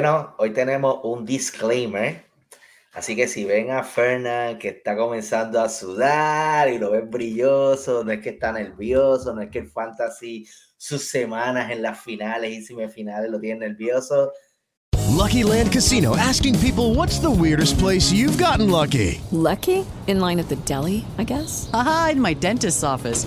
Bueno, 0.00 0.34
hoy 0.38 0.54
tenemos 0.54 1.00
un 1.02 1.26
disclaimer. 1.26 2.24
Así 2.94 3.14
que 3.14 3.28
si 3.28 3.44
ven 3.44 3.70
a 3.70 3.84
Fernan 3.84 4.58
que 4.58 4.68
está 4.68 4.96
comenzando 4.96 5.60
a 5.60 5.68
sudar 5.68 6.72
y 6.72 6.78
lo 6.78 6.92
ven 6.92 7.10
brilloso, 7.10 8.02
no 8.02 8.10
es 8.10 8.20
que 8.20 8.30
está 8.30 8.50
nervioso, 8.50 9.34
no 9.34 9.42
es 9.42 9.50
que 9.50 9.58
el 9.58 9.68
fantasy, 9.68 10.48
sus 10.78 11.06
semanas 11.10 11.70
en 11.70 11.82
las 11.82 12.00
finales 12.00 12.50
y 12.50 12.62
semifinales 12.62 13.30
lo 13.30 13.38
tiene 13.38 13.68
nervioso. 13.68 14.32
Lucky 15.10 15.42
Land 15.42 15.70
Casino 15.70 16.16
asking 16.16 16.58
people 16.60 16.94
what's 16.94 17.18
the 17.18 17.30
weirdest 17.30 17.78
place 17.78 18.10
you've 18.10 18.38
gotten 18.38 18.70
lucky? 18.70 19.20
Lucky? 19.32 19.84
In 20.06 20.18
line 20.18 20.40
at 20.40 20.48
the 20.48 20.56
deli, 20.64 21.04
I 21.18 21.24
guess? 21.24 21.68
Aha, 21.74 22.12
in 22.12 22.22
my 22.22 22.32
dentist's 22.32 22.82
office. 22.82 23.26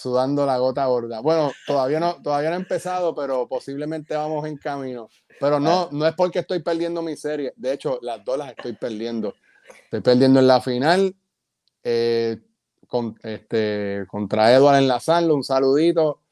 sudando 0.00 0.46
la 0.46 0.58
gota 0.58 0.86
gorda. 0.86 1.20
Bueno, 1.20 1.52
todavía 1.66 2.00
no, 2.00 2.22
todavía 2.22 2.50
no 2.50 2.56
he 2.56 2.60
empezado, 2.60 3.14
pero 3.14 3.46
posiblemente 3.46 4.14
vamos 4.16 4.46
en 4.46 4.56
camino. 4.56 5.08
Pero 5.38 5.60
no, 5.60 5.88
no 5.92 6.06
es 6.06 6.14
porque 6.14 6.40
estoy 6.40 6.60
perdiendo 6.60 7.02
mi 7.02 7.16
serie. 7.16 7.52
De 7.56 7.72
hecho, 7.72 7.98
las 8.02 8.24
dos 8.24 8.38
las 8.38 8.50
estoy 8.50 8.72
perdiendo. 8.74 9.34
Estoy 9.84 10.00
perdiendo 10.00 10.40
en 10.40 10.46
la 10.46 10.60
final 10.60 11.14
eh, 11.82 12.38
con, 12.86 13.18
este, 13.22 14.06
contra 14.08 14.52
Edward 14.54 14.78
en 14.78 14.88
la 14.88 15.00
Sanlo. 15.00 15.34
Un 15.34 15.44
saludito. 15.44 16.22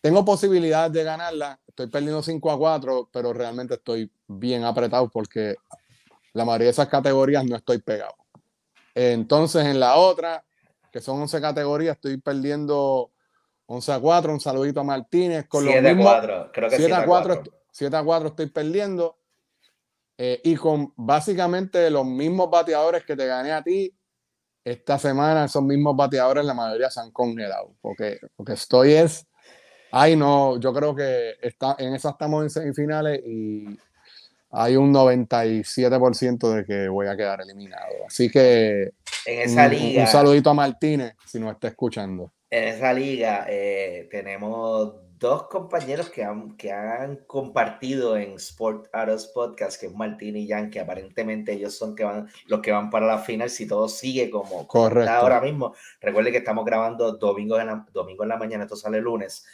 Tengo 0.00 0.24
posibilidades 0.24 0.92
de 0.92 1.04
ganarla. 1.04 1.60
Estoy 1.66 1.88
perdiendo 1.88 2.22
5 2.22 2.50
a 2.50 2.58
4, 2.58 3.10
pero 3.12 3.32
realmente 3.32 3.74
estoy 3.74 4.10
bien 4.26 4.64
apretado 4.64 5.08
porque 5.10 5.56
la 6.32 6.44
mayoría 6.44 6.66
de 6.66 6.72
esas 6.72 6.88
categorías 6.88 7.44
no 7.44 7.56
estoy 7.56 7.78
pegado. 7.78 8.14
Entonces, 8.94 9.66
en 9.66 9.78
la 9.78 9.96
otra, 9.96 10.44
que 10.90 11.00
son 11.00 11.20
11 11.22 11.40
categorías, 11.40 11.96
estoy 11.96 12.16
perdiendo 12.18 13.12
11 13.66 13.92
a 13.92 14.00
4. 14.00 14.32
Un 14.32 14.40
saludito 14.40 14.80
a 14.80 14.84
Martínez. 14.84 15.46
Con 15.48 15.64
7 15.64 15.80
los 15.80 15.96
mismos, 15.96 16.12
a 16.12 16.20
4. 16.20 16.50
Creo 16.52 16.68
que 16.68 16.76
7 16.76 16.88
7 16.88 17.02
a 17.02 17.06
4. 17.06 17.42
7 17.70 17.96
a 17.96 18.02
4 18.02 18.28
estoy 18.28 18.46
perdiendo. 18.46 19.18
Eh, 20.18 20.40
y 20.44 20.56
con 20.56 20.92
básicamente 20.96 21.88
los 21.88 22.04
mismos 22.04 22.50
bateadores 22.50 23.04
que 23.04 23.16
te 23.16 23.26
gané 23.26 23.52
a 23.52 23.62
ti, 23.62 23.96
esta 24.64 24.98
semana 24.98 25.46
esos 25.46 25.62
mismos 25.62 25.96
bateadores, 25.96 26.44
la 26.44 26.52
mayoría 26.52 26.90
se 26.90 27.00
han 27.00 27.10
congelado. 27.12 27.74
Porque, 27.80 28.18
porque 28.36 28.54
estoy 28.54 28.92
es. 28.92 29.26
Ay, 29.92 30.16
no, 30.16 30.58
yo 30.58 30.72
creo 30.72 30.94
que 30.94 31.36
está, 31.40 31.76
en 31.78 31.94
esa 31.94 32.10
estamos 32.10 32.42
en 32.42 32.50
semifinales 32.50 33.20
y 33.24 33.78
hay 34.50 34.76
un 34.76 34.92
97% 34.92 36.54
de 36.54 36.64
que 36.64 36.88
voy 36.88 37.06
a 37.06 37.16
quedar 37.16 37.40
eliminado. 37.40 37.92
Así 38.06 38.30
que 38.30 38.92
en 39.26 39.40
esa 39.42 39.66
un, 39.66 39.70
liga, 39.70 40.02
un 40.02 40.08
saludito 40.08 40.50
a 40.50 40.54
Martínez 40.54 41.14
si 41.26 41.38
nos 41.38 41.52
está 41.52 41.68
escuchando. 41.68 42.32
En 42.50 42.64
esa 42.64 42.92
liga 42.92 43.46
eh, 43.48 44.08
tenemos 44.10 44.94
dos 45.20 45.48
compañeros 45.48 46.08
que 46.08 46.24
han, 46.24 46.56
que 46.56 46.72
han 46.72 47.16
compartido 47.26 48.16
en 48.16 48.32
Sport 48.32 48.88
Arrows 48.92 49.26
Podcast, 49.28 49.78
que 49.78 49.86
es 49.86 49.94
Martín 49.94 50.34
y 50.36 50.48
Jan, 50.48 50.70
que 50.70 50.80
aparentemente 50.80 51.52
ellos 51.52 51.76
son 51.76 51.94
que 51.94 52.04
van, 52.04 52.28
los 52.46 52.60
que 52.60 52.72
van 52.72 52.88
para 52.88 53.06
la 53.06 53.18
final 53.18 53.50
si 53.50 53.68
todo 53.68 53.86
sigue 53.86 54.30
como, 54.30 54.66
como 54.66 54.88
está 54.88 55.18
ahora 55.18 55.40
mismo. 55.42 55.74
Recuerde 56.00 56.32
que 56.32 56.38
estamos 56.38 56.64
grabando 56.64 57.12
domingo 57.12 57.60
en, 57.60 57.66
la, 57.66 57.86
domingo 57.92 58.22
en 58.22 58.30
la 58.30 58.38
mañana, 58.38 58.64
esto 58.64 58.76
sale 58.76 59.00
lunes. 59.00 59.44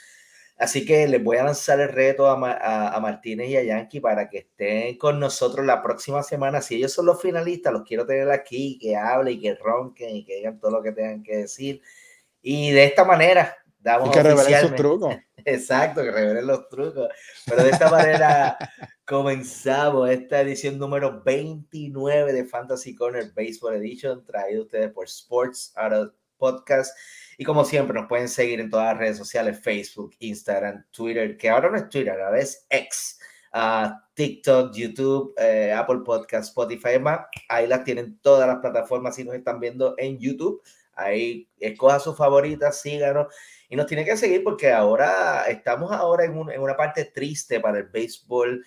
Así 0.59 0.87
que 0.87 1.06
les 1.06 1.22
voy 1.22 1.37
a 1.37 1.44
lanzar 1.44 1.81
el 1.81 1.91
reto 1.91 2.27
a, 2.27 2.50
a, 2.50 2.97
a, 2.97 3.00
Martínez 3.00 3.50
y 3.50 3.56
a 3.59 3.62
Yankee 3.62 4.00
para 4.00 4.31
que 4.31 4.39
estén 4.39 4.97
con 4.97 5.21
nosotros 5.21 5.67
la 5.67 5.83
próxima 5.83 6.22
semana. 6.22 6.62
Si 6.62 6.77
ellos 6.77 6.93
son 6.93 7.05
los 7.05 7.21
finalistas, 7.21 7.75
los 7.75 7.83
quiero 7.83 8.06
tener 8.06 8.31
aquí, 8.31 8.78
que 8.78 8.97
hablen 8.97 9.34
y 9.34 9.41
que 9.41 9.55
ronquen 9.55 10.16
y 10.16 10.25
que 10.25 10.37
digan 10.37 10.59
todo 10.59 10.71
lo 10.71 10.83
que 10.83 10.93
tengan 10.93 11.22
que 11.22 11.37
decir. 11.37 11.83
Y 12.41 12.71
de 12.71 12.84
esta 12.84 13.05
manera, 13.05 13.55
damos 13.78 14.09
y 14.09 14.12
que 14.12 14.22
revelen 14.22 14.61
sus 14.62 14.75
trucos. 14.75 15.15
Exacto, 15.45 16.03
que 16.03 16.11
revelen 16.11 16.47
los 16.47 16.69
trucos. 16.71 17.09
Pero 17.45 17.62
de 17.62 17.71
esta 17.71 17.91
manera 17.91 18.56
comenzamos 19.06 20.09
esta 20.09 20.41
edición 20.41 20.78
número 20.78 21.22
29 21.22 22.33
de 22.33 22.45
Fantasy 22.47 22.95
Corner 22.95 23.31
Baseball 23.34 23.75
Edition, 23.75 24.25
traído 24.25 24.62
ustedes 24.62 24.91
por 24.91 25.05
Sports 25.05 25.75
Out 25.77 26.15
Podcast. 26.36 26.97
Y 27.38 27.44
como 27.44 27.65
siempre, 27.65 27.94
nos 27.98 28.09
pueden 28.09 28.28
seguir 28.28 28.60
en 28.60 28.71
todas 28.71 28.86
las 28.86 28.98
redes 28.98 29.18
sociales, 29.18 29.60
Facebook, 29.60 30.15
Instagram, 30.21 30.84
Twitter, 30.91 31.36
que 31.36 31.50
ahora 31.50 31.71
no 31.71 31.77
es 31.77 31.88
Twitter, 31.88 32.18
ahora 32.21 32.41
es 32.41 32.66
X, 32.71 33.18
uh, 33.53 33.88
TikTok, 34.15 34.74
YouTube, 34.74 35.34
eh, 35.38 35.72
Apple 35.72 36.00
Podcast, 36.04 36.48
Spotify, 36.48 36.98
más. 36.98 37.21
Ahí 37.48 37.66
las 37.66 37.84
tienen 37.84 38.18
todas 38.21 38.48
las 38.48 38.59
plataformas 38.59 39.15
si 39.16 39.24
nos 39.24 39.34
están 39.34 39.60
viendo 39.60 39.94
en 39.98 40.18
YouTube. 40.18 40.62
Ahí 40.94 41.47
escoja 41.60 42.00
sus 42.00 42.16
favoritas, 42.16 42.80
síganos. 42.80 43.27
Y 43.68 43.77
nos 43.77 43.86
tiene 43.86 44.04
que 44.04 44.16
seguir 44.16 44.42
porque 44.42 44.72
ahora 44.72 45.44
estamos 45.48 45.92
ahora 45.92 46.24
en, 46.24 46.38
un, 46.38 46.50
en 46.50 46.60
una 46.60 46.77
parte 46.77 47.04
triste 47.04 47.60
para 47.60 47.78
el 47.78 47.84
béisbol 47.84 48.65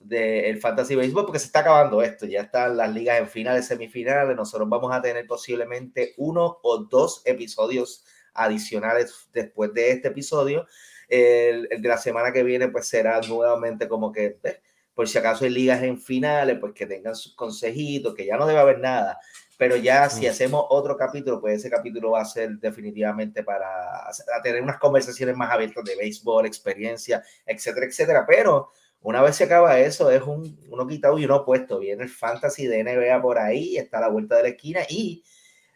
del 0.00 0.58
fantasy 0.58 0.96
béisbol 0.96 1.26
porque 1.26 1.38
se 1.38 1.46
está 1.46 1.60
acabando 1.60 2.02
esto, 2.02 2.26
ya 2.26 2.40
están 2.40 2.76
las 2.76 2.92
ligas 2.92 3.20
en 3.20 3.28
finales, 3.28 3.66
semifinales, 3.66 4.34
nosotros 4.34 4.68
vamos 4.68 4.92
a 4.92 5.02
tener 5.02 5.26
posiblemente 5.26 6.14
uno 6.16 6.58
o 6.62 6.78
dos 6.78 7.22
episodios 7.26 8.04
adicionales 8.32 9.28
después 9.32 9.72
de 9.74 9.90
este 9.90 10.08
episodio. 10.08 10.66
El, 11.08 11.68
el 11.70 11.82
de 11.82 11.88
la 11.88 11.98
semana 11.98 12.32
que 12.32 12.42
viene 12.42 12.68
pues 12.68 12.88
será 12.88 13.20
nuevamente 13.20 13.88
como 13.88 14.10
que 14.10 14.38
eh, 14.42 14.60
por 14.94 15.08
si 15.08 15.18
acaso 15.18 15.44
hay 15.44 15.50
ligas 15.50 15.82
en 15.82 16.00
finales, 16.00 16.58
pues 16.58 16.72
que 16.72 16.86
tengan 16.86 17.14
sus 17.14 17.34
consejitos, 17.34 18.14
que 18.14 18.26
ya 18.26 18.36
no 18.36 18.46
debe 18.46 18.60
haber 18.60 18.78
nada, 18.78 19.18
pero 19.60 19.76
ya 19.76 20.08
si 20.08 20.26
hacemos 20.26 20.64
otro 20.70 20.96
capítulo, 20.96 21.38
pues 21.38 21.58
ese 21.58 21.68
capítulo 21.68 22.12
va 22.12 22.22
a 22.22 22.24
ser 22.24 22.52
definitivamente 22.58 23.42
para 23.42 24.08
a 24.08 24.42
tener 24.42 24.62
unas 24.62 24.78
conversaciones 24.78 25.36
más 25.36 25.52
abiertas 25.52 25.84
de 25.84 25.96
béisbol, 25.96 26.46
experiencia, 26.46 27.22
etcétera, 27.44 27.84
etcétera. 27.84 28.24
Pero 28.26 28.70
una 29.02 29.22
vez 29.22 29.36
se 29.36 29.44
acaba 29.44 29.78
eso, 29.80 30.10
es 30.10 30.22
un 30.22 30.58
uno 30.68 30.86
quitado 30.86 31.18
y 31.18 31.24
uno 31.24 31.44
puesto. 31.44 31.78
Viene 31.78 32.02
el 32.02 32.10
fantasy 32.10 32.66
de 32.66 32.84
NBA 32.84 33.20
por 33.22 33.38
ahí, 33.38 33.76
está 33.76 33.98
a 33.98 34.02
la 34.02 34.08
vuelta 34.08 34.36
de 34.36 34.42
la 34.42 34.48
esquina 34.50 34.80
y 34.88 35.24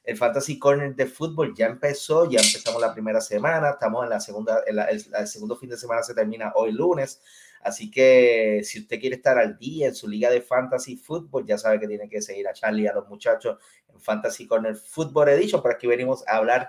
el 0.05 0.19
Fantasy 0.19 0.59
Corner 0.59 0.95
de 0.95 1.07
fútbol 1.07 1.55
ya 1.57 1.67
empezó, 1.67 2.31
ya 2.31 2.39
empezamos 2.41 2.81
la 2.81 2.93
primera 2.93 3.23
semana, 3.23 3.71
estamos 3.71 4.05
en 4.05 4.11
la 4.11 4.21
segunda, 4.21 4.63
el, 4.67 5.01
segundo 5.27 5.57
fin 5.57 5.71
de 5.71 5.79
semana 5.79 6.03
se 6.03 6.15
termina 6.15 6.53
hoy 6.57 6.73
lunes, 6.73 7.23
así 7.63 7.91
que 7.91 8.61
si 8.65 8.81
usted 8.81 9.01
quiere 9.01 9.17
estar 9.17 9.39
al 9.39 9.57
día 9.57 9.89
en 9.89 9.95
su 9.95 10.07
liga 10.07 10.31
de 10.31 10.43
Fantasy 10.43 10.97
Fútbol, 10.97 11.47
ya 11.47 11.57
sabe 11.57 11.81
que 11.81 11.89
tiene 11.89 12.07
que 12.11 12.21
seguir 12.21 12.47
a 12.47 12.53
Charlie 12.53 12.83
y 12.83 12.87
a 12.87 12.93
los 12.93 13.09
muchachos 13.09 13.57
en 13.89 13.99
Fantasy 13.99 14.47
Corner 14.47 14.77
Football 14.77 15.31
Edition, 15.31 15.63
por 15.63 15.73
aquí 15.73 15.87
venimos 15.87 16.23
a 16.29 16.37
hablar 16.37 16.69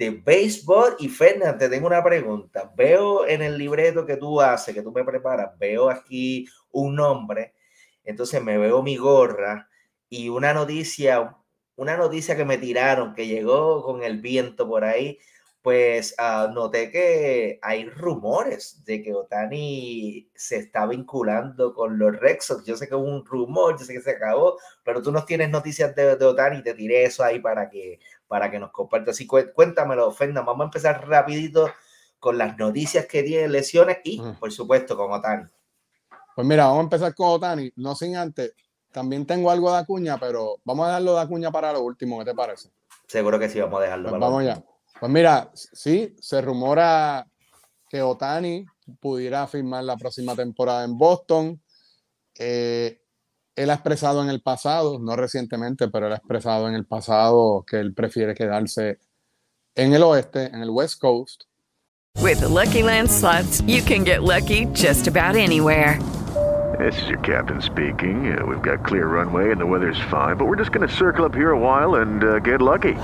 de 0.00 0.10
béisbol 0.10 0.96
y 0.98 1.10
Fernández, 1.10 1.58
te 1.58 1.68
tengo 1.68 1.86
una 1.86 2.02
pregunta, 2.02 2.72
veo 2.74 3.26
en 3.26 3.42
el 3.42 3.58
libreto 3.58 4.06
que 4.06 4.16
tú 4.16 4.40
haces, 4.40 4.74
que 4.74 4.80
tú 4.80 4.90
me 4.92 5.04
preparas, 5.04 5.58
veo 5.58 5.90
aquí 5.90 6.46
un 6.70 6.94
nombre, 6.96 7.52
entonces 8.02 8.42
me 8.42 8.56
veo 8.56 8.82
mi 8.82 8.96
gorra 8.96 9.68
y 10.08 10.30
una 10.30 10.54
noticia 10.54 11.36
una 11.80 11.96
noticia 11.96 12.36
que 12.36 12.44
me 12.44 12.58
tiraron, 12.58 13.14
que 13.14 13.26
llegó 13.26 13.82
con 13.82 14.02
el 14.02 14.20
viento 14.20 14.68
por 14.68 14.84
ahí, 14.84 15.18
pues 15.62 16.14
uh, 16.18 16.52
noté 16.52 16.90
que 16.90 17.58
hay 17.62 17.88
rumores 17.88 18.84
de 18.84 19.02
que 19.02 19.14
Otani 19.14 20.30
se 20.34 20.56
está 20.58 20.86
vinculando 20.86 21.72
con 21.72 21.98
los 21.98 22.14
Rexos. 22.18 22.66
Yo 22.66 22.76
sé 22.76 22.86
que 22.86 22.94
es 22.94 23.00
un 23.00 23.24
rumor, 23.24 23.78
yo 23.78 23.84
sé 23.86 23.94
que 23.94 24.02
se 24.02 24.10
acabó, 24.10 24.58
pero 24.84 25.00
tú 25.00 25.10
nos 25.10 25.24
tienes 25.24 25.48
noticias 25.48 25.94
de, 25.94 26.12
Otani, 26.22 26.62
te 26.62 26.74
tiré 26.74 27.04
eso 27.04 27.24
ahí 27.24 27.40
para 27.40 27.70
que, 27.70 27.98
para 28.30 28.48
que 28.48 28.60
nos 28.60 28.70
compartas. 28.70 29.16
Así 29.16 29.26
cuéntamelo, 29.26 30.12
Fernando. 30.12 30.44
Vamos 30.44 30.62
a 30.62 30.66
empezar 30.66 31.08
rapidito 31.08 31.68
con 32.20 32.38
las 32.38 32.56
noticias 32.56 33.06
que 33.06 33.24
tiene 33.24 33.48
lesiones 33.48 33.98
y, 34.04 34.22
por 34.38 34.52
supuesto, 34.52 34.96
con 34.96 35.10
Otani. 35.10 35.48
Pues 36.36 36.46
mira, 36.46 36.66
vamos 36.66 36.78
a 36.78 36.84
empezar 36.84 37.14
con 37.14 37.28
Otani, 37.28 37.72
no 37.74 37.96
sin 37.96 38.16
antes 38.16 38.54
también 38.92 39.26
tengo 39.26 39.50
algo 39.50 39.72
de 39.72 39.78
Acuña, 39.78 40.18
pero 40.18 40.60
vamos 40.64 40.84
a 40.84 40.88
dejarlo 40.88 41.14
de 41.14 41.20
Acuña 41.20 41.50
para 41.50 41.72
lo 41.72 41.82
último, 41.82 42.18
¿qué 42.18 42.24
te 42.26 42.34
parece? 42.34 42.70
Seguro 43.06 43.38
que 43.38 43.48
sí, 43.48 43.60
vamos 43.60 43.80
a 43.80 43.84
dejarlo. 43.84 44.10
Pues 44.10 44.20
vamos 44.20 44.44
ya. 44.44 44.62
Pues 44.98 45.12
mira, 45.12 45.50
sí, 45.54 46.14
se 46.20 46.40
rumora 46.40 47.26
que 47.88 48.02
Otani 48.02 48.66
pudiera 49.00 49.46
firmar 49.46 49.84
la 49.84 49.96
próxima 49.96 50.34
temporada 50.34 50.84
en 50.84 50.98
Boston. 50.98 51.60
Eh, 52.38 52.99
él 53.60 53.68
ha 53.68 53.74
expresado 53.74 54.22
en 54.22 54.30
el 54.30 54.40
pasado, 54.40 54.98
no 54.98 55.16
recientemente, 55.16 55.88
pero 55.88 56.06
él 56.06 56.14
ha 56.14 56.16
expresado 56.16 56.66
en 56.68 56.74
el 56.74 56.86
pasado 56.86 57.62
que 57.66 57.78
él 57.78 57.92
prefiere 57.92 58.34
quedarse 58.34 58.98
en 59.74 59.92
el 59.92 60.02
oeste, 60.02 60.46
en 60.46 60.62
el 60.62 60.70
West 60.70 60.98
Coast. 60.98 61.44
With 62.22 62.40
Lucky 62.42 62.82
Land 62.82 63.10
slots, 63.10 63.60
you 63.66 63.82
can 63.82 64.02
get 64.02 64.22
lucky 64.22 64.66
just 64.72 65.06
about 65.06 65.36
anywhere. 65.36 65.98
This 66.78 66.96
is 67.02 67.08
your 67.08 67.18
captain 67.18 67.60
speaking. 67.60 68.32
Uh, 68.32 68.46
we've 68.46 68.62
got 68.62 68.84
clear 68.86 69.06
runway 69.06 69.52
and 69.52 69.60
the 69.60 69.66
weather's 69.66 70.00
fine, 70.10 70.36
but 70.36 70.46
we're 70.46 70.56
just 70.56 70.72
going 70.72 70.88
to 70.88 70.94
circle 70.94 71.26
up 71.26 71.34
here 71.34 71.50
a 71.50 71.58
while 71.58 71.96
and 71.96 72.24
uh, 72.24 72.38
get 72.38 72.62
lucky. 72.62 72.94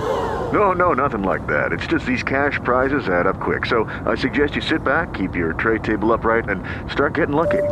No, 0.52 0.73
no, 0.73 0.94
nothing 0.94 1.23
like 1.23 1.47
that. 1.49 1.73
It's 1.73 1.87
just 1.87 2.06
these 2.06 2.23
cash 2.23 2.59
prizes 2.64 3.09
add 3.09 3.26
up 3.26 3.41
quick. 3.41 3.67
So 3.67 3.85
I 4.06 4.14
suggest 4.14 4.55
you 4.55 4.62
sit 4.62 4.82
back, 4.82 5.12
keep 5.12 5.37
your 5.37 5.52
tray 5.52 5.79
table 5.79 6.12
upright, 6.12 6.49
and 6.49 6.64
start 6.91 7.14
getting 7.14 7.37
lucky. 7.37 7.62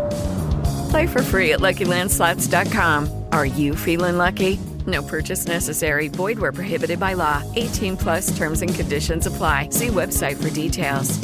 Play 0.94 1.08
for 1.08 1.22
free 1.22 1.52
at 1.52 1.58
LuckyLandSlots.com. 1.58 3.24
Are 3.32 3.46
you 3.46 3.74
feeling 3.74 4.16
lucky? 4.16 4.60
No 4.86 5.02
purchase 5.02 5.44
necessary. 5.44 6.06
Void 6.06 6.38
where 6.38 6.52
prohibited 6.52 7.00
by 7.00 7.14
law. 7.14 7.42
18 7.56 7.96
plus 7.96 8.30
terms 8.36 8.62
and 8.62 8.72
conditions 8.72 9.26
apply. 9.26 9.70
See 9.70 9.88
website 9.88 10.36
for 10.40 10.50
details. 10.50 11.18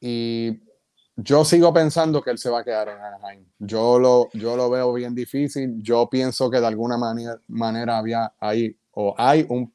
Y 0.00 0.58
yo 1.14 1.44
sigo 1.44 1.72
pensando 1.72 2.24
que 2.24 2.32
él 2.32 2.38
se 2.38 2.50
va 2.50 2.62
a 2.62 2.64
quedar 2.64 2.88
en 2.88 2.98
Anaheim. 2.98 3.44
Yo 3.60 4.00
lo, 4.00 4.28
yo 4.32 4.56
lo 4.56 4.68
veo 4.68 4.92
bien 4.92 5.14
difícil. 5.14 5.80
Yo 5.80 6.08
pienso 6.10 6.50
que 6.50 6.58
de 6.58 6.66
alguna 6.66 6.98
manera, 6.98 7.40
manera 7.46 7.98
había 7.98 8.32
ahí 8.40 8.76
o 8.90 9.14
hay 9.16 9.46
un 9.48 9.72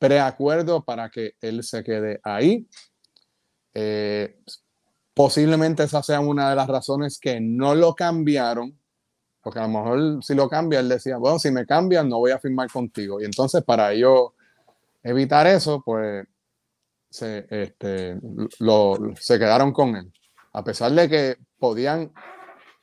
preacuerdo 0.00 0.84
para 0.84 1.08
que 1.10 1.34
él 1.40 1.62
se 1.62 1.84
quede 1.84 2.18
ahí. 2.24 2.66
Eh, 3.72 4.34
posiblemente 5.14 5.84
esa 5.84 6.02
sea 6.02 6.20
una 6.20 6.50
de 6.50 6.56
las 6.56 6.68
razones 6.68 7.18
que 7.18 7.40
no 7.40 7.74
lo 7.74 7.94
cambiaron, 7.94 8.78
porque 9.42 9.58
a 9.58 9.62
lo 9.62 9.68
mejor 9.68 10.24
si 10.24 10.34
lo 10.34 10.48
cambia, 10.48 10.80
él 10.80 10.88
decía, 10.88 11.16
bueno, 11.16 11.38
si 11.38 11.50
me 11.50 11.66
cambian, 11.66 12.08
no 12.08 12.18
voy 12.18 12.30
a 12.30 12.38
firmar 12.38 12.70
contigo. 12.70 13.20
Y 13.20 13.24
entonces 13.24 13.62
para 13.64 13.92
ellos 13.92 14.30
evitar 15.02 15.46
eso, 15.46 15.82
pues 15.84 16.26
se, 17.10 17.46
este, 17.50 18.18
lo, 18.60 18.98
se 19.18 19.38
quedaron 19.38 19.72
con 19.72 19.96
él 19.96 20.12
a 20.52 20.64
pesar 20.64 20.92
de 20.92 21.08
que 21.08 21.36
podían, 21.58 22.12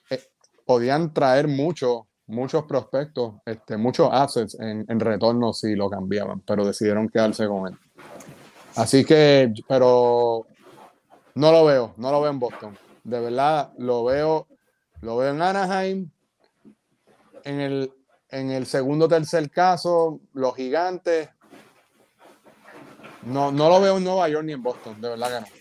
eh, 0.09 0.23
podían 0.65 1.13
traer 1.13 1.47
mucho, 1.47 2.07
muchos 2.27 2.63
prospectos, 2.65 3.35
este, 3.45 3.77
muchos 3.77 4.09
assets 4.11 4.59
en, 4.59 4.85
en, 4.87 4.99
retorno 4.99 5.53
si 5.53 5.75
lo 5.75 5.89
cambiaban, 5.89 6.41
pero 6.41 6.65
decidieron 6.65 7.09
quedarse 7.09 7.47
con 7.47 7.67
él. 7.67 7.79
Así 8.75 9.03
que, 9.03 9.53
pero 9.67 10.47
no 11.39 11.53
lo 11.53 11.63
veo, 11.63 11.93
no 11.95 12.11
lo 12.11 12.21
veo 12.21 12.31
en 12.31 12.39
Boston. 12.39 12.77
De 13.05 13.17
verdad, 13.17 13.71
lo 13.77 14.03
veo, 14.03 14.47
lo 14.99 15.15
veo 15.15 15.31
en 15.31 15.41
Anaheim. 15.41 16.11
En 17.45 17.61
el, 17.61 17.93
en 18.29 18.51
el 18.51 18.65
segundo 18.65 19.05
o 19.05 19.07
tercer 19.07 19.49
caso, 19.49 20.19
los 20.33 20.53
gigantes. 20.53 21.29
No, 23.23 23.53
no 23.53 23.69
lo 23.69 23.79
veo 23.79 23.97
en 23.97 24.03
Nueva 24.03 24.27
York 24.27 24.43
ni 24.43 24.51
en 24.51 24.61
Boston, 24.61 24.99
de 24.99 25.09
verdad 25.09 25.45
que 25.45 25.49
no. 25.49 25.59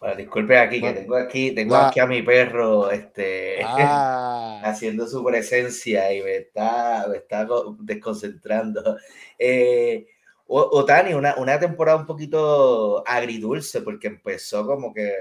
Bueno, 0.00 0.16
disculpe 0.16 0.58
aquí, 0.58 0.80
que 0.80 0.92
tengo 0.92 1.16
aquí, 1.16 1.52
tengo 1.52 1.76
aquí 1.76 2.00
a 2.00 2.06
mi 2.06 2.22
perro 2.22 2.90
este, 2.90 3.62
ah. 3.64 4.60
haciendo 4.64 5.06
su 5.06 5.24
presencia 5.24 6.12
y 6.12 6.22
me 6.22 6.36
está, 6.38 7.06
me 7.08 7.18
está 7.18 7.46
desconcentrando. 7.78 8.96
Eh, 9.38 10.08
Otani, 10.50 11.12
una, 11.12 11.34
una 11.36 11.58
temporada 11.60 11.98
un 11.98 12.06
poquito 12.06 13.06
agridulce, 13.06 13.82
porque 13.82 14.06
empezó 14.08 14.66
como 14.66 14.94
que 14.94 15.12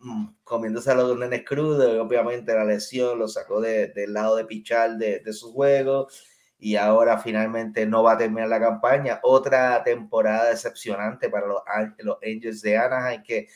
mm, 0.00 0.26
comiéndose 0.42 0.90
a 0.90 0.94
los 0.96 1.16
nenes 1.16 1.44
crudos, 1.44 1.96
obviamente 2.00 2.52
la 2.52 2.64
lesión 2.64 3.18
lo 3.20 3.28
sacó 3.28 3.60
del 3.60 4.12
lado 4.12 4.36
de 4.36 4.44
pichar 4.44 4.96
de, 4.96 5.20
de 5.20 5.32
su 5.32 5.52
juego, 5.52 6.08
y 6.58 6.76
ahora 6.76 7.18
finalmente 7.18 7.86
no 7.86 8.02
va 8.02 8.12
a 8.12 8.18
terminar 8.18 8.48
la 8.48 8.60
campaña. 8.60 9.20
Otra 9.22 9.82
temporada 9.84 10.50
decepcionante 10.50 11.28
para 11.28 11.46
los, 11.46 11.60
los 11.98 12.18
Angels 12.22 12.62
de 12.62 12.76
Anaheim, 12.78 13.22
que 13.22 13.48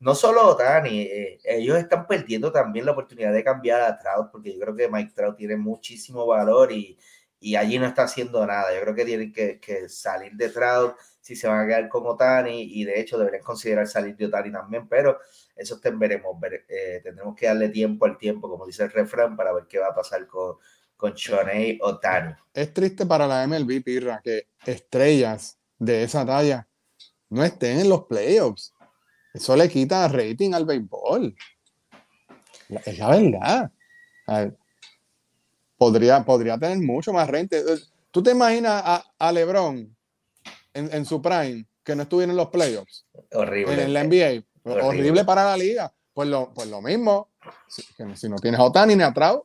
no 0.00 0.14
solo 0.14 0.48
Otani, 0.48 1.02
eh, 1.02 1.38
ellos 1.44 1.78
están 1.78 2.06
perdiendo 2.06 2.52
también 2.52 2.86
la 2.86 2.92
oportunidad 2.92 3.32
de 3.32 3.44
cambiar 3.44 3.80
a 3.82 3.98
Trout, 3.98 4.30
porque 4.30 4.52
yo 4.52 4.60
creo 4.60 4.76
que 4.76 4.88
Mike 4.88 5.12
Trout 5.14 5.36
tiene 5.36 5.56
muchísimo 5.56 6.26
valor 6.26 6.72
y, 6.72 6.98
y 7.44 7.56
allí 7.56 7.78
no 7.78 7.84
está 7.84 8.04
haciendo 8.04 8.46
nada. 8.46 8.74
Yo 8.74 8.80
creo 8.80 8.94
que 8.94 9.04
tienen 9.04 9.30
que, 9.30 9.60
que, 9.60 9.86
salir 9.90 10.32
de 10.32 10.48
Trout 10.48 10.96
si 11.20 11.36
se 11.36 11.46
van 11.46 11.60
a 11.60 11.66
quedar 11.66 11.90
con 11.90 12.06
Otani 12.06 12.62
y 12.62 12.84
de 12.84 12.98
hecho 12.98 13.18
deberían 13.18 13.42
considerar 13.42 13.86
salir 13.86 14.16
de 14.16 14.24
Otani 14.24 14.50
también, 14.50 14.88
pero 14.88 15.18
eso 15.54 15.78
veremos. 15.92 16.38
Eh, 16.66 17.00
tendremos 17.02 17.36
que 17.36 17.44
darle 17.44 17.68
tiempo 17.68 18.06
al 18.06 18.16
tiempo, 18.16 18.48
como 18.48 18.64
dice 18.64 18.84
el 18.84 18.90
refrán, 18.90 19.36
para 19.36 19.52
ver 19.52 19.66
qué 19.68 19.78
va 19.78 19.88
a 19.88 19.94
pasar 19.94 20.26
con, 20.26 20.56
con 20.96 21.12
Shohei 21.12 21.78
Otani. 21.82 22.32
Es 22.54 22.72
triste 22.72 23.04
para 23.04 23.26
la 23.26 23.46
MLB, 23.46 23.84
Pirra, 23.84 24.22
que 24.24 24.48
estrellas 24.64 25.58
de 25.78 26.02
esa 26.02 26.24
talla 26.24 26.66
no 27.28 27.44
estén 27.44 27.78
en 27.78 27.90
los 27.90 28.04
playoffs. 28.04 28.72
Eso 29.34 29.54
le 29.54 29.68
quita 29.68 30.08
rating 30.08 30.54
al 30.54 30.64
béisbol. 30.64 31.36
Es 32.86 32.98
la 32.98 33.08
verdad. 33.10 33.70
Podría, 35.84 36.24
podría 36.24 36.58
tener 36.58 36.78
mucho 36.78 37.12
más 37.12 37.28
rente. 37.28 37.62
¿Tú 38.10 38.22
te 38.22 38.30
imaginas 38.30 38.82
a, 39.18 39.32
LeBron 39.32 39.94
en, 40.72 41.04
su 41.04 41.20
prime 41.20 41.66
que 41.82 41.94
no 41.94 42.04
estuviera 42.04 42.32
en 42.32 42.36
los 42.36 42.48
playoffs? 42.48 43.04
Horrible. 43.32 43.82
En 43.82 43.92
la 43.92 44.04
NBA. 44.04 44.44
Horrible. 44.64 45.24
para 45.24 45.44
la 45.44 45.56
liga. 45.56 45.92
Pues 46.14 46.28
lo, 46.28 46.54
pues 46.54 46.68
lo 46.68 46.80
mismo. 46.80 47.28
Si, 47.68 47.82
si 48.14 48.28
no 48.28 48.36
tienes 48.36 48.60
a 48.60 48.62
Otani 48.62 48.96
ni 48.96 49.02
a 49.02 49.12
Trout, 49.12 49.44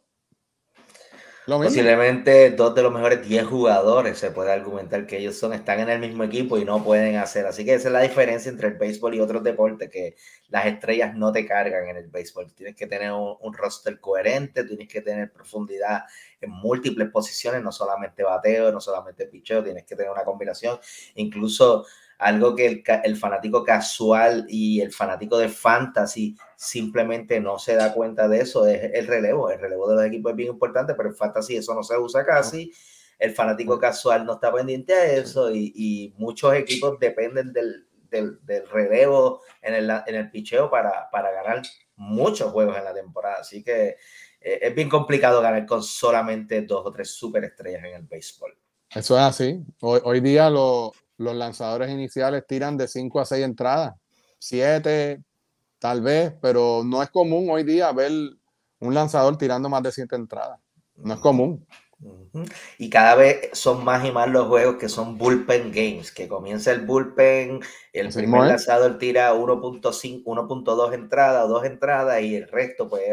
Posiblemente 1.58 2.52
dos 2.52 2.76
de 2.76 2.84
los 2.84 2.94
mejores 2.94 3.28
10 3.28 3.46
jugadores 3.46 4.18
se 4.18 4.32
puede 4.32 4.52
argumentar 4.52 5.08
que 5.08 5.18
ellos 5.18 5.38
son, 5.38 5.54
están 5.54 5.80
en 5.80 5.90
el 5.90 6.00
mismo 6.00 6.24
equipo 6.24 6.58
y 6.58 6.66
no 6.66 6.84
pueden 6.84 7.16
hacer. 7.16 7.46
Así 7.46 7.66
que 7.66 7.74
esa 7.74 7.88
es 7.88 7.94
la 7.94 8.02
diferencia 8.02 8.50
entre 8.50 8.68
el 8.68 8.76
béisbol 8.76 9.16
y 9.16 9.20
otros 9.20 9.44
deportes, 9.44 9.90
que 9.90 10.16
las 10.50 10.66
estrellas 10.66 11.16
no 11.16 11.32
te 11.32 11.46
cargan 11.46 11.88
en 11.88 11.98
el 11.98 12.08
béisbol. 12.08 12.54
Tienes 12.54 12.76
que 12.76 12.88
tener 12.88 13.12
un, 13.12 13.54
roster 13.54 14.00
coherente, 14.00 14.64
tienes 14.64 14.88
que 14.88 15.02
tener 15.02 15.32
profundidad 15.32 16.04
en 16.40 16.52
múltiples 16.52 17.10
posiciones, 17.10 17.64
no 17.64 17.72
solamente 17.72 18.24
bateo, 18.24 18.72
no 18.72 18.80
solamente 18.80 19.26
picheo, 19.26 19.64
tienes 19.64 19.86
que 19.86 19.96
tener 19.96 20.12
una 20.12 20.24
combinación. 20.24 20.80
Incluso 21.16 21.86
algo 22.20 22.54
que 22.54 22.68
el, 22.68 22.84
el, 23.06 23.16
fanático 23.16 23.64
casual 23.64 24.46
y 24.50 24.82
el 24.82 24.92
fanático 24.92 25.38
de 25.38 25.48
fantasy 25.48 26.38
simplemente 26.56 27.40
no 27.40 27.58
se 27.58 27.76
da 27.76 27.94
cuenta 27.94 28.28
de 28.28 28.42
eso, 28.42 28.68
es 28.68 28.92
el 28.94 29.08
relevo. 29.08 29.50
El 29.50 29.60
relevo 29.60 29.90
de 29.90 29.96
los 29.96 30.06
equipos 30.06 30.32
es 30.32 30.36
bien 30.36 30.50
importante, 30.50 30.94
pero 30.96 31.10
en 31.10 31.16
fantasy 31.16 31.56
eso 31.56 31.74
no 31.74 31.82
se 31.82 31.98
usa 31.98 32.26
casi. 32.26 32.72
el 33.18 33.32
fanático 33.32 33.80
casual 33.80 34.26
no 34.26 34.34
está 34.34 34.54
pendiente 34.54 34.94
a 34.94 35.06
eso 35.14 35.50
y, 35.50 35.72
y 35.76 36.14
muchos 36.18 36.54
equipos 36.56 37.00
dependen 37.00 37.54
del, 37.54 37.88
del, 38.10 38.46
del 38.46 38.68
relevo 38.70 39.42
en 39.62 39.76
el, 39.76 39.90
en 39.90 40.16
el 40.16 40.30
picheo 40.30 40.70
para, 40.70 41.10
para 41.10 41.32
ganar 41.32 41.62
muchos 41.96 42.52
juegos 42.52 42.78
en 42.78 42.84
la 42.84 42.94
temporada. 42.94 43.38
Así 43.40 43.64
que 43.64 43.96
eh, 44.42 44.60
es 44.62 44.76
bien 44.76 44.90
complicado 44.90 45.42
ganar 45.42 45.66
con 45.66 45.82
solamente 45.84 46.64
dos 46.64 46.86
o 46.86 46.92
tres 46.92 47.12
superestrellas 47.12 47.84
en 47.86 47.96
el 47.96 48.04
béisbol. 48.04 48.58
Eso 48.90 49.16
es 49.16 49.22
así. 49.22 49.64
Hoy, 49.82 50.02
hoy 50.04 50.20
día 50.20 50.50
lo, 50.50 50.92
los 51.20 51.36
lanzadores 51.36 51.92
iniciales 51.92 52.48
tiran 52.48 52.78
de 52.78 52.88
5 52.88 53.20
a 53.20 53.26
6 53.26 53.46
entradas, 53.46 53.94
7 54.40 55.22
tal 55.78 56.02
vez, 56.02 56.34
pero 56.42 56.82
no 56.86 57.04
es 57.04 57.10
común 57.10 57.50
hoy 57.50 57.64
día 57.64 57.92
ver 57.92 58.12
un 58.80 58.94
lanzador 58.94 59.38
tirando 59.38 59.70
más 59.70 59.84
de 59.84 59.92
7 59.92 60.16
entradas. 60.16 60.60
No 60.96 61.14
es 61.14 61.20
común. 61.20 61.66
Y 62.78 62.90
cada 62.90 63.16
vez 63.16 63.50
son 63.52 63.84
más 63.84 64.06
y 64.06 64.12
más 64.12 64.30
los 64.30 64.48
juegos 64.48 64.78
que 64.78 64.88
son 64.88 65.18
bullpen 65.18 65.72
games, 65.74 66.14
que 66.14 66.30
comienza 66.30 66.72
el 66.72 66.86
bullpen, 66.86 67.60
el 67.92 68.08
Así 68.08 68.20
primer 68.20 68.48
lanzador 68.48 68.98
tira 68.98 69.34
1.5, 69.34 70.24
1.2 70.24 70.94
entradas 70.94 71.46
o 71.46 71.48
dos 71.50 71.66
entradas 71.66 72.22
y 72.22 72.38
el 72.38 72.48
resto, 72.48 72.88
pues 72.88 73.04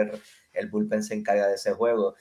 el 0.53 0.71
bullpen 0.71 1.03
se 1.03 1.15
encarga 1.15 1.49
de 1.49 1.55
ese 1.55 1.73
juego. 1.73 2.15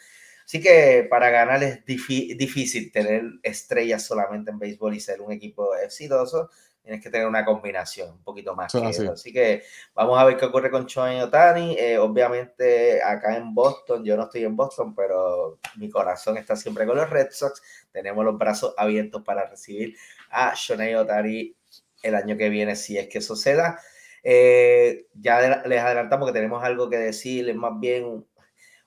Así 0.46 0.62
que 0.62 1.08
para 1.10 1.32
ganar 1.32 1.64
es 1.64 1.84
difícil 1.86 2.92
tener 2.92 3.24
estrellas 3.42 4.06
solamente 4.06 4.52
en 4.52 4.60
béisbol 4.60 4.94
y 4.94 5.00
ser 5.00 5.22
un 5.22 5.32
equipo 5.32 5.76
exitoso. 5.76 6.52
Tienes 6.84 7.02
que 7.02 7.10
tener 7.10 7.26
una 7.26 7.44
combinación 7.44 8.12
un 8.12 8.24
poquito 8.24 8.56
más 8.56 8.72
que 8.72 8.78
así. 8.78 9.02
eso. 9.02 9.14
Así 9.14 9.34
que 9.34 9.64
vamos 9.96 10.20
a 10.20 10.24
ver 10.24 10.38
qué 10.38 10.46
ocurre 10.46 10.70
con 10.70 10.86
Shohei 10.86 11.20
Otani. 11.20 11.76
Eh, 11.80 11.98
obviamente 11.98 13.02
acá 13.02 13.36
en 13.36 13.56
Boston, 13.56 14.06
yo 14.06 14.16
no 14.16 14.26
estoy 14.26 14.44
en 14.44 14.56
Boston, 14.56 14.94
pero 14.94 15.58
mi 15.78 15.90
corazón 15.90 16.38
está 16.38 16.56
siempre 16.56 16.86
con 16.86 16.96
los 16.96 17.10
Red 17.10 17.30
Sox. 17.32 17.64
Tenemos 17.92 18.24
los 18.24 18.38
brazos 18.38 18.76
abiertos 18.78 19.24
para 19.24 19.50
recibir 19.50 19.96
a 20.30 20.54
Shohei 20.56 20.94
Otani 20.94 21.56
el 22.04 22.14
año 22.14 22.38
que 22.38 22.50
viene, 22.50 22.76
si 22.76 23.00
es 23.00 23.08
que 23.08 23.18
eso 23.18 23.36
se 23.36 23.56
da. 23.56 23.80
Eh, 24.22 25.08
ya 25.16 25.64
les 25.66 25.82
adelantamos 25.82 26.28
que 26.28 26.34
tenemos 26.34 26.64
algo 26.64 26.88
que 26.88 26.98
decir, 26.98 27.50
es 27.50 27.56
más 27.56 27.80
bien 27.80 28.28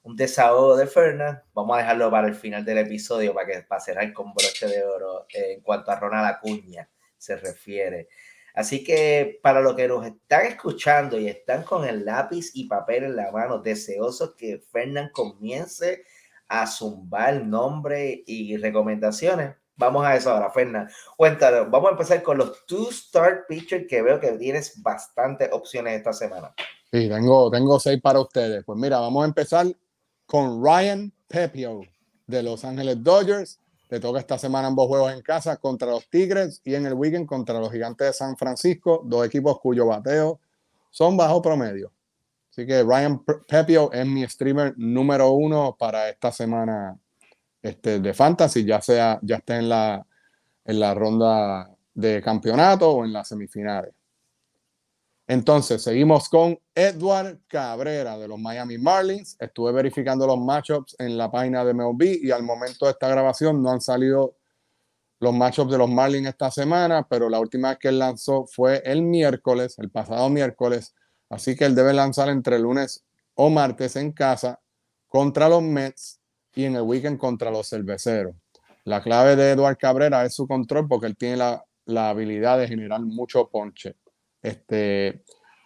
un, 0.03 0.17
desahogo 0.17 0.77
de 0.77 0.87
Fernan. 0.87 1.43
Vamos 1.55 1.77
a 1.77 1.81
dejarlo 1.81 2.11
para 2.11 2.29
el 2.29 2.35
final 2.35 2.65
del 2.65 2.79
episodio 2.79 3.35
para 3.35 3.47
que 3.47 3.63
para 3.63 3.81
cerrar 3.81 4.13
con 4.13 4.33
broche 4.33 4.67
de 4.67 4.85
oro 4.85 5.27
eh, 5.33 5.55
en 5.55 5.61
cuanto 5.61 5.91
a 5.91 6.01
Ronald 6.01 6.27
Acuña 6.27 6.89
se 7.17 7.37
refiere. 7.37 8.09
Así 8.55 8.83
que 8.83 9.39
para 9.43 9.61
los 9.61 9.77
que 9.77 9.87
nos 9.87 10.05
están 10.05 10.47
escuchando 10.47 11.19
y 11.19 11.29
están 11.29 11.63
con 11.63 11.87
el 11.87 12.05
lápiz 12.05 12.51
y 12.55 12.67
papel 12.67 13.05
en 13.05 13.17
la 13.17 13.31
mano, 13.31 13.59
deseosos 13.59 14.35
que 14.37 14.59
Fernan 14.73 15.11
comience 15.13 16.05
a 16.49 16.67
zumbar 16.67 17.45
nombre 17.45 18.25
y 18.27 18.57
recomendaciones. 18.57 19.55
Vamos 19.77 20.05
a 20.05 20.17
eso 20.17 20.33
ahora, 20.33 20.51
Fernan. 20.51 20.91
Cuéntanos, 21.17 21.71
vamos 21.71 21.89
a 21.89 21.93
empezar 21.93 22.21
con 22.25 22.39
los 22.39 22.67
two 22.67 22.91
start 22.91 23.47
pitchers 23.47 23.87
que 23.89 24.03
veo 24.03 24.19
que 24.19 24.33
tienes 24.33 24.83
bastantes 24.83 25.51
opciones 25.53 25.97
esta 25.97 26.13
semana. 26.13 26.53
Sí, 26.91 27.09
tengo, 27.09 27.49
tengo 27.51 27.79
seis 27.79 28.01
para 28.03 28.19
ustedes. 28.19 28.65
Pues 28.65 28.77
mira, 28.77 28.99
vamos 28.99 29.23
a 29.23 29.29
empezar 29.29 29.67
con 30.29 30.63
Ryan 30.63 31.11
Pepio 31.27 31.81
de 32.27 32.43
Los 32.43 32.63
Ángeles 32.63 33.03
Dodgers. 33.03 33.59
Le 33.89 33.99
toca 33.99 34.21
esta 34.21 34.37
semana 34.37 34.69
ambos 34.69 34.87
juegos 34.87 35.11
en 35.15 35.23
casa 35.23 35.57
contra 35.57 35.89
los 35.89 36.07
Tigres 36.11 36.61
y 36.63 36.75
en 36.75 36.85
el 36.85 36.93
weekend 36.93 37.27
contra 37.27 37.59
los 37.59 37.73
Gigantes 37.73 38.09
de 38.09 38.13
San 38.13 38.37
Francisco, 38.37 39.01
dos 39.07 39.25
equipos 39.25 39.59
cuyo 39.59 39.87
bateo 39.87 40.39
son 40.91 41.17
bajo 41.17 41.41
promedio. 41.41 41.91
Así 42.51 42.67
que 42.67 42.83
Ryan 42.83 43.25
Pe- 43.25 43.39
Pepio 43.49 43.91
es 43.91 44.05
mi 44.05 44.29
streamer 44.29 44.75
número 44.77 45.31
uno 45.31 45.75
para 45.79 46.11
esta 46.11 46.31
semana 46.31 46.99
este, 47.63 47.99
de 47.99 48.13
Fantasy, 48.13 48.67
ya 48.67 48.83
sea 48.83 49.19
ya 49.23 49.37
esté 49.37 49.55
en 49.55 49.71
la, 49.71 50.05
en 50.67 50.81
la 50.81 50.93
ronda 50.93 51.71
de 51.95 52.21
campeonato 52.21 52.91
o 52.91 53.05
en 53.07 53.15
las 53.15 53.29
semifinales. 53.29 53.95
Entonces, 55.31 55.83
seguimos 55.83 56.31
con 56.31 56.59
Edward 56.75 57.41
Cabrera 57.49 58.17
de 58.17 58.27
los 58.27 58.39
Miami 58.39 58.79
Marlins. 58.79 59.37
Estuve 59.39 59.73
verificando 59.73 60.27
los 60.27 60.39
matchups 60.39 60.97
en 60.99 61.19
la 61.19 61.31
página 61.31 61.67
de 61.67 61.75
MLB 61.75 62.25
y 62.25 62.31
al 62.31 62.43
momento 62.43 62.87
de 62.87 62.93
esta 62.93 63.09
grabación 63.09 63.63
no 63.63 63.71
han 63.71 63.83
salido 63.83 64.37
los 65.21 65.35
matchups 65.35 65.71
de 65.71 65.77
los 65.77 65.91
Marlins 65.91 66.29
esta 66.29 66.51
semana, 66.51 67.07
pero 67.07 67.29
la 67.29 67.41
última 67.41 67.69
vez 67.69 67.79
que 67.79 67.89
él 67.89 67.99
lanzó 67.99 68.47
fue 68.47 68.81
el 68.87 69.03
miércoles, 69.03 69.79
el 69.79 69.91
pasado 69.91 70.31
miércoles. 70.31 70.95
Así 71.29 71.55
que 71.55 71.67
él 71.67 71.75
debe 71.75 71.93
lanzar 71.93 72.31
entre 72.31 72.59
lunes 72.59 73.05
o 73.35 73.51
martes 73.51 73.97
en 73.97 74.13
casa 74.13 74.59
contra 75.09 75.51
los 75.51 75.63
Mets 75.63 76.21
y 76.55 76.65
en 76.65 76.77
el 76.77 76.83
weekend 76.83 77.19
contra 77.19 77.51
los 77.51 77.69
Cerveceros. 77.69 78.35
La 78.85 79.03
clave 79.03 79.37
de 79.37 79.51
Edward 79.51 79.77
Cabrera 79.77 80.25
es 80.25 80.35
su 80.35 80.49
control 80.49 80.89
porque 80.89 81.07
él 81.07 81.19
tiene 81.19 81.37
la, 81.37 81.63
la 81.85 82.09
habilidad 82.09 82.59
de 82.59 82.67
generar 82.67 83.03
mucho 83.03 83.47
ponche. 83.51 83.95
Este, 84.43 85.23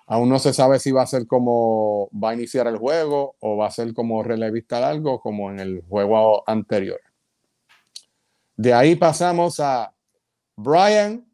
aún 0.06 0.28
no 0.28 0.38
se 0.38 0.52
sabe 0.52 0.78
si 0.78 0.90
va 0.90 1.02
a 1.02 1.06
ser 1.06 1.26
como 1.26 2.08
va 2.12 2.30
a 2.30 2.34
iniciar 2.34 2.66
el 2.66 2.78
juego 2.78 3.36
o 3.40 3.56
va 3.56 3.66
a 3.66 3.70
ser 3.70 3.92
como 3.94 4.22
relevista 4.22 4.80
largo 4.80 5.20
como 5.20 5.50
en 5.50 5.60
el 5.60 5.82
juego 5.88 6.42
anterior. 6.46 7.00
De 8.56 8.72
ahí 8.74 8.96
pasamos 8.96 9.60
a 9.60 9.94
Brian. 10.56 11.26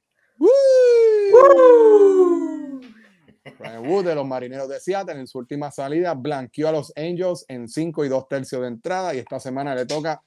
Brian 3.59 3.89
Wood 3.89 4.05
de 4.05 4.15
los 4.15 4.27
Marineros 4.27 4.69
de 4.69 4.79
Seattle 4.79 5.19
en 5.19 5.27
su 5.27 5.39
última 5.39 5.71
salida 5.71 6.15
blanqueó 6.15 6.69
a 6.69 6.73
los 6.73 6.93
Angels 6.97 7.45
en 7.49 7.69
5 7.69 8.05
y 8.05 8.09
2 8.09 8.29
tercios 8.29 8.63
de 8.63 8.69
entrada 8.69 9.15
y 9.15 9.19
esta 9.19 9.41
semana 9.41 9.75
le 9.75 9.87
toca 9.87 10.23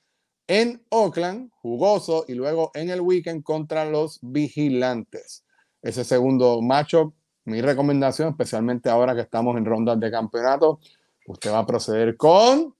en 0.48 0.84
Oakland, 0.90 1.50
jugoso, 1.62 2.26
y 2.28 2.34
luego 2.34 2.72
en 2.74 2.90
el 2.90 3.00
weekend 3.00 3.42
contra 3.42 3.86
los 3.86 4.20
Vigilantes. 4.22 5.46
Ese 5.82 6.04
segundo 6.04 6.62
matchup, 6.62 7.14
mi 7.46 7.62
recomendación, 7.62 8.30
especialmente 8.30 8.90
ahora 8.90 9.16
que 9.16 9.22
estamos 9.22 9.58
en 9.58 9.66
rondas 9.66 10.00
de 10.00 10.12
campeonato, 10.12 10.80
usted 11.28 11.52
va 11.52 11.60
a 11.60 11.66
proceder 11.66 12.16
con, 12.18 12.76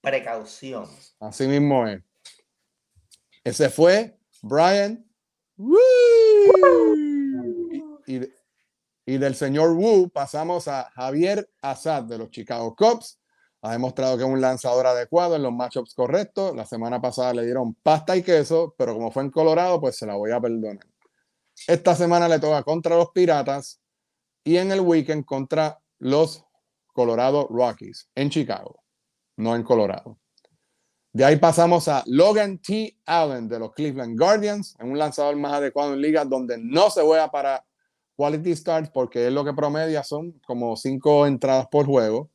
Precaución. 0.00 0.86
así 1.20 1.46
mismo 1.46 1.86
es. 1.86 2.02
Ese 3.44 3.70
fue 3.70 4.18
Brian 4.42 5.04
Woo. 5.56 5.78
Y, 9.06 9.16
del 9.16 9.34
señor 9.34 9.72
Wu 9.72 10.10
pasamos 10.10 10.68
a 10.68 10.90
Javier 10.94 11.50
Azad 11.62 12.02
de 12.04 12.18
los 12.18 12.30
Chicago 12.30 12.76
Cubs. 12.76 13.18
Ha 13.62 13.72
demostrado 13.72 14.18
que 14.18 14.24
es 14.24 14.28
un 14.28 14.40
lanzador 14.40 14.86
adecuado 14.86 15.34
en 15.34 15.42
los 15.42 15.52
matchups 15.52 15.94
correctos. 15.94 16.54
La 16.54 16.66
semana 16.66 17.00
pasada 17.00 17.32
le 17.32 17.44
dieron 17.44 17.74
pasta 17.74 18.16
y 18.16 18.22
queso, 18.22 18.74
pero 18.76 18.94
como 18.94 19.10
fue 19.10 19.22
en 19.22 19.30
Colorado, 19.30 19.80
pues 19.80 19.96
se 19.96 20.06
la 20.06 20.14
voy 20.14 20.30
a 20.30 20.40
perdonar. 20.40 20.86
Esta 21.66 21.94
semana 21.94 22.28
le 22.28 22.38
toca 22.38 22.62
contra 22.62 22.96
los 22.96 23.10
Piratas 23.10 23.80
y 24.44 24.56
en 24.56 24.72
el 24.72 24.80
weekend 24.80 25.24
contra 25.24 25.80
los 25.98 26.44
Colorado 26.92 27.46
Rockies 27.50 28.08
en 28.14 28.30
Chicago, 28.30 28.82
no 29.36 29.54
en 29.54 29.62
Colorado. 29.62 30.18
De 31.12 31.24
ahí 31.24 31.36
pasamos 31.36 31.88
a 31.88 32.02
Logan 32.06 32.58
T. 32.58 32.98
Allen 33.06 33.48
de 33.48 33.58
los 33.58 33.72
Cleveland 33.72 34.18
Guardians, 34.18 34.76
en 34.78 34.90
un 34.90 34.98
lanzador 34.98 35.36
más 35.36 35.54
adecuado 35.54 35.94
en 35.94 36.00
ligas 36.00 36.28
donde 36.28 36.58
no 36.58 36.90
se 36.90 37.02
juega 37.02 37.30
para 37.30 37.64
quality 38.16 38.54
starts 38.54 38.90
porque 38.90 39.26
es 39.26 39.32
lo 39.32 39.44
que 39.44 39.52
promedia 39.52 40.02
son 40.02 40.32
como 40.46 40.76
cinco 40.76 41.26
entradas 41.26 41.66
por 41.68 41.86
juego. 41.86 42.30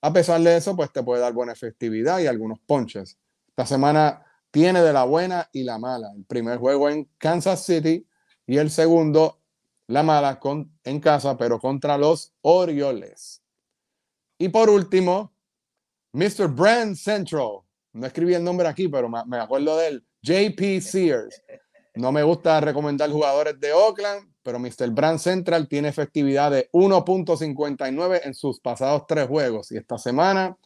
A 0.00 0.12
pesar 0.12 0.40
de 0.40 0.56
eso, 0.56 0.74
pues 0.74 0.92
te 0.92 1.02
puede 1.02 1.20
dar 1.20 1.32
buena 1.32 1.52
efectividad 1.52 2.18
y 2.18 2.26
algunos 2.26 2.58
ponches. 2.60 3.18
Esta 3.48 3.66
semana 3.66 4.24
tiene 4.50 4.82
de 4.82 4.92
la 4.92 5.04
buena 5.04 5.48
y 5.52 5.62
la 5.62 5.78
mala. 5.78 6.10
El 6.16 6.24
primer 6.24 6.58
juego 6.58 6.88
en 6.88 7.08
Kansas 7.18 7.64
City 7.64 8.06
y 8.46 8.58
el 8.58 8.70
segundo, 8.70 9.40
la 9.86 10.02
mala, 10.02 10.38
con, 10.40 10.78
en 10.84 11.00
casa, 11.00 11.36
pero 11.36 11.58
contra 11.58 11.98
los 11.98 12.34
Orioles. 12.42 13.42
Y 14.38 14.48
por 14.48 14.70
último, 14.70 15.32
Mr. 16.12 16.48
Brand 16.48 16.96
Central. 16.96 17.60
No 17.92 18.06
escribí 18.06 18.34
el 18.34 18.44
nombre 18.44 18.66
aquí, 18.68 18.88
pero 18.88 19.08
me, 19.08 19.38
acuerdo 19.38 19.76
de 19.76 19.88
él. 19.88 20.06
JP 20.22 20.80
Sears. 20.80 21.42
No 21.94 22.10
me 22.10 22.22
gusta 22.22 22.60
recomendar 22.60 23.10
jugadores 23.10 23.60
de 23.60 23.72
Oakland, 23.72 24.32
pero 24.42 24.58
Mr. 24.58 24.90
Brand 24.90 25.18
Central 25.18 25.68
tiene 25.68 25.88
efectividad 25.88 26.50
de 26.50 26.70
1.59 26.72 28.20
en 28.24 28.34
sus 28.34 28.60
pasados 28.60 29.06
tres 29.06 29.28
juegos. 29.28 29.70
Y 29.72 29.76
esta 29.76 29.98
semana 29.98 30.56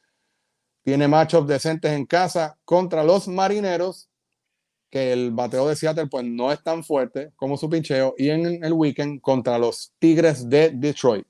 tiene 0.83 1.09
matchups 1.09 1.49
decentes 1.49 1.91
en 1.91 2.07
casa 2.07 2.59
contra 2.65 3.03
los 3.03 3.27
Marineros, 3.27 4.09
que 4.91 5.13
el 5.13 5.31
bateo 5.33 5.69
de 5.69 5.77
Seattle 5.77 6.07
pues 6.07 6.25
no 6.25 6.53
es 6.53 6.63
tan 6.63 6.85
fuerte 6.85 7.33
como 7.37 7.57
su 7.57 7.69
pincheo, 7.69 8.15
y 8.17 8.31
en 8.31 8.65
el 8.65 8.73
weekend 8.73 9.21
contra 9.21 9.59
los 9.59 9.93
Tigres 9.99 10.49
de 10.49 10.71
Detroit. 10.71 11.27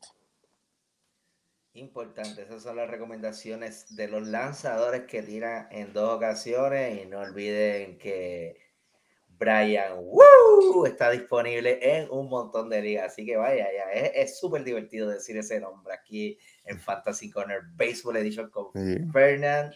Importante, 1.75 2.43
esas 2.43 2.63
son 2.63 2.77
las 2.77 2.89
recomendaciones 2.91 3.95
de 3.97 4.09
los 4.09 4.27
lanzadores 4.27 5.03
que 5.03 5.23
tiran 5.23 5.69
en 5.71 5.93
dos 5.93 6.15
ocasiones 6.17 7.03
y 7.03 7.07
no 7.07 7.21
olviden 7.21 7.99
que 7.99 8.57
Brian 9.39 9.93
Woo 9.99 10.87
está 10.87 11.11
disponible 11.11 11.79
en 11.83 12.09
un 12.11 12.31
montón 12.31 12.71
de 12.71 12.81
ligas, 12.81 13.13
así 13.13 13.27
que 13.27 13.37
vaya, 13.37 13.67
ya 13.71 13.93
es- 13.93 14.39
súper 14.39 14.65
divertido 14.65 15.11
decir 15.11 15.37
ese 15.37 15.61
nombre 15.61 15.93
aquí 15.93 16.39
en 16.65 16.81
Fantasy 16.81 17.31
Corner 17.31 17.61
Baseball 17.75 18.17
Edition 18.17 18.49
con 18.49 18.69
Sí. 18.73 18.97
Fernand 19.13 19.75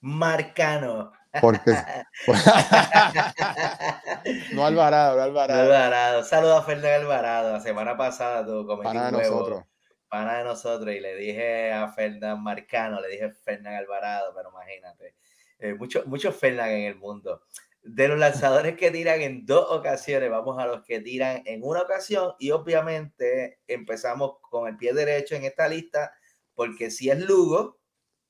Marcano. 0.00 1.12
Porque. 1.40 1.70
no 4.52 4.66
Alvarado, 4.66 5.16
no 5.16 5.22
Alvarado. 5.22 5.64
No 5.64 5.64
Alvarado. 5.64 6.24
Saludos 6.24 6.60
a 6.60 6.64
Fernán 6.64 7.00
Alvarado. 7.00 7.52
La 7.52 7.60
semana 7.60 7.96
pasada 7.96 8.44
tú 8.44 8.66
cometí 8.66 8.84
Pana 8.84 9.10
de 9.10 9.16
huevo. 9.16 9.34
nosotros. 9.34 9.64
Pana 10.08 10.38
de 10.38 10.44
nosotros. 10.44 10.94
Y 10.94 11.00
le 11.00 11.16
dije 11.16 11.72
a 11.72 11.88
Fernán 11.88 12.42
Marcano, 12.42 13.00
le 13.00 13.08
dije 13.08 13.30
Fernán 13.30 13.74
Alvarado, 13.74 14.32
pero 14.34 14.50
imagínate. 14.50 15.14
Eh, 15.58 15.74
muchos 15.74 16.06
mucho 16.06 16.32
Fernán 16.32 16.70
en 16.70 16.86
el 16.86 16.96
mundo. 16.96 17.42
De 17.82 18.08
los 18.08 18.18
lanzadores 18.18 18.76
que 18.76 18.90
tiran 18.90 19.22
en 19.22 19.46
dos 19.46 19.66
ocasiones, 19.70 20.30
vamos 20.30 20.58
a 20.58 20.66
los 20.66 20.84
que 20.84 21.00
tiran 21.00 21.42
en 21.46 21.60
una 21.64 21.80
ocasión. 21.80 22.34
Y 22.38 22.50
obviamente 22.50 23.60
empezamos 23.66 24.34
con 24.42 24.68
el 24.68 24.76
pie 24.76 24.92
derecho 24.92 25.34
en 25.34 25.44
esta 25.44 25.66
lista, 25.66 26.12
porque 26.54 26.90
si 26.90 27.10
es 27.10 27.18
Lugo, 27.18 27.80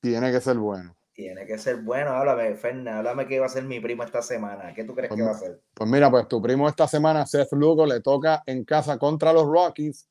Tiene 0.00 0.32
que 0.32 0.40
ser 0.40 0.56
bueno. 0.56 0.96
Tiene 1.12 1.46
que 1.46 1.58
ser 1.58 1.82
bueno. 1.82 2.10
Háblame, 2.10 2.54
Fernán, 2.54 2.98
háblame 2.98 3.26
qué 3.26 3.38
va 3.38 3.46
a 3.46 3.48
ser 3.50 3.64
mi 3.64 3.80
primo 3.80 4.02
esta 4.02 4.22
semana. 4.22 4.72
¿Qué 4.74 4.84
tú 4.84 4.94
crees 4.94 5.08
Pues 5.08 5.20
que 5.20 5.24
va 5.24 5.32
a 5.32 5.38
ser? 5.38 5.60
Pues 5.74 5.88
mira, 5.88 6.10
pues 6.10 6.28
tu 6.28 6.40
primo 6.40 6.68
esta 6.68 6.88
semana, 6.88 7.26
Seth 7.26 7.52
Lugo, 7.52 7.86
le 7.86 8.00
toca 8.00 8.42
en 8.46 8.64
casa 8.64 8.98
contra 8.98 9.32
los 9.32 9.46
Rockies. 9.46 10.08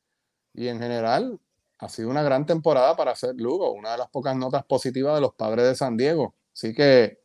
Y 0.54 0.68
en 0.68 0.80
general, 0.80 1.40
ha 1.80 1.90
sido 1.90 2.10
una 2.10 2.24
gran 2.24 2.46
temporada 2.46 2.96
para 2.96 3.16
Seth 3.16 3.40
Lugo, 3.40 3.72
una 3.72 3.92
de 3.94 3.98
las 3.98 4.10
pocas 4.10 4.36
notas 4.36 4.64
positivas 4.66 5.16
de 5.16 5.22
los 5.22 5.34
padres 5.34 5.66
de 5.66 5.76
San 5.76 5.98
Diego. 5.98 6.36
Así 6.54 6.74
que 6.74 7.20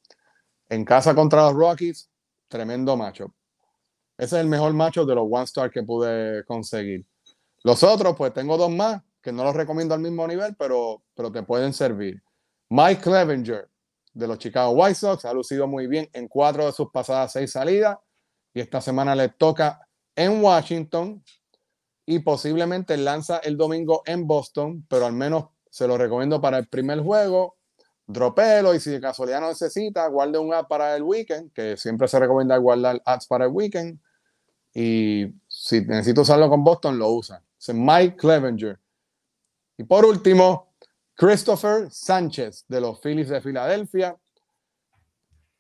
en 0.69 0.85
casa 0.85 1.15
contra 1.15 1.43
los 1.43 1.55
Rockies, 1.55 2.09
tremendo 2.49 2.97
macho. 2.97 3.35
Ese 4.17 4.37
es 4.37 4.43
el 4.43 4.49
mejor 4.49 4.73
macho 4.73 5.05
de 5.05 5.15
los 5.15 5.27
One 5.31 5.45
Star 5.45 5.71
que 5.71 5.83
pude 5.83 6.45
conseguir. 6.45 7.05
Los 7.63 7.83
otros, 7.83 8.17
pues 8.17 8.33
tengo 8.33 8.57
dos 8.57 8.71
más 8.71 9.03
que 9.21 9.33
no 9.33 9.43
los 9.43 9.57
recomiendo 9.57 9.93
al 9.93 10.01
mismo 10.01 10.27
nivel, 10.27 10.55
pero, 10.57 11.03
pero 11.15 11.33
te 11.33 11.43
pueden 11.43 11.73
servir. 11.73 12.23
Mike 12.69 13.03
Clevenger 13.03 13.69
de 14.13 14.27
los 14.27 14.39
Chicago 14.39 14.71
White 14.71 14.95
Sox 14.95 15.25
ha 15.25 15.33
lucido 15.33 15.67
muy 15.67 15.87
bien 15.87 16.09
en 16.13 16.27
cuatro 16.27 16.67
de 16.67 16.73
sus 16.73 16.91
pasadas 16.91 17.33
seis 17.33 17.53
salidas 17.53 17.99
y 18.53 18.61
esta 18.61 18.81
semana 18.81 19.15
le 19.15 19.29
toca 19.29 19.87
en 20.17 20.43
Washington 20.43 21.23
y 22.07 22.21
posiblemente 22.21 22.97
lanza 22.97 23.39
el 23.39 23.57
domingo 23.57 24.03
en 24.07 24.27
Boston, 24.27 24.87
pero 24.89 25.07
al 25.07 25.13
menos 25.13 25.47
se 25.69 25.87
lo 25.87 25.99
recomiendo 25.99 26.41
para 26.41 26.59
el 26.59 26.69
primer 26.69 27.01
juego. 27.01 27.57
Dropelo 28.07 28.75
y 28.75 28.81
si 28.81 28.91
de 28.91 29.01
casualidad 29.01 29.41
no 29.41 29.49
necesita, 29.49 30.07
guarde 30.07 30.39
un 30.39 30.55
app 30.55 30.69
para 30.69 30.97
el 30.97 31.03
weekend, 31.03 31.53
que 31.53 31.77
siempre 31.77 32.07
se 32.07 32.19
recomienda 32.21 32.57
guardar 32.57 33.03
apps 33.05 33.27
para 33.27 33.47
el 33.47 33.51
weekend. 33.51 34.01
Y 34.73 35.27
si 35.49 35.81
necesito 35.81 36.21
usarlo 36.21 36.49
con 36.49 36.63
Boston, 36.63 36.99
lo 36.99 37.11
usa. 37.11 37.43
Es 37.59 37.75
Mike 37.75 38.17
Clevenger. 38.17 38.79
Y 39.77 39.85
por 39.85 40.05
último, 40.05 40.73
Christopher 41.17 41.91
Sánchez 41.91 42.67
de 42.69 42.81
los 42.81 43.01
Phillies 43.01 43.31
de 43.31 43.41
Filadelfia. 43.41 44.17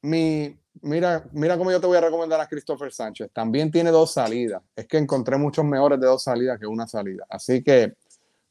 Mi, 0.02 0.54
mira, 0.82 1.24
mira 1.32 1.56
cómo 1.56 1.70
yo 1.70 1.80
te 1.80 1.86
voy 1.86 1.96
a 1.96 2.02
recomendar 2.02 2.40
a 2.40 2.46
Christopher 2.46 2.92
Sánchez. 2.92 3.30
También 3.32 3.70
tiene 3.70 3.90
dos 3.90 4.12
salidas. 4.12 4.62
Es 4.76 4.86
que 4.86 4.98
encontré 4.98 5.38
muchos 5.38 5.64
mejores 5.64 5.98
de 5.98 6.06
dos 6.06 6.22
salidas 6.22 6.60
que 6.60 6.66
una 6.66 6.86
salida. 6.86 7.24
Así 7.30 7.64
que 7.64 7.94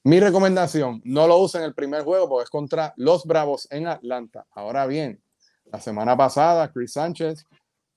mi 0.03 0.19
recomendación, 0.19 1.01
no 1.05 1.27
lo 1.27 1.37
usen 1.37 1.61
en 1.61 1.67
el 1.67 1.73
primer 1.75 2.03
juego 2.03 2.27
porque 2.27 2.43
es 2.45 2.49
contra 2.49 2.93
los 2.97 3.25
Bravos 3.25 3.67
en 3.71 3.87
Atlanta. 3.87 4.45
Ahora 4.51 4.87
bien, 4.87 5.21
la 5.65 5.79
semana 5.79 6.17
pasada, 6.17 6.71
Chris 6.71 6.93
Sánchez 6.93 7.45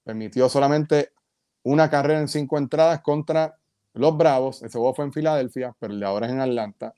permitió 0.05 0.49
solamente 0.49 1.12
una 1.62 1.91
carrera 1.91 2.21
en 2.21 2.29
cinco 2.29 2.59
entradas 2.59 3.00
contra 3.00 3.59
los 3.95 4.17
Bravos. 4.17 4.62
Ese 4.62 4.79
juego 4.79 4.95
fue 4.95 5.07
en 5.07 5.12
Filadelfia, 5.12 5.75
pero 5.79 5.95
ahora 6.07 6.27
es 6.27 6.33
en 6.33 6.41
Atlanta. 6.41 6.95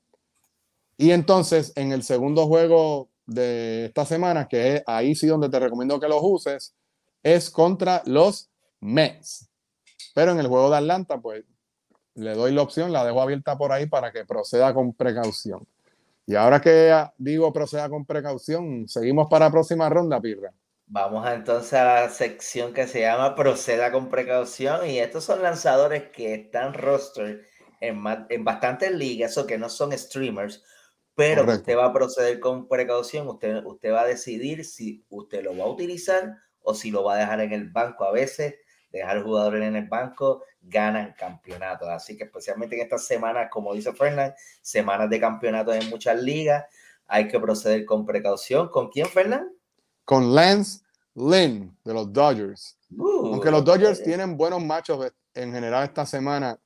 Y 1.01 1.13
entonces, 1.13 1.73
en 1.77 1.93
el 1.93 2.03
segundo 2.03 2.47
juego 2.47 3.09
de 3.25 3.87
esta 3.87 4.05
semana, 4.05 4.47
que 4.47 4.75
es 4.75 4.83
ahí 4.87 5.15
sí 5.15 5.29
donde 5.29 5.49
te 5.49 5.59
recomiendo 5.59 5.99
que 5.99 6.07
los 6.07 6.21
uses, 6.21 6.75
es 7.23 7.49
contra 7.49 8.03
los 8.05 8.51
Mets. 8.81 9.49
Pero 10.15 10.33
en 10.33 10.41
el 10.41 10.47
juego 10.47 10.69
de 10.69 10.77
Atlanta, 10.77 11.19
pues 11.19 11.43
le 12.17 12.35
doy 12.35 12.53
la 12.53 12.61
opción, 12.61 12.93
la 12.93 13.03
dejo 13.03 13.23
abierta 13.23 13.57
por 13.57 13.73
ahí 13.73 13.87
para 13.87 14.13
que 14.13 14.27
proceda 14.27 14.75
con 14.75 14.93
precaución. 14.93 15.67
Y 16.27 16.35
ahora 16.35 16.61
que 16.61 16.95
digo 17.17 17.51
proceda 17.51 17.89
con 17.89 18.05
precaución, 18.05 18.87
seguimos 18.87 19.27
para 19.31 19.47
la 19.47 19.53
próxima 19.53 19.89
ronda, 19.89 20.21
Pirra. 20.21 20.53
Vamos 20.85 21.27
entonces 21.31 21.73
a 21.73 21.85
la 21.85 22.09
sección 22.11 22.75
que 22.75 22.87
se 22.87 23.01
llama 23.01 23.35
Proceda 23.35 23.91
con 23.91 24.11
precaución. 24.11 24.87
Y 24.87 24.99
estos 24.99 25.25
son 25.25 25.41
lanzadores 25.41 26.11
que 26.11 26.35
están 26.35 26.75
roster 26.75 27.47
en, 27.81 28.05
en 28.29 28.45
bastantes 28.45 28.93
ligas 28.93 29.39
o 29.39 29.47
que 29.47 29.57
no 29.57 29.71
son 29.71 29.97
streamers, 29.97 30.63
pero 31.15 31.43
Correcto. 31.43 31.61
usted 31.61 31.77
va 31.77 31.87
a 31.87 31.93
proceder 31.93 32.41
con 32.41 32.69
precaución. 32.69 33.29
Usted, 33.29 33.65
usted 33.65 33.93
va 33.93 34.03
a 34.03 34.07
decidir 34.07 34.65
si 34.65 35.05
usted 35.11 35.43
lo 35.45 35.57
va 35.57 35.65
a 35.65 35.69
utilizar 35.69 36.37
o 36.63 36.75
si 36.75 36.91
lo 36.91 37.05
va 37.05 37.15
a 37.15 37.19
dejar 37.19 37.41
en 37.41 37.53
el 37.53 37.69
banco. 37.69 38.05
A 38.05 38.13
veces 38.13 38.55
dejar 38.91 39.23
jugadores 39.23 39.63
en 39.63 39.77
el 39.77 39.87
banco 39.89 40.43
ganan 40.61 41.15
campeonatos. 41.19 41.89
Así 41.89 42.17
que 42.17 42.25
especialmente 42.25 42.77
en 42.77 42.83
estas 42.83 43.07
semanas, 43.07 43.49
como 43.51 43.75
dice 43.75 43.93
Fernán, 43.93 44.35
semanas 44.63 45.09
de 45.11 45.21
campeonatos 45.21 45.77
en 45.77 45.89
muchas 45.91 46.21
ligas, 46.23 46.65
hay 47.07 47.29
que 47.29 47.41
proceder 47.41 47.85
con 47.85 48.07
precaución. 48.07 48.69
¿Con 48.69 48.89
quién, 48.89 49.07
Fernán? 49.07 49.53
Con 50.05 50.35
Lance 50.35 50.81
Lynn 51.15 51.77
de 51.85 51.95
los 51.95 52.13
Dodgers. 52.13 52.79
Uh, 52.97 53.27
Aunque 53.33 53.51
los 53.51 53.65
Dodgers 53.65 53.99
Dodgers. 53.99 54.03
tienen 54.05 54.37
buenos 54.37 54.63
machos 54.63 55.13
en 55.35 55.53
general 55.53 55.85
esta 55.85 56.07
semana, 56.07 56.59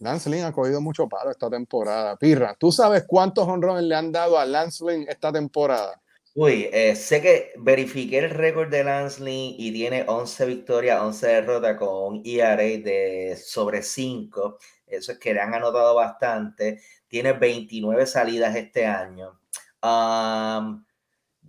Lance 0.00 0.30
Lynn 0.30 0.44
ha 0.44 0.52
cogido 0.52 0.80
mucho 0.80 1.08
palo 1.08 1.30
esta 1.30 1.50
temporada. 1.50 2.16
Pirra, 2.16 2.54
¿tú 2.58 2.70
sabes 2.70 3.04
cuántos 3.06 3.48
honrones 3.48 3.84
le 3.84 3.94
han 3.96 4.12
dado 4.12 4.38
a 4.38 4.44
Lance 4.44 4.84
Lynn 4.84 5.06
esta 5.08 5.32
temporada? 5.32 6.00
Uy, 6.34 6.68
eh, 6.72 6.94
sé 6.94 7.20
que 7.20 7.52
verifiqué 7.56 8.18
el 8.18 8.30
récord 8.30 8.70
de 8.70 8.84
Lance 8.84 9.20
Lynn 9.20 9.56
y 9.58 9.72
tiene 9.72 10.04
11 10.06 10.46
victorias, 10.46 11.00
11 11.00 11.26
derrotas 11.26 11.76
con 11.76 12.14
un 12.14 12.22
ERA 12.24 12.56
de 12.56 13.36
sobre 13.42 13.82
5. 13.82 14.58
Eso 14.86 15.12
es 15.12 15.18
que 15.18 15.34
le 15.34 15.40
han 15.40 15.52
anotado 15.54 15.96
bastante. 15.96 16.80
Tiene 17.08 17.32
29 17.32 18.06
salidas 18.06 18.54
este 18.54 18.86
año. 18.86 19.40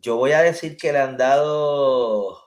Yo 0.01 0.15
voy 0.17 0.31
a 0.31 0.41
decir 0.41 0.75
que 0.75 0.91
le 0.91 0.99
han 0.99 1.17
dado... 1.17 2.37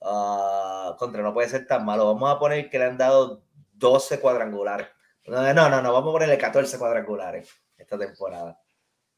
ah, 0.00 0.96
contra, 0.98 1.22
no 1.22 1.34
puede 1.34 1.50
ser 1.50 1.66
tan 1.66 1.84
malo. 1.84 2.06
Vamos 2.06 2.30
a 2.30 2.38
poner 2.38 2.70
que 2.70 2.78
le 2.78 2.86
han 2.86 2.96
dado 2.98 3.42
12 3.74 4.20
cuadrangulares. 4.20 4.88
No, 5.28 5.52
no, 5.54 5.82
no, 5.82 5.92
vamos 5.92 6.10
a 6.10 6.12
ponerle 6.12 6.38
14 6.38 6.78
cuadrangulares 6.78 7.48
esta 7.76 7.98
temporada. 7.98 8.58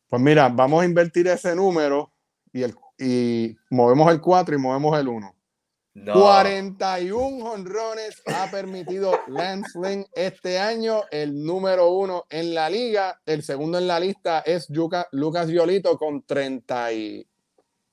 Pues 0.09 0.21
mira, 0.21 0.49
vamos 0.49 0.83
a 0.83 0.87
invertir 0.87 1.29
ese 1.29 1.55
número 1.55 2.13
y, 2.53 2.63
el, 2.63 2.75
y 2.99 3.57
movemos 3.71 4.11
el 4.13 4.21
4 4.21 4.55
y 4.55 4.59
movemos 4.59 4.99
el 4.99 5.09
1. 5.09 5.37
No. 5.93 6.13
41 6.13 7.45
honrones 7.51 8.23
ha 8.27 8.49
permitido 8.51 9.21
Lance 9.27 9.79
Lynn 9.79 10.07
este 10.15 10.59
año, 10.59 11.03
el 11.11 11.45
número 11.45 11.91
uno 11.91 12.25
en 12.31 12.55
la 12.55 12.71
liga. 12.71 13.21
El 13.27 13.43
segundo 13.43 13.79
en 13.79 13.87
la 13.89 13.99
lista 14.01 14.41
es 14.41 14.69
Yuka- 14.69 15.09
Lucas 15.13 15.49
Violito 15.49 15.97
con 15.99 16.23
30 16.23 16.93
y... 16.93 17.27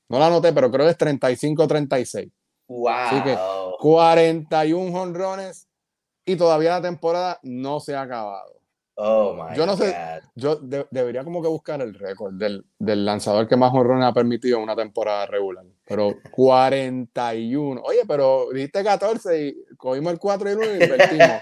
No 0.09 0.19
la 0.19 0.27
anoté, 0.27 0.53
pero 0.53 0.71
creo 0.71 0.85
que 0.85 0.91
es 0.91 0.97
35-36. 0.97 2.31
Wow. 2.67 2.87
Así 2.89 3.21
que 3.23 3.37
41 3.79 5.01
honrones 5.01 5.66
y 6.27 6.35
todavía 6.35 6.71
la 6.71 6.81
temporada 6.83 7.39
no 7.41 7.79
se 7.79 7.95
ha 7.95 8.01
acabado. 8.03 8.53
Oh 8.99 9.33
my 9.35 9.55
Yo 9.55 9.65
no 9.67 9.77
sé, 9.77 9.91
God. 9.91 10.29
yo 10.35 10.55
de- 10.55 10.87
debería 10.91 11.23
como 11.23 11.41
que 11.41 11.47
buscar 11.47 11.79
el 11.81 11.93
récord 11.93 12.33
del, 12.33 12.65
del 12.79 13.05
lanzador 13.05 13.47
que 13.47 13.55
más 13.55 13.71
honrones 13.71 14.05
ha 14.07 14.13
permitido 14.13 14.57
en 14.57 14.63
una 14.63 14.75
temporada 14.75 15.25
regular. 15.27 15.65
Pero 15.85 16.15
41. 16.31 17.81
Oye, 17.83 18.01
pero 18.07 18.47
dijiste 18.51 18.83
14 18.83 19.39
y 19.47 19.75
cogimos 19.77 20.13
el 20.13 20.19
4 20.19 20.49
y 20.49 20.51
el 20.51 20.57
1 20.57 20.67
y 20.67 20.83
invertimos. 20.83 21.29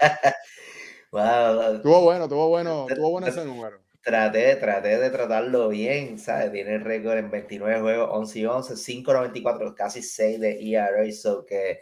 Wow. 1.12 1.76
Estuvo 1.76 2.00
bueno, 2.02 2.24
estuvo 2.24 2.48
bueno, 2.48 2.86
estuvo 2.90 3.10
bueno 3.10 3.26
ese 3.28 3.44
número. 3.44 3.78
Traté, 4.02 4.56
traté 4.56 4.98
de 4.98 5.08
tratarlo 5.08 5.68
bien, 5.68 6.18
¿sabes? 6.18 6.52
Tiene 6.52 6.74
el 6.74 6.80
récord 6.84 7.16
en 7.16 7.30
29 7.30 7.80
juegos, 7.80 8.08
11 8.12 8.38
y 8.40 8.44
11, 8.46 8.74
5.94, 8.74 9.74
casi 9.74 10.02
6 10.02 10.40
de 10.40 10.58
ERA, 10.72 11.10
so 11.12 11.46
que 11.46 11.78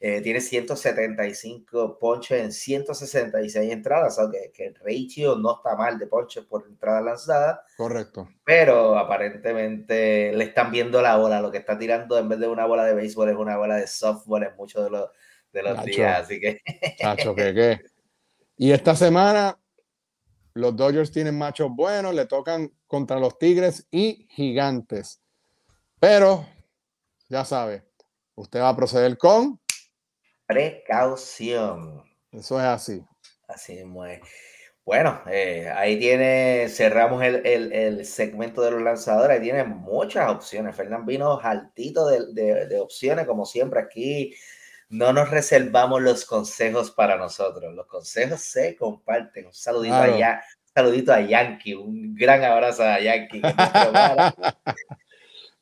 eh, 0.00 0.20
tiene 0.20 0.40
175 0.40 1.98
ponches 1.98 2.42
en 2.42 2.52
166 2.52 3.72
entradas, 3.72 4.18
o 4.18 4.30
que, 4.30 4.52
el 4.64 4.74
ratio 4.74 5.36
no 5.36 5.56
está 5.56 5.76
mal 5.76 5.98
de 5.98 6.06
ponches 6.06 6.44
por 6.44 6.66
entrada 6.66 7.00
lanzada, 7.00 7.64
Correcto. 7.76 8.28
pero 8.44 8.98
aparentemente 8.98 10.32
le 10.32 10.44
están 10.44 10.70
viendo 10.70 11.00
la 11.00 11.16
bola, 11.16 11.40
lo 11.40 11.50
que 11.50 11.58
está 11.58 11.78
tirando 11.78 12.18
en 12.18 12.28
vez 12.28 12.38
de 12.38 12.48
una 12.48 12.66
bola 12.66 12.84
de 12.84 12.94
béisbol 12.94 13.30
es 13.30 13.36
una 13.36 13.56
bola 13.56 13.76
de 13.76 13.86
softball 13.86 14.42
en 14.42 14.56
muchos 14.56 14.84
de 14.84 14.90
los, 14.90 15.10
de 15.52 15.62
los 15.62 15.76
Nacho. 15.76 15.86
días, 15.86 16.20
así 16.20 16.40
que... 16.40 16.60
Que 17.36 17.54
qué. 17.54 17.80
Y 18.56 18.72
esta 18.72 18.94
semana 18.94 19.58
los 20.54 20.76
Dodgers 20.76 21.10
tienen 21.10 21.36
machos 21.36 21.70
buenos, 21.74 22.14
le 22.14 22.26
tocan 22.26 22.72
contra 22.86 23.18
los 23.18 23.38
Tigres 23.38 23.86
y 23.90 24.28
Gigantes. 24.30 25.20
Pero, 25.98 26.46
ya 27.28 27.44
sabe, 27.44 27.84
usted 28.36 28.60
va 28.60 28.68
a 28.68 28.76
proceder 28.76 29.18
con, 29.18 29.60
Precaución. 30.46 32.02
eso 32.32 32.58
es 32.58 32.66
así. 32.66 33.02
Así 33.48 33.78
es. 33.78 33.86
Bueno, 34.84 35.22
eh, 35.30 35.72
ahí 35.74 35.98
tiene, 35.98 36.68
cerramos 36.68 37.22
el, 37.22 37.36
el, 37.46 37.72
el, 37.72 38.04
segmento 38.04 38.60
de 38.60 38.70
los 38.70 38.82
lanzadores, 38.82 39.36
ahí 39.36 39.42
tiene 39.42 39.64
muchas 39.64 40.30
opciones. 40.30 40.76
Fernán 40.76 41.06
vino 41.06 41.40
altito 41.40 42.06
de, 42.06 42.34
de, 42.34 42.66
de, 42.66 42.80
opciones, 42.80 43.26
como 43.26 43.46
siempre. 43.46 43.80
Aquí 43.80 44.34
no 44.90 45.14
nos 45.14 45.30
reservamos 45.30 46.02
los 46.02 46.26
consejos 46.26 46.90
para 46.90 47.16
nosotros, 47.16 47.72
los 47.74 47.86
consejos 47.86 48.40
se 48.40 48.76
comparten. 48.76 49.46
Un 49.46 49.54
saludito 49.54 49.94
claro. 49.94 50.14
allá, 50.14 50.42
un 50.44 50.72
saludito 50.74 51.14
a 51.14 51.20
Yankee, 51.22 51.74
un 51.74 52.14
gran 52.14 52.44
abrazo 52.44 52.84
a 52.84 53.00
Yankee. 53.00 53.40
Que, 53.40 53.40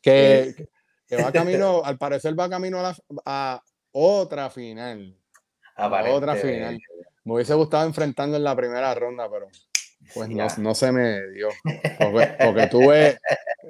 que, 0.02 0.68
que, 1.06 1.22
va 1.22 1.30
camino, 1.30 1.80
al 1.84 1.96
parecer 1.96 2.38
va 2.38 2.50
camino 2.50 2.80
a, 2.80 2.82
la, 2.82 2.96
a 3.24 3.62
otra 3.92 4.50
final. 4.50 5.16
A 5.76 5.88
otra 6.10 6.34
final. 6.34 6.78
Me 7.24 7.34
hubiese 7.34 7.54
gustado 7.54 7.86
enfrentarlo 7.86 8.36
en 8.36 8.44
la 8.44 8.56
primera 8.56 8.94
ronda, 8.94 9.30
pero 9.30 9.48
pues 10.14 10.28
no, 10.28 10.46
no, 10.58 10.74
se 10.74 10.92
me 10.92 11.28
dio. 11.28 11.48
Porque, 11.98 12.34
porque, 12.44 12.66
tuve 12.66 13.18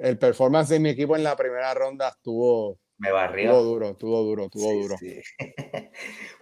el 0.01 0.17
performance 0.17 0.69
de 0.69 0.79
mi 0.79 0.89
equipo 0.89 1.15
en 1.15 1.23
la 1.23 1.35
primera 1.35 1.73
ronda 1.73 2.09
estuvo. 2.09 2.79
Me 2.97 3.11
barrió. 3.11 3.51
Estuvo 3.51 3.63
duro, 3.63 3.89
estuvo 3.89 4.23
duro, 4.23 4.45
estuvo 4.45 4.69
sí, 4.69 4.81
duro. 4.81 4.97
Sí. 4.97 5.21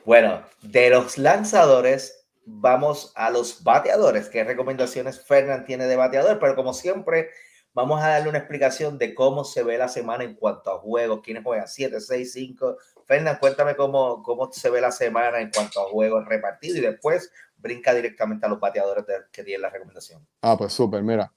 bueno, 0.06 0.46
de 0.62 0.89
los 0.89 1.17
lanzadores, 1.17 2.28
vamos 2.46 3.12
a 3.15 3.30
los 3.30 3.63
bateadores. 3.63 4.30
¿Qué 4.30 4.44
recomendaciones 4.44 5.26
Fernand 5.26 5.65
tiene 5.65 5.86
de 5.86 5.96
bateador? 5.96 6.39
Pero 6.39 6.56
como 6.56 6.74
siempre, 6.74 7.30
vamos 7.74 8.02
a 8.02 8.10
darle 8.10 8.30
una 8.30 8.39
explicación 8.39 8.98
de 8.98 9.13
cómo 9.13 9.44
se 9.44 9.63
ve 9.63 9.78
la 9.78 9.88
semana 9.88 10.24
en 10.24 10.36
cuanto 10.36 10.72
a 10.72 10.80
juegos, 10.80 11.22
quiénes 11.24 11.44
juegan 11.44 11.67
7, 11.67 12.00
6, 12.00 12.32
5. 12.32 12.78
Fernand, 13.06 13.40
cuéntame 13.40 13.76
cómo, 13.76 14.22
cómo 14.24 14.52
se 14.52 14.70
ve 14.70 14.82
la 14.82 14.92
semana 14.92 15.40
en 15.40 15.52
cuanto 15.52 15.82
a 15.82 15.90
juegos 15.90 16.26
repartidos 16.26 16.78
y 16.78 16.82
después 16.82 17.32
brinca 17.58 17.94
directamente 17.94 18.46
a 18.46 18.50
los 18.50 18.60
bateadores 18.60 19.06
que 19.32 19.44
tienen 19.44 19.62
la 19.62 19.70
recomendación. 19.70 20.26
Ah, 20.42 20.58
pues 20.58 20.74
súper, 20.74 21.04
mira. 21.04 21.32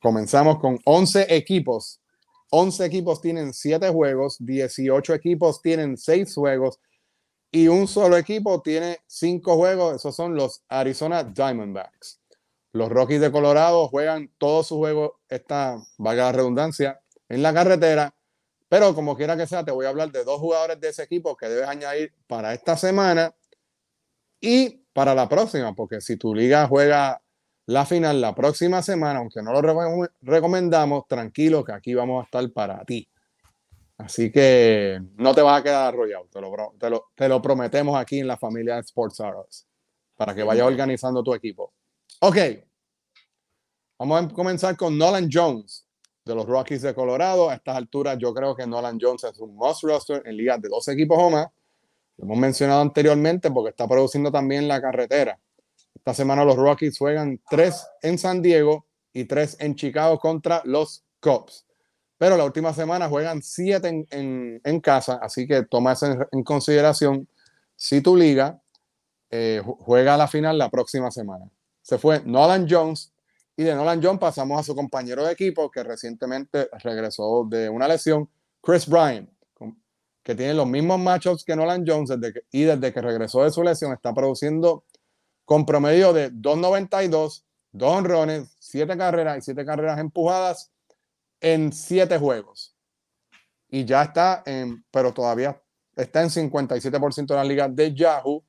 Comenzamos 0.00 0.58
con 0.58 0.78
11 0.84 1.34
equipos. 1.34 2.00
11 2.50 2.84
equipos 2.84 3.20
tienen 3.20 3.54
7 3.54 3.88
juegos, 3.88 4.36
18 4.40 5.14
equipos 5.14 5.62
tienen 5.62 5.96
6 5.96 6.34
juegos 6.34 6.80
y 7.50 7.68
un 7.68 7.86
solo 7.88 8.16
equipo 8.16 8.60
tiene 8.60 8.98
5 9.06 9.56
juegos. 9.56 9.96
Esos 9.96 10.14
son 10.14 10.34
los 10.34 10.62
Arizona 10.68 11.24
Diamondbacks. 11.24 12.20
Los 12.72 12.88
Rockies 12.88 13.20
de 13.20 13.30
Colorado 13.30 13.88
juegan 13.88 14.30
todos 14.38 14.68
sus 14.68 14.78
juegos, 14.78 15.12
esta 15.28 15.78
valga 15.98 16.24
la 16.24 16.32
redundancia, 16.32 17.00
en 17.28 17.42
la 17.42 17.52
carretera. 17.52 18.14
Pero 18.72 18.94
como 18.94 19.14
quiera 19.14 19.36
que 19.36 19.46
sea, 19.46 19.62
te 19.62 19.70
voy 19.70 19.84
a 19.84 19.90
hablar 19.90 20.10
de 20.10 20.24
dos 20.24 20.40
jugadores 20.40 20.80
de 20.80 20.88
ese 20.88 21.02
equipo 21.02 21.36
que 21.36 21.46
debes 21.46 21.68
añadir 21.68 22.14
para 22.26 22.54
esta 22.54 22.74
semana 22.74 23.34
y 24.40 24.86
para 24.94 25.14
la 25.14 25.28
próxima, 25.28 25.74
porque 25.74 26.00
si 26.00 26.16
tu 26.16 26.34
liga 26.34 26.66
juega 26.66 27.20
la 27.66 27.84
final 27.84 28.22
la 28.22 28.34
próxima 28.34 28.80
semana, 28.80 29.18
aunque 29.18 29.42
no 29.42 29.52
lo 29.52 29.60
re 29.60 30.08
recomendamos, 30.22 31.06
tranquilo 31.06 31.62
que 31.62 31.72
aquí 31.72 31.92
vamos 31.92 32.22
a 32.22 32.24
estar 32.24 32.50
para 32.50 32.82
ti. 32.86 33.06
Así 33.98 34.32
que 34.32 35.02
no 35.16 35.34
te 35.34 35.42
vas 35.42 35.60
a 35.60 35.62
quedar 35.62 35.88
arrollado, 35.88 36.26
te 36.32 36.40
lo, 36.40 36.74
te 36.80 36.88
lo, 36.88 37.10
te 37.14 37.28
lo 37.28 37.42
prometemos 37.42 38.00
aquí 38.00 38.20
en 38.20 38.26
la 38.26 38.38
familia 38.38 38.78
Sports 38.78 39.20
Arrows, 39.20 39.66
para 40.16 40.34
que 40.34 40.44
vayas 40.44 40.66
organizando 40.66 41.22
tu 41.22 41.34
equipo. 41.34 41.74
Ok, 42.22 42.38
vamos 43.98 44.24
a 44.24 44.28
comenzar 44.28 44.74
con 44.78 44.96
Nolan 44.96 45.28
Jones 45.30 45.86
de 46.24 46.34
los 46.34 46.46
Rockies 46.46 46.82
de 46.82 46.94
Colorado. 46.94 47.50
A 47.50 47.54
estas 47.54 47.76
alturas 47.76 48.18
yo 48.18 48.32
creo 48.32 48.54
que 48.54 48.66
Nolan 48.66 48.98
Jones 49.00 49.24
es 49.24 49.38
un 49.38 49.54
must 49.54 49.82
roster 49.82 50.22
en 50.24 50.36
ligas 50.36 50.60
de 50.60 50.68
dos 50.68 50.86
equipos 50.88 51.18
o 51.20 51.30
más. 51.30 51.48
Lo 52.18 52.24
hemos 52.24 52.38
mencionado 52.38 52.80
anteriormente 52.80 53.50
porque 53.50 53.70
está 53.70 53.88
produciendo 53.88 54.30
también 54.30 54.68
la 54.68 54.80
carretera. 54.80 55.38
Esta 55.94 56.14
semana 56.14 56.44
los 56.44 56.56
Rockies 56.56 56.98
juegan 56.98 57.40
tres 57.48 57.86
en 58.02 58.18
San 58.18 58.42
Diego 58.42 58.86
y 59.12 59.24
tres 59.24 59.56
en 59.60 59.74
Chicago 59.74 60.18
contra 60.18 60.62
los 60.64 61.04
Cubs. 61.20 61.66
Pero 62.18 62.36
la 62.36 62.44
última 62.44 62.72
semana 62.72 63.08
juegan 63.08 63.42
siete 63.42 63.88
en, 63.88 64.06
en, 64.10 64.60
en 64.62 64.80
casa, 64.80 65.18
así 65.20 65.46
que 65.46 65.64
toma 65.64 65.92
eso 65.92 66.06
en, 66.06 66.26
en 66.30 66.44
consideración 66.44 67.28
si 67.74 68.00
tu 68.00 68.16
liga 68.16 68.60
eh, 69.30 69.60
juega 69.64 70.16
la 70.16 70.28
final 70.28 70.56
la 70.56 70.70
próxima 70.70 71.10
semana. 71.10 71.50
Se 71.80 71.98
fue 71.98 72.22
Nolan 72.24 72.66
Jones 72.70 73.12
y 73.56 73.64
de 73.64 73.74
Nolan 73.74 74.02
Jones 74.02 74.20
pasamos 74.20 74.60
a 74.60 74.62
su 74.62 74.74
compañero 74.74 75.24
de 75.24 75.32
equipo 75.32 75.70
que 75.70 75.82
recientemente 75.82 76.68
regresó 76.82 77.46
de 77.48 77.68
una 77.68 77.86
lesión, 77.86 78.28
Chris 78.62 78.86
Bryant, 78.86 79.28
que 80.22 80.34
tiene 80.34 80.54
los 80.54 80.66
mismos 80.66 80.98
matchups 81.00 81.44
que 81.44 81.56
Nolan 81.56 81.84
Jones 81.86 82.10
y 82.50 82.62
desde 82.62 82.92
que 82.92 83.00
regresó 83.00 83.42
de 83.42 83.50
su 83.50 83.62
lesión 83.62 83.92
está 83.92 84.14
produciendo 84.14 84.84
con 85.44 85.66
promedio 85.66 86.12
de 86.12 86.30
2.92, 86.32 87.44
dos 87.72 87.92
honrones, 87.92 88.56
siete 88.58 88.96
carreras 88.96 89.38
y 89.38 89.40
siete 89.42 89.64
carreras 89.64 89.98
empujadas 89.98 90.72
en 91.40 91.72
siete 91.72 92.18
juegos. 92.18 92.76
Y 93.68 93.84
ya 93.84 94.02
está, 94.02 94.42
en, 94.46 94.84
pero 94.90 95.12
todavía 95.12 95.60
está 95.96 96.22
en 96.22 96.28
57% 96.28 97.26
de 97.26 97.34
la 97.34 97.44
liga 97.44 97.68
de 97.68 97.94
Yahoo. 97.94 98.44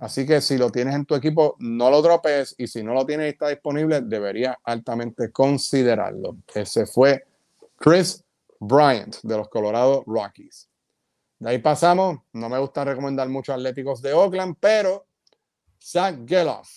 Así 0.00 0.26
que 0.26 0.40
si 0.40 0.56
lo 0.56 0.70
tienes 0.70 0.94
en 0.94 1.04
tu 1.04 1.14
equipo, 1.14 1.56
no 1.58 1.90
lo 1.90 2.00
dropees 2.00 2.54
y 2.56 2.66
si 2.66 2.82
no 2.82 2.94
lo 2.94 3.04
tienes 3.04 3.26
y 3.26 3.30
está 3.30 3.48
disponible, 3.48 4.00
debería 4.00 4.58
altamente 4.64 5.30
considerarlo. 5.30 6.38
Ese 6.54 6.86
fue 6.86 7.26
Chris 7.76 8.24
Bryant 8.58 9.18
de 9.22 9.36
los 9.36 9.50
Colorado 9.50 10.02
Rockies. 10.06 10.70
De 11.38 11.50
ahí 11.50 11.58
pasamos, 11.58 12.18
no 12.32 12.48
me 12.48 12.58
gusta 12.58 12.82
recomendar 12.82 13.28
mucho 13.28 13.52
Atléticos 13.52 14.00
de 14.00 14.14
Oakland, 14.14 14.56
pero 14.58 15.04
Zach 15.78 16.16
Geloff, 16.26 16.68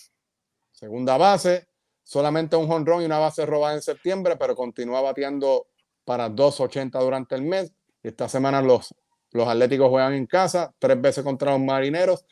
segunda 0.70 1.16
base, 1.16 1.66
solamente 2.02 2.56
un 2.56 2.68
jonrón 2.68 3.00
y 3.00 3.06
una 3.06 3.18
base 3.18 3.46
robada 3.46 3.74
en 3.74 3.80
septiembre, 3.80 4.36
pero 4.36 4.54
continúa 4.54 5.00
bateando 5.00 5.68
para 6.04 6.28
2.80 6.28 7.00
durante 7.00 7.34
el 7.36 7.42
mes. 7.42 7.72
Esta 8.02 8.28
semana 8.28 8.60
los, 8.60 8.94
los 9.32 9.48
Atléticos 9.48 9.88
juegan 9.88 10.12
en 10.12 10.26
casa, 10.26 10.74
tres 10.78 11.00
veces 11.00 11.24
contra 11.24 11.52
los 11.52 11.60
Marineros 11.60 12.26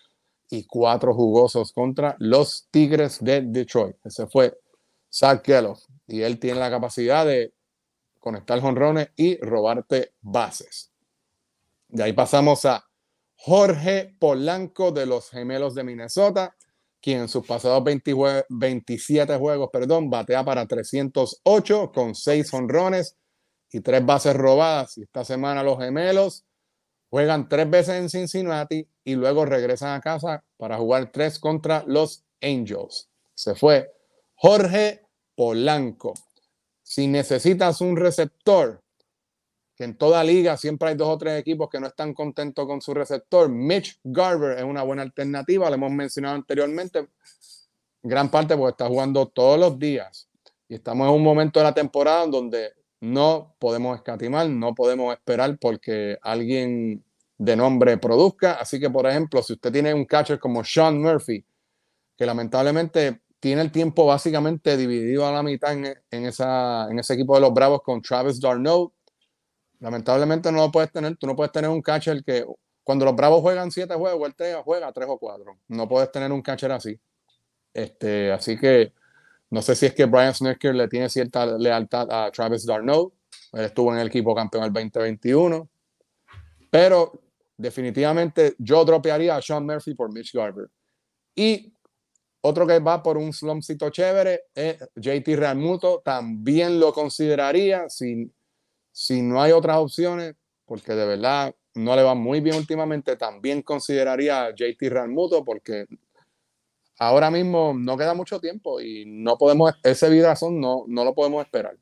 y 0.52 0.64
cuatro 0.64 1.14
jugosos 1.14 1.72
contra 1.72 2.14
los 2.18 2.68
Tigres 2.70 3.24
de 3.24 3.40
Detroit. 3.40 3.96
Ese 4.04 4.26
fue 4.26 4.58
Zach 5.10 5.42
Geloff 5.42 5.82
y 6.06 6.20
él 6.20 6.38
tiene 6.38 6.60
la 6.60 6.68
capacidad 6.68 7.24
de 7.24 7.54
conectar 8.20 8.60
jonrones 8.60 9.08
y 9.16 9.38
robarte 9.40 10.12
bases. 10.20 10.92
De 11.88 12.02
ahí 12.02 12.12
pasamos 12.12 12.66
a 12.66 12.84
Jorge 13.34 14.14
Polanco 14.18 14.92
de 14.92 15.06
los 15.06 15.30
Gemelos 15.30 15.74
de 15.74 15.84
Minnesota, 15.84 16.54
quien 17.00 17.20
en 17.20 17.28
sus 17.28 17.46
pasados 17.46 17.82
20 17.82 18.12
jue 18.12 18.44
27 18.50 19.38
juegos 19.38 19.70
perdón, 19.72 20.10
batea 20.10 20.44
para 20.44 20.66
308 20.66 21.92
con 21.94 22.14
6 22.14 22.52
honrones 22.52 23.16
y 23.70 23.80
3 23.80 24.04
bases 24.04 24.36
robadas. 24.36 24.98
Y 24.98 25.04
esta 25.04 25.24
semana 25.24 25.62
los 25.62 25.78
Gemelos 25.78 26.44
juegan 27.12 27.46
3 27.46 27.68
veces 27.68 27.94
en 27.96 28.08
Cincinnati 28.08 28.88
y 29.04 29.16
luego 29.16 29.44
regresan 29.44 29.94
a 29.94 30.00
casa 30.00 30.42
para 30.56 30.78
jugar 30.78 31.12
3 31.12 31.38
contra 31.40 31.84
los 31.86 32.24
Angels. 32.40 33.10
Se 33.34 33.54
fue 33.54 33.92
Jorge 34.34 35.02
Polanco. 35.36 36.14
Si 36.82 37.08
necesitas 37.08 37.82
un 37.82 37.98
receptor, 37.98 38.82
que 39.76 39.84
en 39.84 39.98
toda 39.98 40.24
liga 40.24 40.56
siempre 40.56 40.88
hay 40.88 40.94
dos 40.94 41.08
o 41.08 41.18
tres 41.18 41.38
equipos 41.38 41.68
que 41.68 41.80
no 41.80 41.88
están 41.88 42.14
contentos 42.14 42.66
con 42.66 42.80
su 42.80 42.94
receptor. 42.94 43.50
Mitch 43.50 44.00
Garber 44.02 44.56
es 44.56 44.64
una 44.64 44.82
buena 44.82 45.02
alternativa, 45.02 45.68
lo 45.68 45.74
hemos 45.74 45.92
mencionado 45.92 46.34
anteriormente, 46.36 47.08
gran 48.02 48.30
parte 48.30 48.56
porque 48.56 48.70
está 48.70 48.88
jugando 48.88 49.26
todos 49.26 49.60
los 49.60 49.78
días 49.78 50.30
y 50.66 50.76
estamos 50.76 51.06
en 51.08 51.14
un 51.14 51.22
momento 51.22 51.60
de 51.60 51.64
la 51.64 51.74
temporada 51.74 52.26
donde 52.26 52.72
no 53.02 53.56
podemos 53.58 53.96
escatimar, 53.96 54.48
no 54.48 54.74
podemos 54.76 55.12
esperar 55.12 55.58
porque 55.60 56.18
alguien 56.22 57.04
de 57.36 57.56
nombre 57.56 57.98
produzca. 57.98 58.52
Así 58.54 58.78
que, 58.78 58.88
por 58.90 59.08
ejemplo, 59.08 59.42
si 59.42 59.54
usted 59.54 59.72
tiene 59.72 59.92
un 59.92 60.04
catcher 60.04 60.38
como 60.38 60.62
Sean 60.62 61.02
Murphy, 61.02 61.44
que 62.16 62.24
lamentablemente 62.24 63.22
tiene 63.40 63.62
el 63.62 63.72
tiempo 63.72 64.06
básicamente 64.06 64.76
dividido 64.76 65.26
a 65.26 65.32
la 65.32 65.42
mitad 65.42 65.72
en, 65.72 66.26
esa, 66.26 66.86
en 66.88 67.00
ese 67.00 67.14
equipo 67.14 67.34
de 67.34 67.40
los 67.40 67.52
Bravos 67.52 67.82
con 67.82 68.00
Travis 68.00 68.40
Darno, 68.40 68.92
Lamentablemente 69.80 70.52
no 70.52 70.58
lo 70.58 70.70
puedes 70.70 70.92
tener. 70.92 71.16
Tú 71.16 71.26
no 71.26 71.34
puedes 71.34 71.50
tener 71.50 71.68
un 71.68 71.82
catcher 71.82 72.22
que 72.22 72.46
cuando 72.84 73.04
los 73.04 73.16
Bravos 73.16 73.40
juegan 73.40 73.72
siete 73.72 73.94
juegos, 73.94 74.32
él 74.38 74.56
juega 74.64 74.92
tres 74.92 75.08
o 75.10 75.18
cuatro. 75.18 75.58
No 75.66 75.88
puedes 75.88 76.12
tener 76.12 76.30
un 76.30 76.40
catcher 76.40 76.70
así. 76.70 77.00
Este, 77.74 78.30
así 78.30 78.56
que 78.56 78.92
no 79.52 79.62
sé 79.62 79.76
si 79.76 79.86
es 79.86 79.94
que 79.94 80.06
Brian 80.06 80.34
Snitker 80.34 80.74
le 80.74 80.88
tiene 80.88 81.08
cierta 81.08 81.46
lealtad 81.46 82.10
a 82.10 82.30
Travis 82.30 82.66
Darno. 82.66 83.12
Él 83.52 83.64
estuvo 83.64 83.92
en 83.92 84.00
el 84.00 84.08
equipo 84.08 84.34
campeón 84.34 84.64
el 84.64 84.72
2021. 84.72 85.68
Pero 86.70 87.20
definitivamente 87.56 88.54
yo 88.58 88.84
dropearía 88.84 89.36
a 89.36 89.42
Sean 89.42 89.66
Murphy 89.66 89.94
por 89.94 90.12
Mitch 90.12 90.32
Garber. 90.32 90.70
Y 91.34 91.72
otro 92.40 92.66
que 92.66 92.78
va 92.78 93.02
por 93.02 93.18
un 93.18 93.32
slumpcito 93.32 93.90
chévere 93.90 94.44
es 94.54 94.78
JT 94.96 95.36
Realmuto. 95.36 96.00
También 96.02 96.80
lo 96.80 96.92
consideraría 96.92 97.88
si 97.88 98.32
si 98.92 99.22
no 99.22 99.40
hay 99.40 99.52
otras 99.52 99.78
opciones, 99.78 100.36
porque 100.66 100.92
de 100.92 101.06
verdad 101.06 101.54
no 101.74 101.96
le 101.96 102.02
va 102.02 102.14
muy 102.14 102.40
bien 102.40 102.56
últimamente, 102.56 103.16
también 103.16 103.62
consideraría 103.62 104.44
a 104.44 104.54
JT 104.54 104.90
Realmuto 104.90 105.44
porque 105.44 105.86
ahora 106.98 107.30
mismo 107.30 107.74
no 107.76 107.96
queda 107.96 108.14
mucho 108.14 108.40
tiempo 108.40 108.80
y 108.80 109.04
no 109.06 109.36
podemos, 109.36 109.72
ese 109.82 110.08
vidazón 110.10 110.60
no, 110.60 110.84
no 110.88 111.04
lo 111.04 111.14
podemos 111.14 111.44
esperar. 111.44 111.76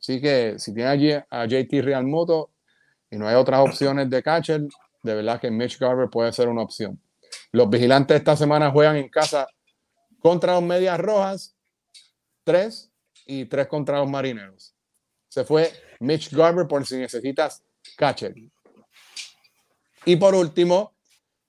Así 0.00 0.20
que 0.20 0.58
si 0.58 0.72
tiene 0.74 0.88
allí 0.88 1.12
a 1.12 1.46
JT 1.46 1.82
Real 1.82 2.06
Moto 2.06 2.50
y 3.10 3.16
no 3.16 3.28
hay 3.28 3.34
otras 3.34 3.60
opciones 3.60 4.08
de 4.08 4.22
catcher, 4.22 4.62
de 5.02 5.14
verdad 5.14 5.40
que 5.40 5.50
Mitch 5.50 5.78
Garber 5.78 6.08
puede 6.08 6.32
ser 6.32 6.48
una 6.48 6.62
opción. 6.62 7.00
Los 7.52 7.68
vigilantes 7.68 8.16
esta 8.16 8.36
semana 8.36 8.70
juegan 8.70 8.96
en 8.96 9.08
casa 9.08 9.46
contra 10.20 10.54
los 10.54 10.62
Medias 10.62 10.98
Rojas, 10.98 11.56
tres 12.44 12.90
y 13.26 13.44
tres 13.46 13.66
contra 13.66 13.98
los 13.98 14.08
Marineros. 14.08 14.74
Se 15.28 15.44
fue 15.44 15.70
Mitch 16.00 16.32
Garber 16.32 16.66
por 16.66 16.86
si 16.86 16.96
necesitas 16.96 17.62
catcher. 17.96 18.34
Y 20.04 20.16
por 20.16 20.34
último, 20.34 20.94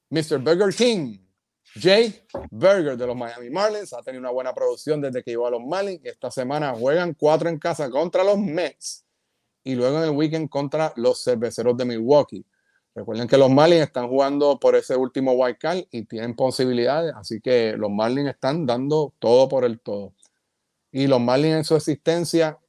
Mr. 0.10 0.40
Burger 0.40 0.74
King. 0.76 1.18
Jake 1.76 2.26
Burger 2.50 2.98
de 2.98 3.08
los 3.08 3.16
Miami 3.16 3.50
Marlins 3.50 3.94
ha 3.94 4.02
tenido 4.02 4.20
una 4.20 4.32
buena 4.32 4.54
producción 4.54 5.00
desde 5.00 5.24
que 5.24 5.32
llegó 5.32 5.48
a 5.48 5.52
los 5.52 5.62
Marlins. 5.62 6.02
Esta 6.04 6.30
semana 6.30 6.74
juegan 6.74 7.14
cuatro 7.14 7.48
en 7.50 7.58
casa 7.58 7.90
contra 7.90 8.24
los 8.24 8.38
Mets 8.38 9.06
y 9.64 9.76
luego 9.76 10.00
en 10.00 10.04
el 10.04 10.10
weekend 10.10 10.50
contra 10.50 10.92
los 10.98 11.24
Cerveceros 11.24 11.78
de 11.78 11.86
Milwaukee. 11.86 12.46
Recuerden 12.94 13.28
que 13.28 13.38
los 13.38 13.50
Marlins 13.50 13.84
están 13.84 14.10
jugando 14.10 14.60
por 14.60 14.76
ese 14.76 14.98
último 14.98 15.32
wild 15.32 15.58
card 15.58 15.84
y 15.92 16.04
tienen 16.04 16.36
posibilidades, 16.36 17.14
así 17.16 17.40
que 17.40 17.74
los 17.78 17.90
Marlins 17.90 18.32
están 18.32 18.66
dando 18.66 19.14
todo 19.20 19.48
por 19.48 19.64
el 19.64 19.80
todo. 19.80 20.14
Y 20.92 21.08
los 21.08 21.22
Marlins 21.22 21.56
en 21.56 21.64
su 21.64 21.76
existencia, 21.78 22.60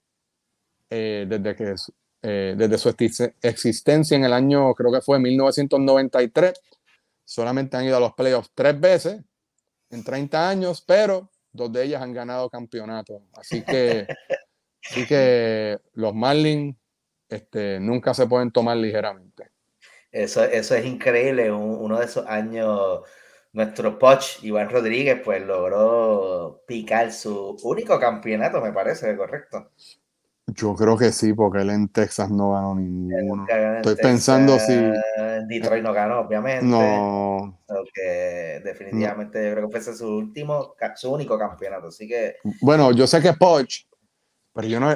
eh, 0.91 1.27
desde, 1.29 1.57
que, 1.57 1.75
eh, 2.23 2.55
desde 2.57 2.79
su 2.79 2.89
existencia 3.43 4.17
en 4.17 4.25
el 4.25 4.33
año, 4.33 4.73
creo 4.75 4.93
que 4.93 5.01
fue 5.01 5.19
1993, 5.19 6.53
solamente 7.25 7.77
han 7.77 7.85
ido 7.85 7.97
a 7.97 8.01
los 8.01 8.15
playoffs 8.15 8.51
tres 8.55 8.79
veces 8.79 9.21
en 9.91 10.05
30 10.05 10.49
años, 10.49 10.83
pero 10.87 11.31
dos 11.53 11.73
de 11.73 11.85
ellas 11.85 12.03
han 12.03 12.13
ganado 12.13 12.51
campeonato. 12.51 13.23
Así 13.35 13.63
que, 13.63 14.07
así 14.85 15.07
que 15.07 15.79
los 15.95 16.15
Marlins 16.15 16.77
este, 17.29 17.81
nunca 17.81 18.15
se 18.15 18.27
pueden 18.27 18.51
tomar 18.51 18.77
ligeramente. 18.77 19.51
Eso, 20.11 20.45
eso 20.45 20.75
es 20.75 20.85
increíble. 20.85 21.51
uno 21.51 21.99
de 21.99 22.05
esos 22.05 22.27
años, 22.27 23.01
nuestro 23.53 23.99
Poch, 23.99 24.43
Iván 24.43 24.69
Rodríguez, 24.69 25.21
pues 25.25 25.43
logró 25.43 26.63
picar 26.67 27.13
su 27.13 27.57
único 27.63 27.99
campeonato, 27.99 28.61
me 28.61 28.73
parece, 28.73 29.17
correcto. 29.17 29.71
Yo 30.47 30.75
creo 30.75 30.97
que 30.97 31.13
sí, 31.13 31.33
porque 31.33 31.63
él 31.63 31.71
en 31.71 31.89
Texas 31.89 32.29
no 32.31 32.53
ganó 32.53 32.75
ninguno. 32.75 33.47
Estoy 33.77 33.95
pensando 33.97 34.59
si. 34.59 34.75
Detroit 35.47 35.83
no 35.83 35.93
ganó, 35.93 36.21
obviamente. 36.21 36.67
No. 36.67 37.59
definitivamente 38.65 39.49
yo 39.49 39.55
creo 39.55 39.71
que 39.71 39.81
fue 39.81 39.95
su 39.95 40.09
último, 40.09 40.75
su 40.97 41.13
único 41.13 41.39
campeonato. 41.39 41.89
Así 41.89 42.09
que. 42.09 42.37
Bueno, 42.61 42.91
yo 42.93 43.07
sé 43.07 43.23
que 43.23 43.33
Poch, 43.35 43.87
pero 44.53 44.67
yo 44.67 44.81
no. 44.81 44.95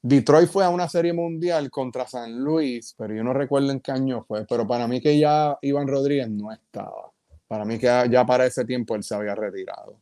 Detroit 0.00 0.48
fue 0.48 0.64
a 0.64 0.68
una 0.68 0.88
serie 0.88 1.12
mundial 1.12 1.70
contra 1.70 2.06
San 2.06 2.38
Luis, 2.38 2.94
pero 2.96 3.12
yo 3.12 3.24
no 3.24 3.34
recuerdo 3.34 3.72
en 3.72 3.80
qué 3.80 3.90
año 3.90 4.24
fue. 4.28 4.46
Pero 4.46 4.66
para 4.66 4.86
mí 4.86 5.00
que 5.00 5.18
ya 5.18 5.58
Iván 5.60 5.88
Rodríguez 5.88 6.30
no 6.30 6.52
estaba. 6.52 7.10
Para 7.48 7.64
mí 7.64 7.78
que 7.78 7.86
ya 8.08 8.24
para 8.24 8.46
ese 8.46 8.64
tiempo 8.64 8.94
él 8.94 9.02
se 9.02 9.14
había 9.16 9.34
retirado. 9.34 10.00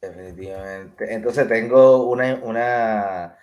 Definitivamente. 0.00 1.14
Entonces 1.14 1.48
tengo 1.48 2.08
una, 2.08 2.34
una, 2.42 3.36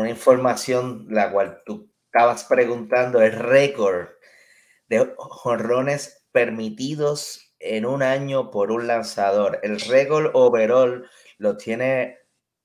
una 0.00 0.10
información 0.10 1.06
la 1.08 1.30
cual 1.30 1.62
tú 1.64 1.90
estabas 2.06 2.44
preguntando, 2.44 3.22
el 3.22 3.32
récord 3.32 4.08
de 4.88 5.14
jonrones 5.16 6.26
permitidos 6.32 7.54
en 7.60 7.86
un 7.86 8.02
año 8.02 8.50
por 8.50 8.72
un 8.72 8.88
lanzador. 8.88 9.60
El 9.62 9.80
récord 9.80 10.30
overall 10.34 11.08
lo 11.38 11.56
tiene, 11.56 12.18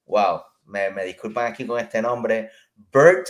wow, 0.05 0.41
me, 0.65 0.89
disculpan 1.05 1.51
aquí 1.51 1.67
con 1.67 1.79
este 1.79 2.01
nombre, 2.01 2.49
Bert 2.75 3.27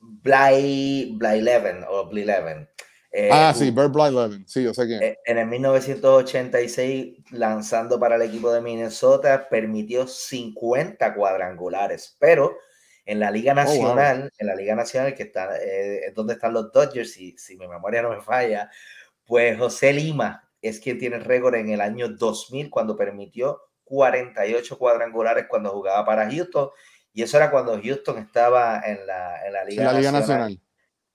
Bly, 0.00 1.16
Blyleven 1.18 1.84
o 1.88 2.06
Blyleven. 2.08 2.68
Eh, 3.12 3.28
ah, 3.32 3.52
sí, 3.54 3.70
Bert 3.72 3.92
Blyleven, 3.92 4.46
sí, 4.46 4.62
yo 4.62 4.72
sé 4.72 4.86
quién. 4.86 5.02
Eh, 5.02 5.18
en 5.24 5.38
el 5.38 5.46
1986, 5.48 7.32
lanzando 7.32 7.98
para 7.98 8.16
el 8.16 8.22
equipo 8.22 8.52
de 8.52 8.60
Minnesota, 8.60 9.48
permitió 9.48 10.06
50 10.06 11.14
cuadrangulares, 11.14 12.16
pero 12.20 12.56
en 13.04 13.18
la 13.18 13.32
Liga 13.32 13.52
oh, 13.52 13.56
Nacional, 13.56 14.30
en 14.38 14.46
la 14.46 14.54
Liga 14.54 14.76
Nacional, 14.76 15.14
que 15.14 15.24
está, 15.24 15.56
eh, 15.60 16.12
donde 16.14 16.34
están 16.34 16.52
los 16.52 16.70
Dodgers, 16.72 17.12
si, 17.12 17.36
si 17.36 17.56
mi 17.56 17.66
memoria 17.66 18.02
no 18.02 18.10
me 18.10 18.20
falla, 18.20 18.70
pues 19.24 19.58
José 19.58 19.92
Lima 19.92 20.48
es 20.62 20.78
quien 20.78 20.98
tiene 20.98 21.18
récord 21.18 21.54
en 21.56 21.70
el 21.70 21.80
año 21.80 22.08
2000 22.08 22.70
cuando 22.70 22.96
permitió 22.96 23.60
48 23.84 24.78
cuadrangulares 24.78 25.46
cuando 25.48 25.70
jugaba 25.70 26.04
para 26.04 26.30
Houston. 26.30 26.70
Y 27.12 27.22
eso 27.22 27.36
era 27.38 27.50
cuando 27.50 27.80
Houston 27.82 28.18
estaba 28.18 28.80
en 28.84 29.04
la, 29.06 29.44
en 29.44 29.52
la 29.52 29.64
Liga, 29.64 30.12
Nacional. 30.12 30.60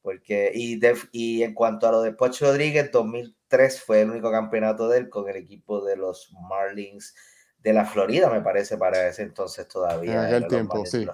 Porque, 0.05 0.51
y, 0.53 0.79
y 1.13 1.41
en 1.41 1.55
cuanto 1.55 1.87
a 1.87 1.91
lo 1.91 2.03
de 2.03 2.13
Pocho 2.13 2.45
Rodríguez, 2.45 2.91
2003 2.91 3.81
fue 3.81 4.01
el 4.01 4.11
único 4.11 4.29
campeonato 4.29 4.87
de 4.87 4.99
él 4.99 5.09
con 5.09 5.27
el 5.27 5.35
equipo 5.35 5.83
de 5.83 5.97
los 5.97 6.31
Marlins 6.47 7.15
de 7.57 7.73
la 7.73 7.85
Florida, 7.85 8.29
me 8.29 8.41
parece, 8.41 8.77
para 8.77 9.07
ese 9.07 9.23
entonces 9.23 9.67
todavía. 9.67 10.13
En 10.13 10.19
aquel 10.19 10.47
tiempo, 10.47 10.85
sí. 10.85 11.07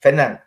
Fernán, 0.00 0.42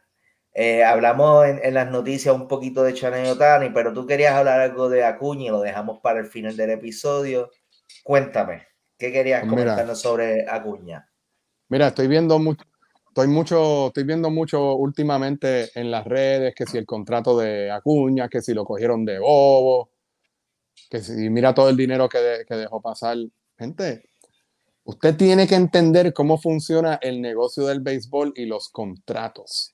eh, 0.51 0.83
hablamos 0.83 1.45
en, 1.47 1.73
las 1.73 1.89
noticias 1.89 2.36
un 2.36 2.49
poquito 2.49 2.83
de 2.83 2.93
Chanel 2.93 3.27
Otani, 3.27 3.69
pero 3.69 3.93
tú 3.93 4.05
querías 4.05 4.33
hablar 4.33 4.59
algo 4.59 4.89
de 4.89 5.05
Acuña 5.05 5.45
y 5.45 5.49
lo 5.49 5.62
dejamos 5.62 5.99
para 6.01 6.19
el 6.19 6.25
final 6.25 6.57
del 6.57 6.71
episodio. 6.71 7.51
Cuéntame. 8.03 8.67
¿Qué 8.97 9.13
querías 9.13 9.43
pues 9.43 9.49
comentarnos 9.49 10.01
sobre 10.01 10.45
Acuña? 10.49 11.09
Mira, 11.69 11.88
estoy 11.88 12.07
viendo 12.07 12.38
mucho, 12.38 12.65
estoy 13.13 13.28
mucho, 13.28 13.88
estoy 13.88 14.04
viendo 14.04 14.30
mucho 14.30 14.76
últimamente 14.76 15.69
en 15.80 15.91
las 15.91 16.06
redes 16.06 16.56
que 16.56 16.65
si 16.65 16.78
el 16.78 16.86
contrato 16.86 17.38
de 17.38 17.69
Acuña, 17.69 18.28
que 18.28 18.41
si 18.41 18.54
lo 18.54 18.65
cogieron 18.65 19.06
de 19.06 19.19
bobo, 19.19 19.91
que 20.89 20.99
si 20.99 21.30
mira 21.30 21.54
todo 21.54 21.69
el 21.69 21.78
dinero 21.78 22.10
que, 22.10 22.43
que 22.47 22.56
dejó 22.56 22.82
pasar. 22.82 23.17
Gente, 23.58 24.10
usted 24.84 25.15
tiene 25.15 25.47
que 25.47 25.56
entender 25.56 26.13
cómo 26.13 26.38
funciona 26.38 26.95
el 27.02 27.21
negocio 27.21 27.65
del 27.65 27.82
béisbol 27.82 28.34
y 28.36 28.45
los 28.45 28.69
contratos. 28.69 29.73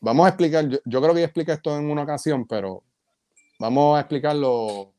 Vamos 0.00 0.26
a 0.26 0.30
explicar, 0.30 0.68
yo, 0.68 0.78
yo 0.84 1.00
creo 1.02 1.14
que 1.14 1.20
ya 1.20 1.26
expliqué 1.26 1.52
esto 1.52 1.76
en 1.76 1.90
una 1.90 2.02
ocasión, 2.02 2.46
pero 2.46 2.82
vamos 3.58 3.96
a 3.96 4.00
explicarlo 4.00 4.92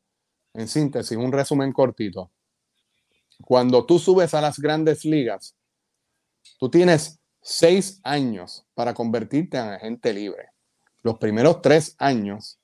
en 0.54 0.68
síntesis, 0.68 1.16
un 1.16 1.32
resumen 1.32 1.72
cortito 1.72 2.30
cuando 3.44 3.84
tú 3.86 3.98
subes 3.98 4.34
a 4.34 4.40
las 4.40 4.58
grandes 4.58 5.04
ligas, 5.04 5.56
tú 6.58 6.68
tienes 6.68 7.19
seis 7.42 8.00
años 8.02 8.66
para 8.74 8.94
convertirte 8.94 9.58
en 9.58 9.68
agente 9.68 10.12
libre. 10.12 10.50
Los 11.02 11.18
primeros 11.18 11.62
tres 11.62 11.96
años, 11.98 12.58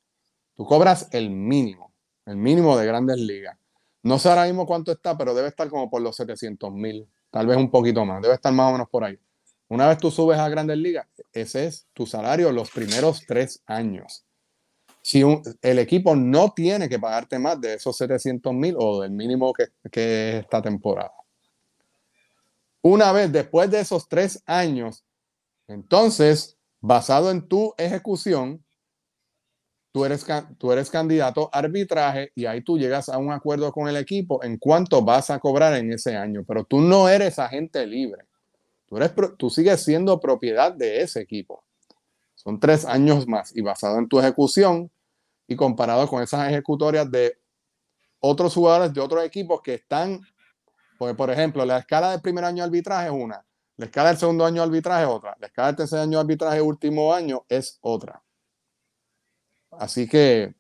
tú 0.55 0.67
cobras 0.67 1.09
el 1.13 1.31
mínimo, 1.31 1.93
el 2.27 2.37
mínimo 2.37 2.77
de 2.77 2.87
grandes 2.87 3.19
ligas. 3.19 3.59
No 4.03 4.19
sé 4.19 4.29
ahora 4.29 4.45
mismo 4.45 4.67
cuánto 4.67 4.93
está, 4.93 5.17
pero 5.17 5.35
debe 5.35 5.49
estar 5.49 5.69
como 5.69 5.91
por 5.91 6.03
los 6.03 6.17
700 6.17 6.73
mil, 6.73 7.09
tal 7.31 7.47
vez 7.47 7.57
un 7.57 7.71
poquito 7.71 8.05
más, 8.05 8.23
debe 8.23 8.35
estar 8.35 8.53
más 8.53 8.69
o 8.69 8.73
menos 8.73 8.89
por 8.89 9.05
ahí. 9.05 9.19
Una 9.69 9.89
vez 9.89 9.99
tú 9.99 10.11
subes 10.11 10.39
a 10.39 10.49
grandes 10.49 10.77
ligas, 10.79 11.07
ese 11.33 11.67
es 11.67 11.87
tu 11.93 12.07
salario 12.07 12.53
los 12.53 12.71
primeros 12.71 13.25
tres 13.27 13.63
años 13.67 14.27
si 15.07 15.23
el 15.63 15.79
equipo 15.79 16.17
no 16.17 16.51
tiene 16.51 16.89
que 16.89 16.99
pagarte 16.99 17.39
más 17.39 17.61
de 17.61 17.75
esos 17.75 17.97
700 17.97 18.53
mil 18.53 18.75
o 18.77 19.03
del 19.03 19.13
mínimo 19.13 19.53
que, 19.53 19.69
que, 19.89 20.31
es 20.31 20.35
esta 20.43 20.61
temporada. 20.61 21.13
Una 22.89 23.11
vez 23.11 23.33
después 23.33 23.69
de 23.69 23.81
esos 23.81 24.09
tres 24.09 24.45
años, 24.47 25.05
entonces, 25.67 26.57
basado 26.81 27.33
en 27.33 27.49
tu 27.49 27.75
ejecución, 27.79 28.65
tú 29.91 30.05
eres, 30.05 30.25
tú 30.57 30.71
eres 30.71 30.89
candidato 30.89 31.51
a 31.53 31.59
arbitraje 31.59 32.31
y 32.37 32.47
ahí 32.47 32.61
tú 32.63 32.79
llegas 32.79 33.09
a 33.09 33.19
un 33.19 33.33
acuerdo 33.33 33.73
con 33.73 33.89
el 33.89 33.97
equipo 33.97 34.41
en 34.45 34.57
cuánto 34.57 35.03
vas 35.03 35.31
a 35.31 35.41
cobrar 35.41 35.75
en 35.75 35.93
ese 35.93 36.15
año, 36.15 36.45
pero 36.47 36.63
tú 36.63 36.81
no 36.81 37.09
eres 37.09 37.41
agente 37.41 37.85
libre. 37.85 38.23
Tú, 38.87 38.99
eres, 38.99 39.11
tú 39.37 39.51
sigues 39.51 39.83
siendo 39.83 40.21
propiedad 40.21 40.73
de 40.73 41.01
ese 41.03 41.21
equipo. 41.21 41.65
Son 42.37 42.61
tres 42.61 42.85
años 42.85 43.27
más 43.27 43.51
y 43.57 43.63
basado 43.63 43.99
en 43.99 44.07
tu 44.07 44.21
ejecución, 44.21 44.93
y 45.49 45.57
comparado 45.57 46.07
con 46.07 46.23
esas 46.23 46.49
ejecutorias 46.49 47.11
de 47.11 47.37
otros 48.21 48.55
jugadores 48.55 48.95
de 48.95 49.01
otros 49.01 49.25
equipos 49.25 49.61
que 49.61 49.75
están, 49.75 50.21
pues, 50.99 51.15
por 51.15 51.31
ejemplo, 51.31 51.65
la 51.65 51.79
escala 51.79 52.11
del 52.11 52.21
primer 52.21 52.45
año 52.45 52.63
de 52.63 52.65
arbitraje 52.65 53.07
es 53.07 53.13
una, 53.13 53.45
la 53.77 53.87
escala 53.87 54.09
del 54.09 54.19
segundo 54.19 54.45
año 54.47 54.63
de 54.63 54.69
arbitraje 54.69 55.05
es 55.05 55.09
otra, 55.09 55.37
la 55.39 55.47
escala 55.47 55.69
del 55.69 55.77
tercer 55.77 55.99
año 56.01 56.19
de 56.19 56.21
arbitraje 56.21 56.63
último 56.63 57.13
año 57.13 57.45
es 57.49 57.79
otra. 57.81 58.23
Así 59.73 60.09
que 60.09 60.55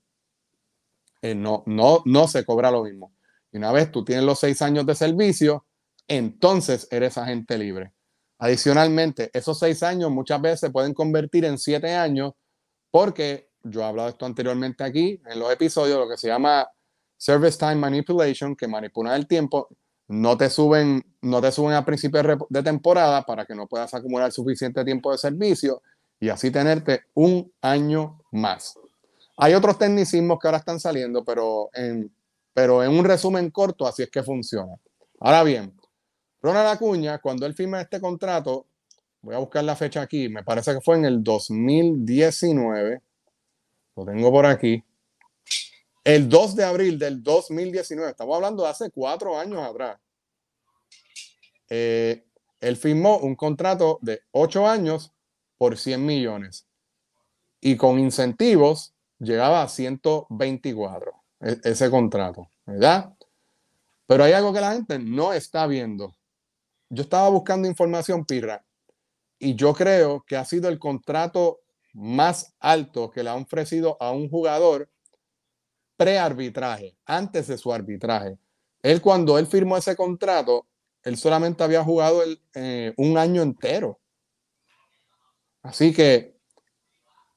eh, 1.22 1.35
no, 1.35 1.62
no, 1.66 2.03
no 2.05 2.29
se 2.29 2.44
cobra 2.44 2.70
lo 2.70 2.85
mismo. 2.85 3.14
Y 3.53 3.57
una 3.57 3.72
vez 3.72 3.90
tú 3.90 4.05
tienes 4.05 4.25
los 4.25 4.38
seis 4.38 4.61
años 4.62 4.85
de 4.85 4.94
servicio, 4.94 5.66
entonces 6.09 6.88
eres 6.90 7.16
agente 7.16 7.57
libre. 7.57 7.92
Adicionalmente, 8.38 9.31
esos 9.33 9.59
seis 9.59 9.83
años 9.83 10.11
muchas 10.11 10.40
veces 10.40 10.61
se 10.61 10.70
pueden 10.70 10.92
convertir 10.92 11.46
en 11.46 11.59
siete 11.59 11.94
años 11.94 12.35
porque 12.90 13.51
yo 13.62 13.81
he 13.81 13.85
hablado 13.85 14.09
esto 14.09 14.27
anteriormente 14.27 14.85
aquí 14.85 15.20
en 15.27 15.38
los 15.38 15.51
episodios, 15.51 15.99
lo 15.99 16.09
que 16.09 16.16
se 16.16 16.29
llama 16.29 16.68
service 17.16 17.59
time 17.59 17.77
manipulation, 17.77 18.55
que 18.55 18.68
manipulan 18.68 19.14
el 19.14 19.27
tiempo, 19.27 19.68
no 20.09 20.37
te 20.37 20.51
suben, 20.51 21.05
no 21.23 21.40
te 21.40 21.51
suben 21.51 21.85
de 22.49 22.62
temporada 22.62 23.23
para 23.23 23.45
que 23.45 23.55
no 23.55 23.66
puedas 23.66 23.92
acumular 23.95 24.31
suficiente 24.33 24.85
tiempo 24.85 25.12
de 25.12 25.19
servicio 25.19 25.83
y 26.21 26.29
así 26.29 26.51
tenerte 26.51 27.03
un 27.14 27.53
año 27.61 28.21
más. 28.31 28.79
Hay 29.37 29.55
otros 29.55 29.79
tecnicismos 29.79 30.38
que 30.38 30.49
ahora 30.49 30.59
están 30.59 30.81
saliendo, 30.81 31.25
pero 31.25 31.69
en, 31.75 32.11
pero 32.55 32.83
en 32.83 32.90
un 32.90 33.05
resumen 33.05 33.51
corto, 33.51 33.87
así 33.87 34.03
es 34.03 34.11
que 34.11 34.23
funciona. 34.23 34.75
Ahora 35.21 35.42
bien, 35.42 35.75
Ronald 36.40 36.69
Acuña, 36.69 37.19
cuando 37.19 37.45
él 37.45 37.55
firma 37.55 37.81
este 37.81 38.01
contrato, 38.01 38.66
voy 39.21 39.35
a 39.35 39.38
buscar 39.38 39.64
la 39.64 39.77
fecha 39.77 40.03
aquí, 40.03 40.29
me 40.29 40.45
parece 40.45 40.73
que 40.73 40.81
fue 40.81 40.97
en 40.97 41.05
el 41.05 41.23
2019, 41.23 43.03
lo 43.97 44.05
tengo 44.05 44.31
por 44.31 44.47
aquí, 44.47 44.83
el 46.07 46.29
2 46.29 46.55
de 46.55 46.62
abril 46.62 47.01
del 47.01 47.21
2019, 47.21 48.12
estamos 48.12 48.37
hablando 48.37 48.62
de 48.62 48.69
hace 48.69 48.92
cuatro 48.92 49.37
años 49.37 49.61
atrás, 49.61 49.99
eh, 51.69 52.25
él 52.61 52.77
firmó 52.77 53.19
un 53.19 53.35
contrato 53.35 53.99
de 54.03 54.23
ocho 54.31 54.69
años 54.69 55.12
por 55.59 55.77
100 55.77 56.07
millones 56.07 56.69
y 57.61 57.77
con 57.77 57.99
incentivos 57.99 58.95
llegaba 59.19 59.62
a 59.62 59.69
124 59.69 61.12
e, 61.40 61.61
ese 61.64 61.90
contrato, 61.90 62.51
¿verdad? 62.64 63.12
Pero 64.07 64.23
hay 64.23 64.33
algo 64.33 64.53
que 64.53 64.61
la 64.61 64.75
gente 64.75 65.01
no 65.01 65.33
está 65.33 65.66
viendo. 65.66 66.14
Yo 66.88 67.03
estaba 67.03 67.29
buscando 67.31 67.66
información, 67.66 68.25
Pirra, 68.25 68.64
y 69.40 69.57
yo 69.57 69.75
creo 69.75 70.25
que 70.25 70.37
ha 70.37 70.45
sido 70.45 70.69
el 70.69 70.79
contrato 70.79 71.62
más 71.95 72.55
alto 72.61 73.11
que 73.11 73.25
le 73.25 73.31
han 73.31 73.42
ofrecido 73.42 73.97
a 74.01 74.12
un 74.12 74.31
jugador 74.31 74.88
pre-arbitraje, 75.97 76.97
antes 77.05 77.47
de 77.49 77.59
su 77.59 77.73
arbitraje. 77.73 78.39
Él 78.83 79.01
cuando 79.01 79.39
él 79.39 79.47
firmó 79.47 79.77
ese 79.77 79.97
contrato, 79.97 80.67
él 81.03 81.17
solamente 81.17 81.65
había 81.65 81.83
jugado 81.83 82.23
eh, 82.55 82.93
un 82.97 83.19
año 83.19 83.43
entero. 83.43 84.01
Así 85.63 85.93
que 85.93 86.37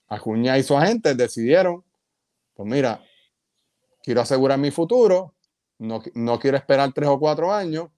Acuña 0.07 0.57
y 0.57 0.63
su 0.63 0.75
agente 0.75 1.13
decidieron, 1.15 1.83
pues 2.53 2.67
mira, 2.67 3.03
quiero 4.01 4.21
asegurar 4.21 4.57
mi 4.57 4.71
futuro, 4.71 5.35
no, 5.77 6.01
no 6.15 6.39
quiero 6.39 6.57
esperar 6.57 6.91
tres 6.93 7.09
o 7.09 7.19
cuatro 7.19 7.53
años, 7.53 7.89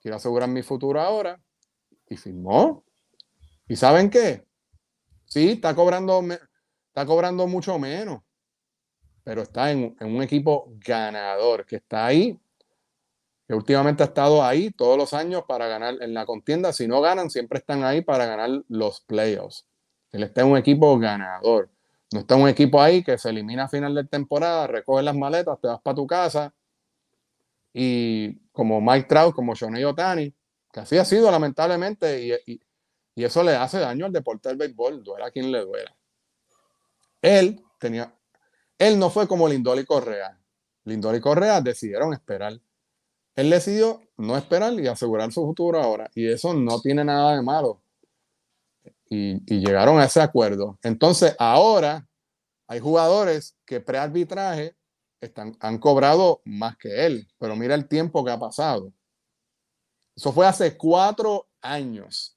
quiero 0.00 0.16
asegurar 0.16 0.48
mi 0.48 0.62
futuro 0.62 1.00
ahora. 1.00 1.40
Y 2.08 2.16
firmó. 2.16 2.84
¿Y 3.66 3.76
saben 3.76 4.10
qué? 4.10 4.44
Sí, 5.24 5.52
está 5.52 5.74
cobrando, 5.74 6.22
está 6.88 7.06
cobrando 7.06 7.46
mucho 7.46 7.78
menos 7.78 8.20
pero 9.24 9.42
está 9.42 9.70
en, 9.70 9.96
un 10.00 10.22
equipo 10.22 10.72
ganador, 10.84 11.64
que 11.66 11.76
está 11.76 12.06
ahí, 12.06 12.38
que 13.46 13.54
últimamente 13.54 14.02
ha 14.02 14.06
estado 14.06 14.42
ahí 14.42 14.70
todos 14.70 14.96
los 14.96 15.12
años 15.12 15.44
para 15.46 15.66
ganar 15.66 15.96
en 16.00 16.14
la 16.14 16.26
contienda. 16.26 16.72
Si 16.72 16.86
no 16.86 17.00
ganan, 17.00 17.30
siempre 17.30 17.58
están 17.58 17.84
ahí 17.84 18.02
para 18.02 18.26
ganar 18.26 18.50
los 18.68 19.00
playoffs. 19.00 19.66
Él 20.10 20.22
está 20.22 20.42
en 20.42 20.48
un 20.48 20.58
equipo 20.58 20.98
ganador. 20.98 21.70
No 22.12 22.20
está 22.20 22.34
en 22.34 22.42
un 22.42 22.48
equipo 22.48 22.80
ahí 22.80 23.02
que 23.02 23.16
se 23.16 23.30
elimina 23.30 23.64
a 23.64 23.68
final 23.68 23.94
de 23.94 24.04
temporada, 24.04 24.66
recoge 24.66 25.02
las 25.02 25.16
maletas, 25.16 25.58
te 25.60 25.68
vas 25.68 25.80
para 25.80 25.94
tu 25.94 26.06
casa. 26.06 26.52
Y 27.72 28.34
como 28.50 28.80
Mike 28.80 29.08
Trout, 29.08 29.34
como 29.34 29.54
Shohei 29.54 29.84
Otani, 29.84 30.34
que 30.72 30.80
así 30.80 30.98
ha 30.98 31.04
sido 31.04 31.30
lamentablemente, 31.30 32.38
y, 32.46 32.60
y 33.14 33.24
eso 33.24 33.42
le 33.42 33.56
hace 33.56 33.78
daño 33.78 34.06
al 34.06 34.12
deporte 34.12 34.48
del 34.48 34.58
béisbol, 34.58 35.02
duela 35.02 35.30
quien 35.30 35.50
le 35.50 35.60
duela. 35.60 35.94
Él 37.20 37.62
tenía, 37.78 38.14
él 38.82 38.98
no 38.98 39.10
fue 39.10 39.28
como 39.28 39.48
Lindor 39.48 39.78
y 39.78 39.84
Correa. 39.84 40.40
Lindor 40.84 41.14
y 41.14 41.20
Correa 41.20 41.60
decidieron 41.60 42.12
esperar. 42.12 42.60
Él 43.36 43.48
decidió 43.48 44.02
no 44.16 44.36
esperar 44.36 44.72
y 44.72 44.88
asegurar 44.88 45.30
su 45.30 45.46
futuro 45.46 45.80
ahora. 45.80 46.10
Y 46.16 46.26
eso 46.26 46.52
no 46.52 46.80
tiene 46.80 47.04
nada 47.04 47.36
de 47.36 47.42
malo. 47.42 47.80
Y, 49.08 49.38
llegaron 49.60 50.00
a 50.00 50.06
ese 50.06 50.20
acuerdo. 50.20 50.80
Entonces, 50.82 51.36
ahora 51.38 52.08
hay 52.66 52.80
jugadores 52.80 53.56
que 53.64 53.80
pre-arbitraje 53.80 54.74
han 55.60 55.78
cobrado 55.78 56.42
más 56.44 56.76
que 56.76 57.06
él. 57.06 57.28
Pero 57.38 57.54
mira 57.54 57.76
el 57.76 57.86
tiempo 57.86 58.24
que 58.24 58.32
ha 58.32 58.38
pasado. 58.40 58.92
Eso 60.16 60.32
fue 60.32 60.44
hace 60.44 60.76
cuatro 60.76 61.46
años. 61.60 62.36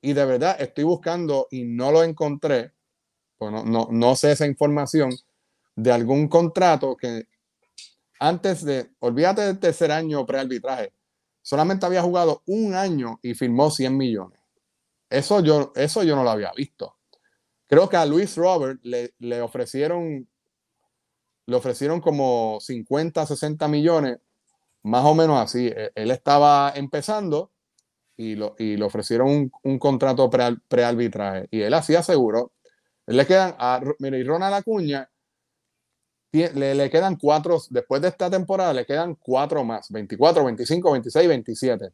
Y 0.00 0.12
de 0.12 0.24
verdad 0.24 0.56
estoy 0.60 0.84
buscando 0.84 1.48
y 1.50 1.64
no 1.64 1.90
lo 1.90 2.04
encontré. 2.04 2.72
Pues 3.36 3.50
no, 3.50 3.64
no, 3.64 3.88
no 3.90 4.14
sé 4.14 4.30
esa 4.30 4.46
información 4.46 5.10
de 5.74 5.92
algún 5.92 6.28
contrato 6.28 6.96
que 6.96 7.26
antes 8.18 8.64
de, 8.64 8.90
olvídate 9.00 9.42
del 9.42 9.58
tercer 9.58 9.90
año 9.90 10.24
pre-arbitraje, 10.24 10.92
solamente 11.42 11.86
había 11.86 12.02
jugado 12.02 12.42
un 12.46 12.74
año 12.74 13.18
y 13.22 13.34
firmó 13.34 13.70
100 13.70 13.96
millones. 13.96 14.38
Eso 15.10 15.40
yo, 15.40 15.72
eso 15.74 16.02
yo 16.04 16.14
no 16.14 16.22
lo 16.22 16.30
había 16.30 16.52
visto. 16.52 16.96
Creo 17.66 17.88
que 17.88 17.96
a 17.96 18.06
Luis 18.06 18.36
Robert 18.36 18.80
le, 18.82 19.14
le 19.18 19.40
ofrecieron, 19.42 20.28
le 21.46 21.56
ofrecieron 21.56 22.00
como 22.00 22.58
50, 22.60 23.26
60 23.26 23.68
millones, 23.68 24.18
más 24.82 25.04
o 25.04 25.14
menos 25.14 25.40
así. 25.40 25.66
E, 25.66 25.90
él 25.94 26.10
estaba 26.10 26.72
empezando 26.76 27.50
y, 28.16 28.36
lo, 28.36 28.54
y 28.58 28.76
le 28.76 28.84
ofrecieron 28.84 29.28
un, 29.28 29.52
un 29.64 29.78
contrato 29.78 30.30
pre-arbitraje. 30.30 31.48
y 31.50 31.62
él 31.62 31.74
así 31.74 31.94
aseguró. 31.94 32.52
Le 33.06 33.26
quedan 33.26 33.56
a, 33.58 33.80
y 33.98 34.22
Ronald 34.22 34.54
Acuña 34.54 35.10
le, 36.32 36.90
quedan 36.90 37.16
cuatro, 37.16 37.58
después 37.70 38.00
de 38.00 38.08
esta 38.08 38.30
temporada 38.30 38.72
le 38.72 38.86
quedan 38.86 39.14
cuatro 39.16 39.64
más, 39.64 39.90
24, 39.90 40.44
25, 40.44 40.92
26, 40.92 41.28
27. 41.28 41.92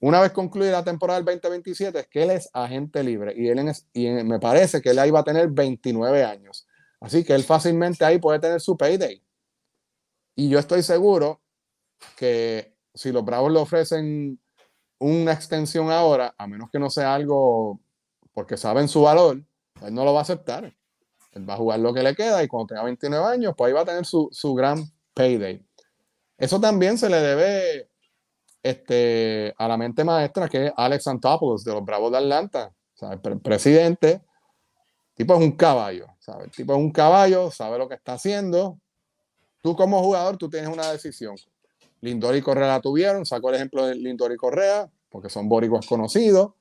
Una 0.00 0.20
vez 0.20 0.32
concluida 0.32 0.72
la 0.72 0.84
temporada 0.84 1.20
del 1.20 1.40
2027 1.40 1.98
es 1.98 2.06
que 2.08 2.22
él 2.22 2.30
es 2.30 2.50
agente 2.52 3.02
libre 3.02 3.32
y, 3.36 3.48
él 3.48 3.72
y 3.94 4.08
me 4.22 4.38
parece 4.38 4.80
que 4.80 4.90
él 4.90 4.98
ahí 4.98 5.10
va 5.10 5.20
a 5.20 5.24
tener 5.24 5.48
29 5.48 6.24
años. 6.24 6.66
Así 7.00 7.24
que 7.24 7.34
él 7.34 7.42
fácilmente 7.42 8.04
ahí 8.04 8.18
puede 8.18 8.38
tener 8.38 8.60
su 8.60 8.76
payday. 8.76 9.22
Y 10.36 10.48
yo 10.50 10.58
estoy 10.58 10.82
seguro 10.82 11.40
que 12.16 12.76
si 12.94 13.10
los 13.10 13.24
Bravos 13.24 13.50
le 13.50 13.58
ofrecen 13.58 14.38
una 15.00 15.32
extensión 15.32 15.90
ahora, 15.90 16.34
a 16.38 16.46
menos 16.46 16.70
que 16.70 16.78
no 16.78 16.90
sea 16.90 17.14
algo 17.14 17.80
porque 18.32 18.56
saben 18.56 18.88
su 18.88 19.02
valor, 19.02 19.42
él 19.82 19.94
no 19.94 20.04
lo 20.04 20.12
va 20.12 20.20
a 20.20 20.22
aceptar 20.22 20.72
va 21.36 21.54
a 21.54 21.56
jugar 21.56 21.80
lo 21.80 21.92
que 21.92 22.02
le 22.02 22.14
queda 22.14 22.42
y 22.42 22.48
cuando 22.48 22.68
tenga 22.68 22.84
29 22.84 23.26
años, 23.26 23.54
pues 23.56 23.68
ahí 23.68 23.74
va 23.74 23.82
a 23.82 23.84
tener 23.84 24.04
su, 24.04 24.54
gran 24.54 24.84
payday. 25.14 25.64
Eso 26.36 26.60
también 26.60 26.98
se 26.98 27.08
le 27.08 27.18
debe 27.18 27.90
este, 28.62 29.54
a 29.58 29.68
la 29.68 29.76
mente 29.76 30.04
maestra 30.04 30.48
que 30.48 30.66
es 30.66 30.72
Alex 30.76 31.06
Antopoulos 31.06 31.64
de 31.64 31.72
los 31.72 31.84
Bravos 31.84 32.12
de 32.12 32.18
Atlanta. 32.18 32.72
El 33.00 33.40
presidente, 33.40 34.22
tipo 35.14 35.34
es 35.34 35.40
un 35.40 35.52
caballo, 35.52 36.06
El 36.42 36.50
tipo 36.50 36.72
es 36.72 36.78
un 36.78 36.90
caballo, 36.90 37.50
sabe 37.50 37.78
lo 37.78 37.88
que 37.88 37.94
está 37.94 38.14
haciendo. 38.14 38.78
Tú 39.62 39.76
como 39.76 40.02
jugador, 40.02 40.36
tú 40.36 40.48
tienes 40.48 40.70
una 40.70 40.90
decisión. 40.90 41.36
Lindor 42.00 42.36
y 42.36 42.42
Correa 42.42 42.68
la 42.68 42.80
tuvieron, 42.80 43.26
sacó 43.26 43.50
el 43.50 43.56
ejemplo 43.56 43.86
de 43.86 43.94
Lindor 43.96 44.32
y 44.32 44.36
Correa, 44.36 44.90
porque 45.08 45.28
son 45.28 45.48
boricuas 45.48 45.86
conocidos. 45.86 46.52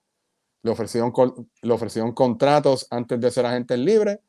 Le 0.63 0.71
ofrecieron, 0.71 1.13
le 1.61 1.73
ofrecieron 1.73 2.11
contratos 2.13 2.87
antes 2.89 3.19
de 3.19 3.31
ser 3.31 3.45
agentes 3.45 3.77
libres 3.77 4.19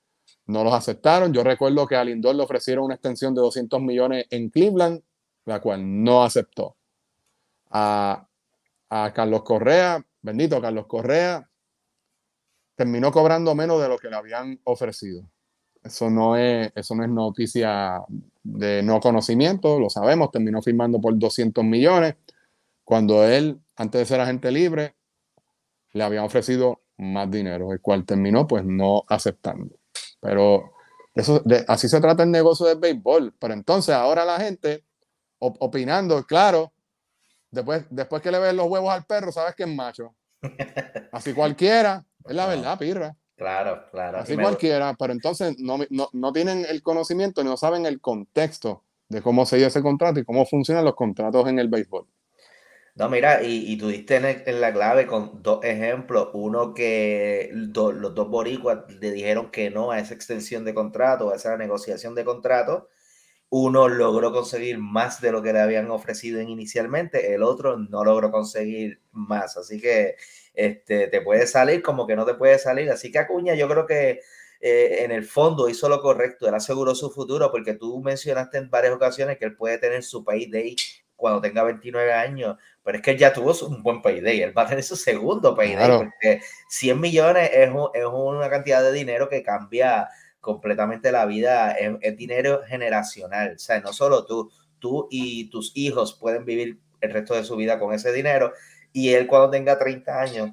no 0.48 0.64
los 0.64 0.74
aceptaron. 0.74 1.32
Yo 1.32 1.44
recuerdo 1.44 1.86
que 1.86 1.94
a 1.94 2.02
Lindor 2.02 2.34
le 2.34 2.42
ofrecieron 2.42 2.86
una 2.86 2.94
extensión 2.94 3.34
de 3.34 3.42
200 3.42 3.80
millones 3.80 4.26
en 4.30 4.48
Cleveland, 4.50 5.02
la 5.44 5.60
cual 5.60 6.02
no 6.02 6.24
aceptó. 6.24 6.76
A, 7.70 8.24
Carlos 8.88 9.42
Correa, 9.42 10.02
bendito 10.22 10.60
Carlos 10.62 10.86
Correa, 10.86 11.46
terminó 12.74 13.12
cobrando 13.12 13.54
menos 13.54 13.80
de 13.82 13.88
lo 13.88 13.98
que 13.98 14.08
le 14.08 14.16
habían 14.16 14.58
ofrecido. 14.64 15.30
Eso 15.84 16.08
no 16.08 16.36
es, 16.36 16.72
eso 16.74 16.94
no 16.94 17.04
es 17.04 17.10
noticia 17.10 18.00
de 18.42 18.82
no 18.82 19.00
conocimiento, 19.00 19.78
lo 19.78 19.90
sabemos, 19.90 20.30
terminó 20.30 20.62
firmando 20.62 20.98
por 20.98 21.18
200 21.18 21.62
millones, 21.62 22.14
cuando 22.84 23.22
él, 23.24 23.60
antes 23.76 24.00
de 24.00 24.06
ser 24.06 24.20
agente 24.20 24.50
libre, 24.50 24.94
le 25.92 26.02
habían 26.02 26.24
ofrecido 26.24 26.80
más 26.96 27.30
dinero, 27.30 27.74
el 27.74 27.82
cual 27.82 28.06
terminó 28.06 28.46
pues 28.46 28.64
no 28.64 29.04
aceptando. 29.08 29.77
Pero 30.20 30.72
eso, 31.14 31.42
así 31.66 31.88
se 31.88 32.00
trata 32.00 32.22
el 32.22 32.30
negocio 32.30 32.66
del 32.66 32.78
béisbol. 32.78 33.34
Pero 33.38 33.54
entonces 33.54 33.94
ahora 33.94 34.24
la 34.24 34.38
gente 34.38 34.84
opinando, 35.38 36.24
claro, 36.24 36.72
después, 37.50 37.84
después 37.90 38.22
que 38.22 38.30
le 38.30 38.38
ven 38.38 38.56
los 38.56 38.66
huevos 38.66 38.90
al 38.90 39.04
perro, 39.04 39.32
sabes 39.32 39.54
que 39.54 39.64
es 39.64 39.68
macho. 39.68 40.14
Así 41.12 41.32
cualquiera, 41.32 42.04
es 42.24 42.34
la 42.34 42.46
verdad, 42.46 42.78
pirra. 42.78 43.16
Claro, 43.36 43.84
claro. 43.92 44.18
Así 44.18 44.36
cualquiera, 44.36 44.94
pero 44.98 45.12
entonces 45.12 45.56
no, 45.60 45.78
no, 45.90 46.08
no, 46.12 46.32
tienen 46.32 46.66
el 46.68 46.82
conocimiento 46.82 47.42
ni 47.42 47.48
no 47.48 47.56
saben 47.56 47.86
el 47.86 48.00
contexto 48.00 48.82
de 49.08 49.22
cómo 49.22 49.46
se 49.46 49.58
dio 49.58 49.68
ese 49.68 49.80
contrato 49.80 50.18
y 50.18 50.24
cómo 50.24 50.44
funcionan 50.44 50.84
los 50.84 50.96
contratos 50.96 51.46
en 51.46 51.60
el 51.60 51.68
béisbol. 51.68 52.06
No, 52.98 53.08
mira, 53.08 53.44
y, 53.44 53.72
y 53.72 53.78
tú 53.78 53.88
diste 53.88 54.16
en, 54.16 54.60
la 54.60 54.72
clave 54.72 55.06
con 55.06 55.40
dos 55.40 55.64
ejemplos. 55.64 56.30
Uno 56.32 56.74
que 56.74 57.48
los 57.52 58.12
dos 58.14 58.28
boricuas 58.28 58.92
le 59.00 59.12
dijeron 59.12 59.52
que 59.52 59.70
no 59.70 59.92
a 59.92 60.00
esa 60.00 60.14
extensión 60.14 60.64
de 60.64 60.74
contrato, 60.74 61.30
a 61.30 61.36
esa 61.36 61.56
negociación 61.56 62.16
de 62.16 62.24
contrato. 62.24 62.88
uno 63.50 63.88
logró 63.88 64.32
conseguir 64.32 64.78
más 64.78 65.20
de 65.22 65.32
lo 65.32 65.42
que 65.42 65.52
le 65.52 65.60
habían 65.60 65.90
ofrecido 65.90 66.40
inicialmente, 66.42 67.34
el 67.34 67.42
otro 67.44 67.78
no 67.78 68.04
logró 68.04 68.30
conseguir 68.32 69.02
más. 69.12 69.56
Así 69.56 69.80
que 69.80 70.16
este, 70.54 71.08
te 71.08 71.20
puede 71.22 71.46
salir 71.46 71.82
como 71.82 72.06
que 72.06 72.16
no 72.16 72.26
te 72.26 72.34
puede 72.34 72.58
salir. 72.58 72.90
Así 72.90 73.12
que 73.12 73.20
Acuña 73.20 73.54
yo 73.54 73.68
creo 73.68 73.86
que 73.86 74.22
eh, 74.60 75.04
en 75.04 75.12
el 75.12 75.24
fondo 75.24 75.68
hizo 75.68 75.88
lo 75.88 76.02
correcto, 76.02 76.48
él 76.48 76.54
aseguró 76.54 76.94
su 76.94 77.10
futuro 77.10 77.50
porque 77.52 77.74
tú 77.74 78.00
mencionaste 78.02 78.58
en 78.58 78.70
varias 78.70 78.94
ocasiones 78.94 79.38
que 79.38 79.46
él 79.46 79.56
puede 79.56 79.78
tener 79.78 80.02
su 80.04 80.24
payday 80.24 80.76
cuando 81.18 81.40
tenga 81.40 81.64
29 81.64 82.12
años, 82.12 82.56
pero 82.84 82.96
es 82.96 83.02
que 83.02 83.10
él 83.10 83.18
ya 83.18 83.32
tuvo 83.32 83.52
un 83.66 83.82
buen 83.82 84.00
payday, 84.00 84.40
él 84.40 84.56
va 84.56 84.62
a 84.62 84.66
tener 84.68 84.84
su 84.84 84.94
segundo 84.94 85.54
payday, 85.54 85.98
porque 85.98 86.40
100 86.68 87.00
millones 87.00 87.50
es, 87.52 87.68
es, 87.94 88.04
una 88.06 88.48
cantidad 88.48 88.82
de 88.82 88.92
dinero 88.92 89.28
que 89.28 89.42
cambia 89.42 90.08
completamente 90.40 91.10
la 91.10 91.26
vida, 91.26 91.72
es, 91.72 92.16
dinero 92.16 92.62
generacional, 92.68 93.54
o 93.56 93.58
sea, 93.58 93.80
no 93.80 93.92
solo 93.92 94.24
tú, 94.24 94.52
tú 94.78 95.08
y 95.10 95.50
tus 95.50 95.72
hijos 95.74 96.14
pueden 96.14 96.44
vivir 96.44 96.78
el 97.00 97.10
resto 97.10 97.34
de 97.34 97.42
su 97.42 97.56
vida 97.56 97.80
con 97.80 97.92
ese 97.92 98.12
dinero, 98.12 98.52
y 98.92 99.12
él 99.12 99.26
cuando 99.26 99.50
tenga 99.50 99.76
30 99.76 100.20
años 100.20 100.50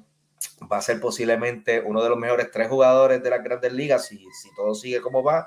va 0.70 0.78
a 0.78 0.82
ser 0.82 1.00
posiblemente 1.00 1.80
uno 1.80 2.02
de 2.02 2.08
los 2.08 2.18
mejores 2.18 2.50
tres 2.50 2.68
jugadores 2.68 3.22
de 3.22 3.30
las 3.30 3.42
grandes 3.42 3.72
ligas 3.72 4.06
si, 4.06 4.18
si 4.32 4.52
todo 4.56 4.74
sigue 4.74 5.00
como 5.00 5.22
va. 5.22 5.46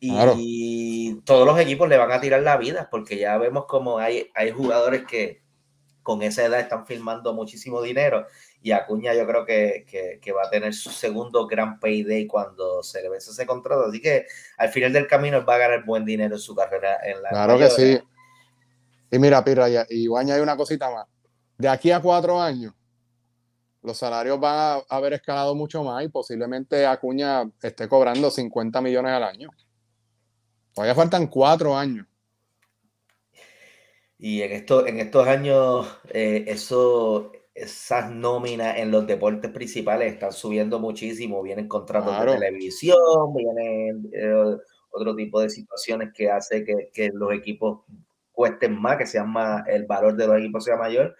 Y 0.00 1.20
todos 1.24 1.46
los 1.46 1.58
equipos 1.60 1.88
le 1.88 1.98
van 1.98 2.10
a 2.10 2.20
tirar 2.20 2.42
la 2.42 2.56
vida 2.56 2.88
porque 2.90 3.18
ya 3.18 3.36
vemos 3.36 3.66
como 3.66 3.98
hay, 3.98 4.30
hay 4.34 4.50
jugadores 4.50 5.04
que 5.06 5.42
con 6.02 6.22
esa 6.22 6.44
edad 6.44 6.60
están 6.60 6.86
firmando 6.86 7.34
muchísimo 7.34 7.82
dinero 7.82 8.26
y 8.62 8.72
Acuña 8.72 9.14
yo 9.14 9.26
creo 9.26 9.44
que, 9.44 10.18
que, 10.20 10.32
va 10.32 10.42
a 10.44 10.50
tener 10.50 10.74
su 10.74 10.90
segundo 10.90 11.46
gran 11.46 11.78
payday 11.78 12.26
cuando 12.26 12.82
se 12.82 13.02
le 13.02 13.08
vence 13.08 13.30
ese 13.30 13.46
contrato. 13.46 13.86
Así 13.86 14.00
que 14.00 14.26
al 14.58 14.68
final 14.70 14.92
del 14.92 15.06
camino 15.06 15.44
va 15.44 15.54
a 15.54 15.58
ganar 15.58 15.84
buen 15.84 16.04
dinero 16.04 16.34
en 16.34 16.40
su 16.40 16.54
carrera 16.54 16.98
en 17.04 17.22
la 17.22 17.30
Claro 17.30 17.58
que 17.58 17.70
sí. 17.70 18.00
Y 19.10 19.18
mira, 19.18 19.42
Pirra, 19.42 19.68
y, 19.68 19.76
y 19.88 20.08
hay 20.14 20.40
una 20.40 20.56
cosita 20.56 20.90
más. 20.90 21.06
De 21.56 21.68
aquí 21.68 21.90
a 21.90 22.00
cuatro 22.00 22.40
años, 22.40 22.74
los 23.82 23.96
salarios 23.96 24.38
van 24.38 24.82
a 24.88 24.96
haber 24.96 25.14
escalado 25.14 25.54
mucho 25.54 25.82
más 25.82 26.04
y 26.04 26.08
posiblemente 26.08 26.86
Acuña 26.86 27.50
esté 27.62 27.88
cobrando 27.88 28.30
50 28.30 28.80
millones 28.82 29.12
al 29.12 29.24
año. 29.24 29.50
Todavía 30.80 30.94
faltan 30.94 31.26
cuatro 31.26 31.76
años. 31.76 32.06
Y 34.18 34.40
en, 34.40 34.52
esto, 34.52 34.86
en 34.86 34.98
estos 34.98 35.28
años, 35.28 35.86
eh, 36.08 36.44
eso, 36.46 37.32
esas 37.54 38.10
nóminas 38.10 38.78
en 38.78 38.90
los 38.90 39.06
deportes 39.06 39.50
principales 39.50 40.10
están 40.10 40.32
subiendo 40.32 40.78
muchísimo. 40.78 41.42
Vienen 41.42 41.68
contratos 41.68 42.18
de 42.18 42.32
televisión, 42.32 42.96
vienen 43.34 44.10
eh, 44.14 44.56
otro 44.90 45.14
tipo 45.14 45.42
de 45.42 45.50
situaciones 45.50 46.14
que 46.14 46.30
hace 46.30 46.64
que, 46.64 46.88
que, 46.94 47.10
los 47.12 47.34
equipos 47.34 47.80
cuesten 48.32 48.80
más, 48.80 48.96
que 48.96 49.06
sean 49.06 49.30
más, 49.30 49.68
el 49.68 49.84
valor 49.84 50.16
de 50.16 50.28
los 50.28 50.38
equipos 50.38 50.64
sea 50.64 50.76
mayor. 50.76 51.14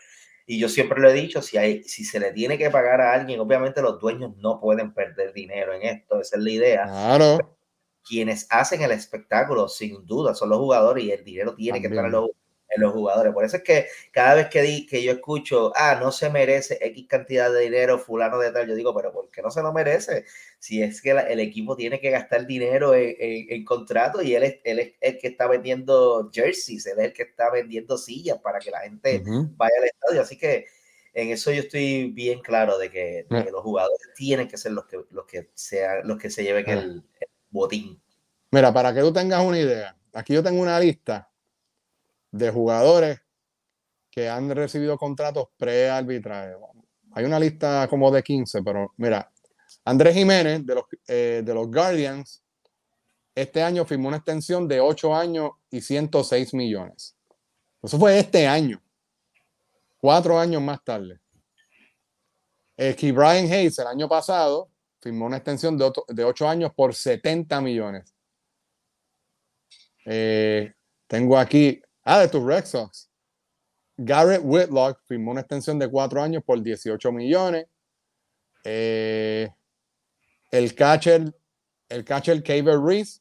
Y 0.47 0.59
yo 0.59 0.71
siempre 0.71 1.03
lo 1.03 1.11
he 1.11 1.13
dicho, 1.13 1.43
si, 1.43 1.59
hay, 1.59 1.83
si 1.83 2.03
se 2.03 2.19
le 2.19 2.33
tiene 2.33 2.57
que 2.57 2.71
pagar 2.71 3.03
a 3.03 3.13
alguien, 3.13 3.41
obviamente 3.41 3.83
los 3.83 4.01
dueños 4.01 4.39
no 4.39 4.59
pueden 4.59 4.95
perder 4.95 5.35
dinero 5.35 5.75
en 5.75 5.83
esto, 5.83 6.19
esa 6.19 6.39
es 6.39 6.43
la 6.43 6.51
idea. 6.51 6.85
Claro. 6.85 7.60
Quienes 8.07 8.47
hacen 8.51 8.83
el 8.83 8.93
espectáculo, 8.93 9.69
sin 9.69 10.07
duda, 10.07 10.35
son 10.35 10.51
los 10.51 10.59
jugadores 10.59 11.05
y 11.05 11.13
el 11.13 11.25
dinero 11.25 11.55
tiene 11.55 11.81
que 11.81 11.89
estar 11.89 12.05
en 12.07 12.13
los, 12.13 12.31
en 12.71 12.83
los 12.83 12.93
jugadores. 12.93 13.33
Por 13.33 13.45
eso 13.45 13.57
es 13.57 13.63
que 13.63 13.87
cada 14.13 14.35
vez 14.35 14.49
que, 14.49 14.63
di, 14.63 14.87
que 14.87 15.03
yo 15.03 15.13
escucho, 15.13 15.73
ah, 15.77 15.99
no 16.01 16.13
se 16.13 16.31
merece 16.31 16.79
X 16.81 17.07
cantidad 17.09 17.53
de 17.53 17.61
dinero, 17.61 17.99
fulano 17.99 18.39
de 18.39 18.53
tal, 18.53 18.69
yo 18.69 18.75
digo, 18.75 18.95
pero 18.95 19.13
¿por 19.13 19.31
qué 19.31 19.43
no 19.43 19.51
se 19.51 19.63
lo 19.63 19.73
merece? 19.73 20.25
Si 20.59 20.83
es 20.83 21.03
que 21.03 21.11
el 21.11 21.41
equipo 21.41 21.77
tiene 21.77 22.01
que 22.01 22.11
gastar 22.11 22.47
dinero 22.47 22.95
en, 22.95 23.15
en, 23.19 23.65
contrato 23.65 24.23
y 24.23 24.35
él 24.35 24.45
es, 24.45 24.61
él 24.65 24.79
es, 24.79 24.93
el 25.01 25.19
que 25.19 25.29
está 25.29 25.47
vendiendo 25.47 26.31
jerseys, 26.33 26.87
él 26.87 26.99
es 26.99 27.05
el 27.07 27.13
que 27.13 27.23
está 27.25 27.51
vendiendo 27.51 27.99
sillas 27.99 28.39
para 28.39 28.59
que 28.59 28.71
la 28.71 28.81
gente 28.81 29.23
vaya 29.57 29.75
al 29.79 29.85
estadio. 29.85 30.23
Así 30.23 30.39
que 30.39 30.67
en 31.13 31.31
eso 31.31 31.51
yo 31.51 31.63
estoy 31.63 32.11
bien 32.13 32.41
claro 32.41 32.79
de 32.79 32.91
que, 32.91 33.27
los 33.29 33.63
jugadores 33.63 33.99
tienen 34.15 34.49
que 34.49 34.57
ser 34.57 34.73
los 34.73 34.87
que, 34.87 35.01
los 35.11 35.27
que, 35.27 35.51
sea, 35.55 36.03
los 36.05 36.19
que 36.19 36.31
se 36.31 36.45
lleven 36.45 36.69
el, 36.69 37.05
el 37.21 37.30
botín. 37.51 38.01
Mira, 38.51 38.73
para 38.73 38.95
que 38.95 39.01
tú 39.01 39.13
tengas 39.13 39.45
una 39.45 39.59
idea, 39.59 39.97
aquí 40.13 40.35
yo 40.35 40.43
tengo 40.43 40.61
una 40.61 40.79
lista 40.81 41.31
de 42.31 42.51
jugadores 42.51 43.21
que 44.11 44.29
han 44.29 44.51
recibido 44.51 44.97
contratos 44.97 45.49
pre-arbitraje. 45.57 46.55
Hay 47.13 47.25
una 47.25 47.39
lista 47.39 47.87
como 47.89 48.11
de 48.11 48.23
15, 48.23 48.63
pero 48.63 48.93
mira, 48.97 49.31
Andrés 49.85 50.15
Jiménez 50.15 50.65
de 50.65 50.75
los, 50.75 50.85
eh, 51.07 51.43
de 51.45 51.55
los 51.55 51.69
Guardians 51.69 52.43
este 53.35 53.63
año 53.63 53.85
firmó 53.85 54.09
una 54.09 54.19
extensión 54.19 54.67
de 54.67 54.81
8 54.81 55.15
años 55.15 55.53
y 55.71 55.81
106 55.81 56.53
millones. 56.55 57.17
Eso 57.83 57.99
fue 57.99 58.19
este 58.19 58.47
año, 58.47 58.83
cuatro 59.99 60.39
años 60.39 60.61
más 60.61 60.83
tarde. 60.85 61.19
Eh, 62.77 62.95
Brian 63.13 63.51
Hayes 63.51 63.79
el 63.79 63.87
año 63.87 64.09
pasado 64.09 64.69
firmó 65.01 65.27
una 65.27 65.37
extensión 65.39 65.77
de, 65.77 65.91
de 66.09 66.25
8 66.25 66.49
años 66.49 66.73
por 66.75 66.95
70 66.95 67.61
millones. 67.61 68.15
Eh, 70.07 70.73
tengo 71.07 71.39
aquí 71.39 71.83
Ah, 72.05 72.21
de 72.21 72.29
tus 72.29 72.43
Red 72.43 72.65
Sox. 72.65 73.09
Garrett 73.97 74.41
Whitlock 74.43 75.01
firmó 75.07 75.33
una 75.33 75.43
extensión 75.43 75.79
de 75.79 75.89
cuatro 75.89 76.23
años 76.23 76.43
por 76.45 76.63
18 76.63 77.13
millones. 77.13 77.67
Eh, 78.65 79.49
el 80.51 80.75
catcher, 80.75 81.35
el 81.89 82.05
catcher 82.05 82.43
Reese 82.43 83.21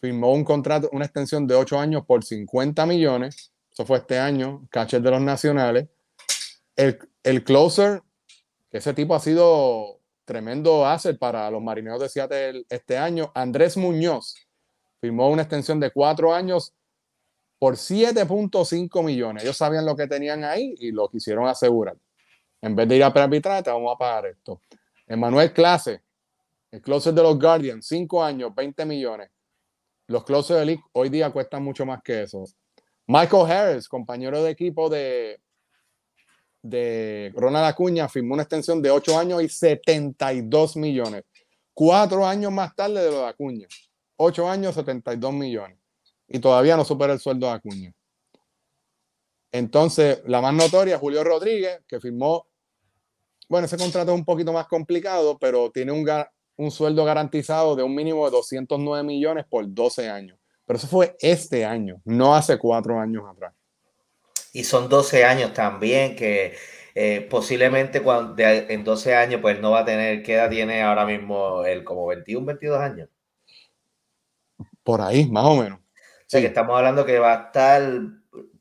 firmó 0.00 0.32
un 0.32 0.44
contrato, 0.44 0.88
una 0.92 1.04
extensión 1.04 1.46
de 1.46 1.54
ocho 1.54 1.78
años 1.78 2.04
por 2.06 2.24
50 2.24 2.86
millones. 2.86 3.52
Eso 3.70 3.84
fue 3.84 3.98
este 3.98 4.18
año, 4.18 4.66
catcher 4.70 5.02
de 5.02 5.10
los 5.10 5.20
nacionales. 5.20 5.88
El, 6.76 6.98
el 7.22 7.44
closer, 7.44 8.02
que 8.70 8.78
ese 8.78 8.94
tipo 8.94 9.14
ha 9.14 9.20
sido 9.20 10.00
tremendo 10.24 10.86
asset 10.86 11.18
para 11.18 11.50
los 11.50 11.62
marineros 11.62 12.00
de 12.00 12.08
Seattle 12.08 12.64
este 12.68 12.96
año. 12.96 13.30
Andrés 13.34 13.76
Muñoz 13.76 14.34
firmó 15.00 15.28
una 15.30 15.42
extensión 15.42 15.80
de 15.80 15.90
cuatro 15.90 16.34
años 16.34 16.74
por 17.58 17.76
7.5 17.76 19.02
millones. 19.02 19.42
Ellos 19.42 19.56
sabían 19.56 19.86
lo 19.86 19.96
que 19.96 20.06
tenían 20.06 20.44
ahí 20.44 20.74
y 20.78 20.90
lo 20.92 21.08
quisieron 21.08 21.46
asegurar. 21.46 21.96
En 22.60 22.74
vez 22.74 22.88
de 22.88 22.96
ir 22.96 23.04
a 23.04 23.08
arbitraje, 23.08 23.62
te 23.62 23.70
vamos 23.70 23.94
a 23.94 23.98
pagar 23.98 24.26
esto. 24.26 24.60
Emanuel 25.06 25.52
Clase, 25.52 26.02
el 26.70 26.80
closer 26.80 27.12
de 27.12 27.22
los 27.22 27.38
Guardians, 27.38 27.86
5 27.86 28.24
años, 28.24 28.54
20 28.54 28.84
millones. 28.84 29.30
Los 30.06 30.24
closers 30.24 30.60
de 30.60 30.66
League 30.66 30.82
hoy 30.92 31.08
día 31.08 31.30
cuestan 31.30 31.62
mucho 31.62 31.86
más 31.86 32.02
que 32.02 32.22
eso. 32.22 32.44
Michael 33.06 33.50
Harris, 33.50 33.88
compañero 33.88 34.42
de 34.42 34.50
equipo 34.50 34.88
de, 34.88 35.40
de 36.64 37.32
Ronald 37.36 37.66
Acuña, 37.66 38.08
firmó 38.08 38.34
una 38.34 38.42
extensión 38.42 38.82
de 38.82 38.90
8 38.90 39.18
años 39.18 39.42
y 39.42 39.48
72 39.48 40.76
millones. 40.76 41.24
Cuatro 41.72 42.26
años 42.26 42.50
más 42.50 42.74
tarde 42.74 43.04
de 43.04 43.10
lo 43.10 43.20
de 43.20 43.26
Acuña. 43.28 43.68
8 44.16 44.48
años, 44.48 44.74
72 44.74 45.32
millones 45.32 45.78
y 46.28 46.38
todavía 46.38 46.76
no 46.76 46.84
supera 46.84 47.12
el 47.12 47.20
sueldo 47.20 47.46
de 47.46 47.52
Acuña. 47.52 47.92
Entonces, 49.52 50.22
la 50.26 50.40
más 50.40 50.54
notoria, 50.54 50.98
Julio 50.98 51.22
Rodríguez, 51.22 51.82
que 51.86 52.00
firmó, 52.00 52.48
bueno, 53.48 53.66
ese 53.66 53.76
contrato 53.76 54.12
es 54.12 54.18
un 54.18 54.24
poquito 54.24 54.52
más 54.52 54.66
complicado, 54.66 55.38
pero 55.38 55.70
tiene 55.70 55.92
un, 55.92 56.08
un 56.56 56.70
sueldo 56.70 57.04
garantizado 57.04 57.76
de 57.76 57.82
un 57.82 57.94
mínimo 57.94 58.24
de 58.24 58.32
209 58.32 59.04
millones 59.04 59.44
por 59.48 59.72
12 59.72 60.08
años. 60.08 60.38
Pero 60.66 60.78
eso 60.78 60.88
fue 60.88 61.14
este 61.20 61.64
año, 61.64 62.00
no 62.04 62.34
hace 62.34 62.58
cuatro 62.58 62.98
años 62.98 63.24
atrás. 63.30 63.54
Y 64.54 64.64
son 64.64 64.88
12 64.88 65.24
años 65.24 65.52
también 65.52 66.16
que 66.16 66.54
eh, 66.94 67.26
posiblemente 67.28 68.00
cuando, 68.00 68.42
en 68.42 68.84
12 68.84 69.14
años 69.14 69.42
pues 69.42 69.60
no 69.60 69.72
va 69.72 69.80
a 69.80 69.84
tener, 69.84 70.22
¿qué 70.22 70.34
edad 70.34 70.48
tiene 70.48 70.82
ahora 70.82 71.04
mismo 71.04 71.66
él? 71.66 71.84
Como 71.84 72.06
21, 72.06 72.46
22 72.46 72.80
años. 72.80 73.08
Por 74.82 75.02
ahí, 75.02 75.26
más 75.30 75.44
o 75.44 75.56
menos 75.56 75.84
que 76.40 76.46
estamos 76.46 76.76
hablando 76.76 77.04
que 77.04 77.18
va 77.18 77.32
a 77.32 77.46
estar 77.46 77.82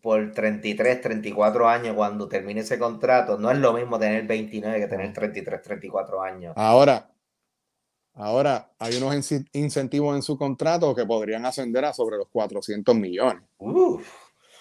por 0.01 0.31
33, 0.31 1.01
34 1.01 1.67
años 1.67 1.95
cuando 1.95 2.27
termine 2.27 2.61
ese 2.61 2.77
contrato. 2.77 3.37
No 3.37 3.51
es 3.51 3.57
lo 3.57 3.73
mismo 3.73 3.97
tener 3.97 4.25
29 4.27 4.79
que 4.79 4.87
tener 4.87 5.13
33, 5.13 5.61
34 5.61 6.21
años. 6.21 6.53
Ahora, 6.55 7.09
ahora 8.13 8.71
hay 8.79 8.95
unos 8.97 9.31
incentivos 9.53 10.15
en 10.15 10.21
su 10.21 10.37
contrato 10.37 10.93
que 10.93 11.05
podrían 11.05 11.45
ascender 11.45 11.85
a 11.85 11.93
sobre 11.93 12.17
los 12.17 12.27
400 12.29 12.95
millones. 12.95 13.43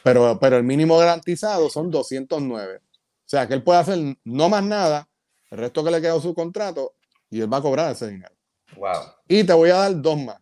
Pero, 0.04 0.38
pero 0.40 0.56
el 0.56 0.64
mínimo 0.64 0.98
garantizado 0.98 1.70
son 1.70 1.90
209. 1.90 2.76
O 2.76 2.80
sea, 3.24 3.46
que 3.46 3.54
él 3.54 3.62
puede 3.62 3.80
hacer 3.80 3.98
no 4.24 4.48
más 4.48 4.64
nada, 4.64 5.08
el 5.50 5.58
resto 5.58 5.84
que 5.84 5.90
le 5.90 6.00
quedó 6.00 6.20
su 6.20 6.34
contrato, 6.34 6.94
y 7.30 7.40
él 7.40 7.52
va 7.52 7.58
a 7.58 7.62
cobrar 7.62 7.92
ese 7.92 8.08
dinero. 8.08 8.34
Wow. 8.76 9.02
Y 9.28 9.44
te 9.44 9.52
voy 9.52 9.70
a 9.70 9.76
dar 9.76 10.00
dos 10.00 10.18
más. 10.18 10.38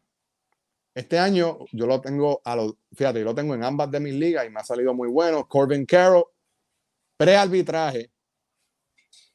Este 0.95 1.19
año 1.19 1.59
yo 1.73 1.87
lo 1.87 2.01
tengo 2.01 2.41
a 2.45 2.57
los, 2.57 2.75
fíjate, 2.93 3.21
yo 3.21 3.25
lo 3.25 3.35
tengo 3.35 3.55
en 3.55 3.63
ambas 3.63 3.91
de 3.91 4.01
mis 4.01 4.15
ligas 4.15 4.47
y 4.47 4.51
me 4.51 4.61
ha 4.61 4.65
salido 4.65 4.93
muy 4.93 5.09
bueno. 5.09 5.47
Corbin 5.47 5.87
Carroll, 5.87 6.25
prearbitraje, 7.17 8.11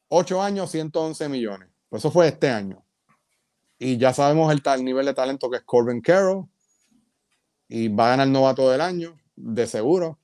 8 0.10 0.42
años, 0.42 0.72
111 0.72 1.30
millones. 1.30 1.70
Pues 1.90 2.02
eso 2.02 2.12
fue 2.12 2.28
este 2.28 2.50
año. 2.50 2.86
Y 3.78 3.98
ya 3.98 4.14
sabemos 4.14 4.52
el 4.52 4.62
tal 4.62 4.84
nivel 4.84 5.06
de 5.06 5.14
talento 5.14 5.50
que 5.50 5.58
es 5.58 5.64
Corbin 5.64 6.02
Carroll. 6.02 6.48
y 7.68 7.88
va 7.88 8.08
a 8.08 8.10
ganar 8.10 8.28
novato 8.28 8.70
del 8.70 8.82
año, 8.82 9.18
de 9.36 9.68
seguro. 9.68 10.20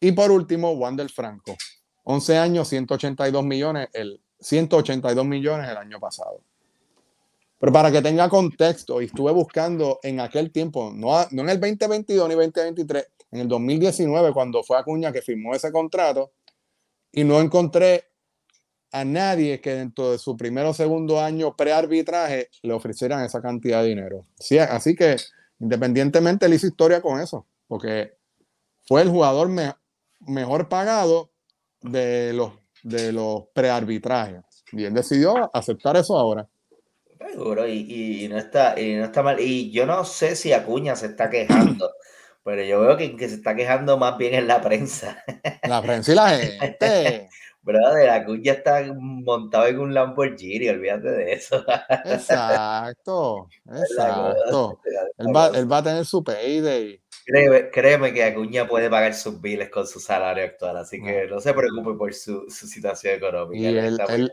Y 0.00 0.12
por 0.12 0.30
último, 0.30 0.72
Wander 0.72 1.08
Franco, 1.08 1.56
11 2.04 2.38
años, 2.38 2.68
182 2.68 3.44
millones, 3.44 3.88
el 3.92 4.20
182 4.40 5.24
millones 5.24 5.68
el 5.70 5.76
año 5.76 5.98
pasado. 5.98 6.40
Pero 7.58 7.72
para 7.72 7.90
que 7.90 8.02
tenga 8.02 8.28
contexto, 8.28 9.00
y 9.00 9.06
estuve 9.06 9.32
buscando 9.32 9.98
en 10.02 10.20
aquel 10.20 10.50
tiempo, 10.50 10.92
no, 10.94 11.26
no 11.30 11.42
en 11.42 11.48
el 11.48 11.60
2022 11.60 12.28
ni 12.28 12.34
2023, 12.34 13.06
en 13.32 13.40
el 13.40 13.48
2019, 13.48 14.32
cuando 14.32 14.62
fue 14.62 14.76
Acuña 14.76 15.12
que 15.12 15.22
firmó 15.22 15.54
ese 15.54 15.72
contrato, 15.72 16.32
y 17.10 17.24
no 17.24 17.40
encontré 17.40 18.04
a 18.92 19.04
nadie 19.04 19.60
que 19.60 19.74
dentro 19.74 20.12
de 20.12 20.18
su 20.18 20.36
primero 20.36 20.70
o 20.70 20.74
segundo 20.74 21.20
año 21.20 21.56
pre-arbitraje 21.56 22.50
le 22.62 22.72
ofrecieran 22.72 23.24
esa 23.24 23.40
cantidad 23.40 23.82
de 23.82 23.88
dinero. 23.88 24.26
Sí, 24.38 24.58
así 24.58 24.94
que 24.94 25.16
independientemente 25.58 26.46
él 26.46 26.54
hizo 26.54 26.66
historia 26.66 27.00
con 27.00 27.20
eso, 27.20 27.46
porque 27.66 28.14
fue 28.86 29.02
el 29.02 29.08
jugador 29.08 29.50
mejor 30.20 30.68
pagado 30.68 31.30
de 31.80 32.32
los, 32.32 32.52
de 32.82 33.12
los 33.12 33.44
pre-arbitrajes. 33.54 34.42
Y 34.72 34.84
él 34.84 34.94
decidió 34.94 35.50
aceptar 35.54 35.96
eso 35.96 36.18
ahora. 36.18 36.48
Seguro, 37.18 37.66
y, 37.66 38.26
no 38.28 38.38
está, 38.38 38.78
y 38.78 38.94
no 38.96 39.04
está 39.04 39.22
mal. 39.22 39.40
Y 39.40 39.70
yo 39.70 39.86
no 39.86 40.04
sé 40.04 40.36
si 40.36 40.52
Acuña 40.52 40.96
se 40.96 41.06
está 41.06 41.30
quejando, 41.30 41.90
pero 42.44 42.62
yo 42.62 42.80
veo 42.80 42.96
que, 42.96 43.16
que 43.16 43.28
se 43.28 43.36
está 43.36 43.54
quejando 43.54 43.96
más 43.96 44.18
bien 44.18 44.34
en 44.34 44.46
la 44.46 44.60
prensa. 44.60 45.22
La 45.62 45.80
prensa 45.80 46.12
y 46.12 46.14
la 46.14 46.28
gente. 46.30 47.28
Brother, 47.64 48.10
Acuña 48.10 48.52
está 48.52 48.84
montado 48.94 49.66
en 49.66 49.78
un 49.78 49.94
Lamborghini, 49.94 50.68
olvídate 50.68 51.08
de 51.08 51.32
eso. 51.32 51.64
Exacto, 52.04 53.48
exacto. 53.66 54.80
Él 55.16 55.34
va, 55.34 55.46
él 55.46 55.72
va, 55.72 55.78
a 55.78 55.82
tener 55.82 56.04
su 56.04 56.22
payday. 56.22 57.00
Créeme, 57.24 57.70
créeme, 57.70 58.12
que 58.12 58.24
Acuña 58.24 58.68
puede 58.68 58.90
pagar 58.90 59.14
sus 59.14 59.40
biles 59.40 59.70
con 59.70 59.86
su 59.86 59.98
salario 59.98 60.44
actual, 60.44 60.76
así 60.76 61.02
que 61.02 61.26
no 61.26 61.40
se 61.40 61.54
preocupe 61.54 61.94
por 61.96 62.12
su, 62.12 62.44
su 62.50 62.66
situación 62.66 63.14
económica. 63.14 63.58
Y 63.58 63.66
él, 63.66 63.98
él, 64.08 64.32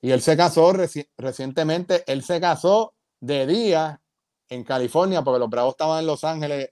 y 0.00 0.10
él 0.10 0.20
se 0.20 0.36
casó 0.36 0.72
recientemente, 1.16 2.04
él 2.06 2.22
se 2.22 2.40
casó 2.40 2.94
de 3.20 3.46
día 3.46 4.00
en 4.48 4.64
California, 4.64 5.22
porque 5.22 5.40
los 5.40 5.50
Bravos 5.50 5.72
estaban 5.72 6.00
en 6.00 6.06
Los 6.06 6.24
Ángeles 6.24 6.70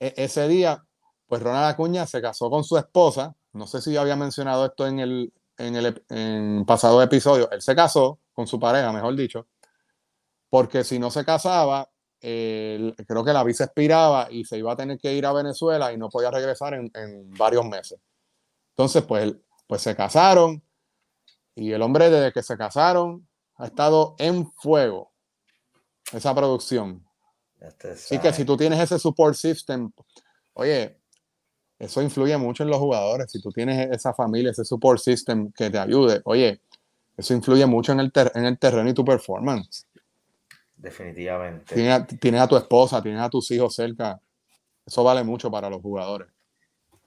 e, 0.00 0.14
ese 0.16 0.48
día. 0.48 0.84
Pues 1.26 1.42
Ronald 1.42 1.66
Acuña 1.66 2.06
se 2.06 2.22
casó 2.22 2.50
con 2.50 2.64
su 2.64 2.76
esposa. 2.78 3.36
No 3.52 3.66
sé 3.66 3.80
si 3.80 3.92
yo 3.92 4.00
había 4.00 4.16
mencionado 4.16 4.66
esto 4.66 4.86
en 4.86 4.98
el, 4.98 5.32
en 5.58 5.76
el 5.76 6.04
en 6.08 6.64
pasado 6.64 7.02
episodio. 7.02 7.50
Él 7.50 7.60
se 7.60 7.76
casó 7.76 8.18
con 8.32 8.46
su 8.46 8.58
pareja, 8.58 8.92
mejor 8.92 9.14
dicho, 9.14 9.46
porque 10.48 10.84
si 10.84 10.98
no 10.98 11.10
se 11.10 11.24
casaba, 11.24 11.90
creo 12.20 13.24
que 13.24 13.32
la 13.32 13.44
visa 13.44 13.64
expiraba 13.64 14.28
y 14.30 14.44
se 14.44 14.58
iba 14.58 14.72
a 14.72 14.76
tener 14.76 14.98
que 14.98 15.14
ir 15.14 15.24
a 15.26 15.32
Venezuela 15.32 15.92
y 15.92 15.96
no 15.96 16.08
podía 16.08 16.30
regresar 16.30 16.74
en, 16.74 16.90
en 16.94 17.30
varios 17.30 17.64
meses. 17.64 18.00
Entonces, 18.70 19.02
pues, 19.04 19.34
pues 19.66 19.82
se 19.82 19.94
casaron 19.94 20.62
y 21.54 21.72
el 21.72 21.82
hombre 21.82 22.10
desde 22.10 22.32
que 22.32 22.42
se 22.42 22.56
casaron 22.56 23.28
ha 23.56 23.66
estado 23.66 24.14
en 24.18 24.50
fuego 24.52 25.12
esa 26.12 26.34
producción. 26.34 27.04
Así 27.92 28.18
que 28.18 28.32
si 28.32 28.44
tú 28.44 28.56
tienes 28.56 28.78
ese 28.78 28.98
support 28.98 29.34
system, 29.34 29.90
oye, 30.54 31.00
eso 31.78 32.00
influye 32.02 32.36
mucho 32.36 32.62
en 32.62 32.70
los 32.70 32.78
jugadores. 32.78 33.30
Si 33.30 33.40
tú 33.40 33.50
tienes 33.50 33.90
esa 33.90 34.14
familia, 34.14 34.52
ese 34.52 34.64
support 34.64 35.00
system 35.00 35.50
que 35.52 35.70
te 35.70 35.78
ayude, 35.78 36.20
oye, 36.24 36.60
eso 37.16 37.34
influye 37.34 37.66
mucho 37.66 37.90
en 37.90 38.00
el, 38.00 38.12
en 38.14 38.44
el 38.44 38.58
terreno 38.58 38.88
y 38.88 38.94
tu 38.94 39.04
performance. 39.04 39.87
Definitivamente. 40.78 41.74
tienes 42.20 42.40
a 42.40 42.46
tu 42.46 42.56
esposa, 42.56 43.02
tienes 43.02 43.20
a 43.20 43.28
tus 43.28 43.50
hijos 43.50 43.74
cerca. 43.74 44.20
Eso 44.86 45.04
vale 45.04 45.22
mucho 45.24 45.50
para 45.50 45.68
los 45.68 45.82
jugadores. 45.82 46.28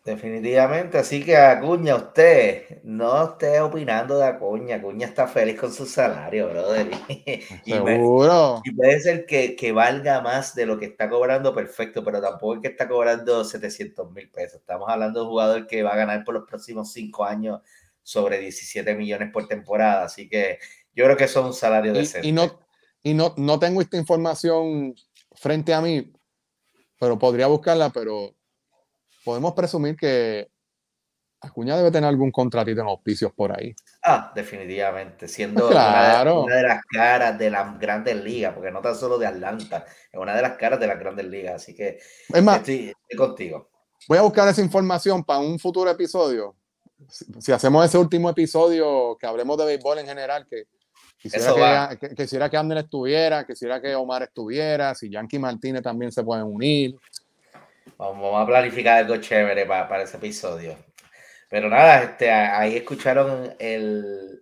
Definitivamente, 0.04 0.98
así 0.98 1.24
que 1.24 1.38
Acuña, 1.38 1.96
usted 1.96 2.82
no 2.84 3.24
esté 3.24 3.60
opinando 3.60 4.18
de 4.18 4.26
Acuña. 4.26 4.78
Acuña 4.78 5.06
está 5.06 5.28
feliz 5.28 5.60
con 5.60 5.72
su 5.72 5.86
salario, 5.86 6.50
brother. 6.50 6.90
Seguro. 7.66 8.62
Y, 8.66 8.72
puede 8.72 9.00
ser 9.00 9.26
que, 9.28 9.56
que, 9.56 9.72
valga 9.72 10.20
más 10.22 10.56
de 10.56 10.66
lo 10.66 10.80
que 10.80 10.86
está 10.86 11.08
cobrando, 11.08 11.54
perfecto, 11.54 12.04
pero 12.04 12.20
tampoco 12.20 12.56
es 12.56 12.62
que 12.62 12.68
está 12.70 12.90
cobrando 12.90 13.46
700 13.46 14.12
mil 14.12 14.30
pesos. 14.32 14.62
Estamos 14.62 14.90
hablando 14.90 15.20
de 15.20 15.26
un 15.26 15.32
jugador 15.32 15.68
que 15.68 15.84
va 15.84 15.92
a 15.92 15.98
ganar 15.98 16.24
por 16.24 16.34
los 16.34 16.48
próximos 16.48 16.92
cinco 16.92 17.24
años 17.24 17.62
sobre 18.02 18.40
17 18.40 18.96
millones 18.96 19.32
por 19.32 19.48
temporada. 19.48 20.06
Así 20.06 20.28
que 20.28 20.58
yo 20.96 21.06
creo 21.06 21.16
que 21.16 21.26
eso 21.26 21.42
es 21.42 21.46
un 21.46 21.54
salario 21.54 21.94
decente. 21.94 22.28
Y, 22.28 22.32
no, 22.32 22.60
y 23.04 23.14
no, 23.14 23.34
no 23.38 23.60
tengo 23.60 23.82
esta 23.82 23.98
información 23.98 24.96
frente 25.34 25.74
a 25.74 25.82
mí, 25.82 26.12
pero 27.00 27.18
podría 27.18 27.48
buscarla, 27.48 27.90
pero 27.90 28.36
podemos 29.24 29.54
presumir 29.54 29.96
que 29.96 30.50
Acuña 31.44 31.76
debe 31.76 31.90
tener 31.90 32.08
algún 32.08 32.32
contratito 32.32 32.82
en 32.82 32.88
auspicios 32.88 33.34
por 33.34 33.52
ahí. 33.52 33.74
Ah, 34.04 34.32
definitivamente, 34.36 35.28
siendo 35.28 35.70
una, 35.70 36.24
de, 36.24 36.62
las 36.62 36.84
caras 36.86 37.40
de 37.40 37.50
las 37.50 37.80
grandes 37.80 38.16
ligas, 38.24 38.54
porque 38.54 38.70
no 38.70 38.80
tan 38.80 38.96
solo 38.96 39.18
de 39.18 39.26
Atlanta, 39.26 39.86
es 40.12 40.20
una 40.20 40.36
de 40.36 40.42
las 40.44 40.56
caras 40.56 40.80
de 40.80 40.86
las 40.86 41.00
grandes 41.00 41.26
ligas, 41.26 41.56
así 41.56 41.74
que 41.74 42.00
es 42.30 42.44
más, 42.44 42.58
estoy, 42.58 42.94
contigo. 43.18 43.72
Voy 44.08 44.20
a 44.20 44.22
buscar 44.22 44.48
esa 44.50 44.62
información 44.62 45.24
para 45.24 45.40
un 45.40 45.58
futuro 45.58 45.90
episodio. 45.90 46.56
Si, 47.10 47.52
hacemos 47.52 47.84
ese 47.86 47.98
último 47.98 48.30
episodio 48.30 49.18
que 49.20 49.26
hablemos 49.26 49.58
de 49.58 49.66
béisbol 49.66 49.98
en 49.98 50.06
general, 50.06 50.46
que 50.48 50.66
quisiera 51.22 51.90
que, 52.00 52.10
que, 52.10 52.16
quisiera 52.16 52.50
que 52.50 52.58
Ander 52.58 52.80
estuviera, 52.80 53.46
quisiera 53.46 53.82
que 53.82 53.96
Omar 53.96 54.24
estuviera, 54.24 54.96
si 54.96 55.10
Yankee 55.10 55.40
Martínez 55.40 55.82
también 55.82 56.12
se 56.12 56.24
pueden 56.24 56.46
unir. 56.46 56.96
Vamos 57.98 58.42
a 58.42 58.46
planificar 58.46 58.98
algo 58.98 59.18
chévere 59.18 59.66
para, 59.66 59.88
para 59.88 60.04
ese 60.04 60.18
episodio. 60.18 60.76
Pero 61.50 61.70
nada, 61.70 62.04
este, 62.04 62.32
ahí 62.32 62.78
escucharon 62.78 63.54
el, 63.60 64.42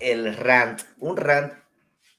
el 0.00 0.36
rant, 0.36 0.82
un 0.98 1.16
rant 1.16 1.52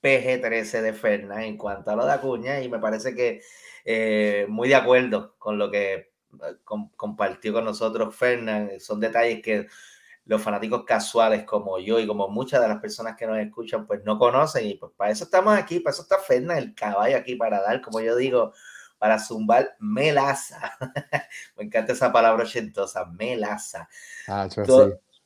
PG-13 0.01 0.82
de 0.82 0.93
Fernández 0.93 1.47
en 1.47 1.57
cuanto 1.57 1.91
a 1.91 1.95
lo 1.95 2.05
de 2.05 2.13
Acuña 2.13 2.61
y 2.61 2.69
me 2.69 2.80
parece 2.80 3.13
que 3.15 3.41
eh, 3.86 4.45
muy 4.49 4.69
de 4.69 4.76
acuerdo 4.76 5.36
con 5.38 5.57
lo 5.57 5.69
que 5.69 5.93
eh, 5.93 6.09
compartió 6.95 7.53
con 7.53 7.65
nosotros 7.65 8.15
Fernández. 8.15 8.84
Son 8.84 8.99
detalles 8.99 9.41
que 9.41 9.67
los 10.32 10.41
fanáticos 10.41 10.86
casuales 10.86 11.43
como 11.43 11.77
yo 11.77 11.99
y 11.99 12.07
como 12.07 12.29
muchas 12.29 12.61
de 12.61 12.69
las 12.69 12.79
personas 12.79 13.17
que 13.17 13.27
nos 13.27 13.38
escuchan 13.38 13.86
pues 13.86 14.01
no 14.05 14.17
conocen 14.17 14.65
y 14.65 14.75
pues 14.75 14.93
para 14.95 15.11
eso 15.11 15.25
estamos 15.25 15.57
aquí, 15.57 15.82
para 15.82 15.93
eso 15.93 16.03
está 16.03 16.19
Fernández, 16.19 16.63
el 16.63 16.73
caballo 16.73 17.17
aquí 17.17 17.36
para 17.36 17.61
dar, 17.61 17.82
como 17.82 17.99
yo 17.99 18.15
digo, 18.15 18.53
para 18.97 19.19
zumbar 19.19 19.75
melaza. 19.79 20.77
Me 21.57 21.65
encanta 21.65 21.91
esa 21.91 22.13
palabra 22.13 22.43
ochentosa, 22.43 23.05
melaza. 23.07 23.89
Ah, 24.25 24.47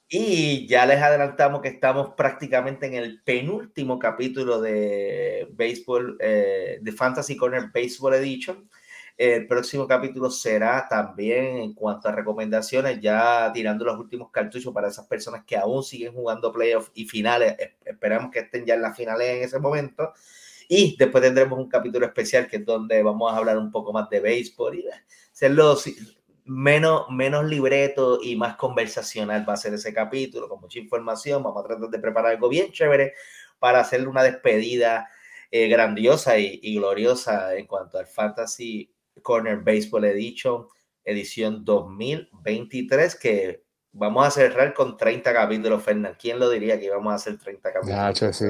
y 0.08 0.68
ya 0.68 0.88
les 0.88 1.02
adelantamos 1.02 1.62
que 1.62 1.68
estamos 1.68 2.16
prácticamente 2.18 2.88
en 2.88 2.96
el 2.96 3.22
penúltimo 3.22 4.00
capítulo 4.00 4.60
de 4.60 5.48
Baseball, 5.52 6.18
eh, 6.20 6.80
de 6.82 6.92
Fantasy 6.92 7.38
Corner 7.38 7.70
Baseball 7.72 8.16
Edition. 8.16 8.68
El 9.18 9.48
próximo 9.48 9.88
capítulo 9.88 10.30
será 10.30 10.88
también 10.90 11.58
en 11.58 11.74
cuanto 11.74 12.10
a 12.10 12.12
recomendaciones, 12.12 13.00
ya 13.00 13.50
tirando 13.54 13.86
los 13.86 13.98
últimos 13.98 14.30
cartuchos 14.30 14.74
para 14.74 14.90
esas 14.90 15.08
personas 15.08 15.46
que 15.46 15.56
aún 15.56 15.84
siguen 15.84 16.14
jugando 16.14 16.52
playoffs 16.52 16.92
y 16.94 17.06
finales. 17.06 17.56
Esperamos 17.86 18.30
que 18.30 18.40
estén 18.40 18.66
ya 18.66 18.74
en 18.74 18.82
las 18.82 18.98
finales 18.98 19.30
en 19.30 19.44
ese 19.44 19.60
momento. 19.60 20.12
Y 20.68 20.98
después 20.98 21.24
tendremos 21.24 21.58
un 21.58 21.70
capítulo 21.70 22.06
especial 22.06 22.48
que 22.48 22.58
es 22.58 22.66
donde 22.66 23.02
vamos 23.04 23.32
a 23.32 23.38
hablar 23.38 23.58
un 23.58 23.72
poco 23.72 23.94
más 23.94 24.10
de 24.10 24.20
béisbol 24.20 24.80
y 24.80 24.86
hacerlo 25.32 25.78
menos, 26.46 27.06
menos 27.10 27.46
libreto 27.46 28.20
y 28.22 28.36
más 28.36 28.56
conversacional 28.56 29.48
va 29.48 29.54
a 29.54 29.58
ser 29.58 29.74
ese 29.74 29.94
capítulo, 29.94 30.50
con 30.50 30.60
mucha 30.60 30.80
información. 30.80 31.42
Vamos 31.42 31.64
a 31.64 31.68
tratar 31.68 31.90
de 31.90 32.00
preparar 32.00 32.32
algo 32.34 32.50
bien 32.50 32.72
chévere 32.72 33.14
para 33.60 33.80
hacerle 33.80 34.08
una 34.08 34.24
despedida 34.24 35.10
eh, 35.52 35.68
grandiosa 35.68 36.38
y, 36.38 36.76
gloriosa 36.76 37.56
en 37.56 37.68
cuanto 37.68 37.98
al 37.98 38.08
Fantasy 38.08 38.92
Corner 39.22 39.58
Baseball 39.58 40.06
Edition, 40.06 40.68
edición 41.04 41.64
2023, 41.64 43.16
que 43.16 43.64
vamos 43.92 44.28
a 44.28 44.32
cerrar 44.32 44.74
con 44.74 44.98
30 44.98 45.34
capítulos, 45.34 45.84
Fernando. 45.84 46.18
¿Quién 46.20 46.40
lo 46.40 46.50
diría 46.50 46.80
que 46.80 46.86
íbamos 46.86 47.12
a 47.12 47.16
hacer 47.16 47.38
30 47.38 47.74
capítulos? 47.74 47.98
sí, 48.34 48.46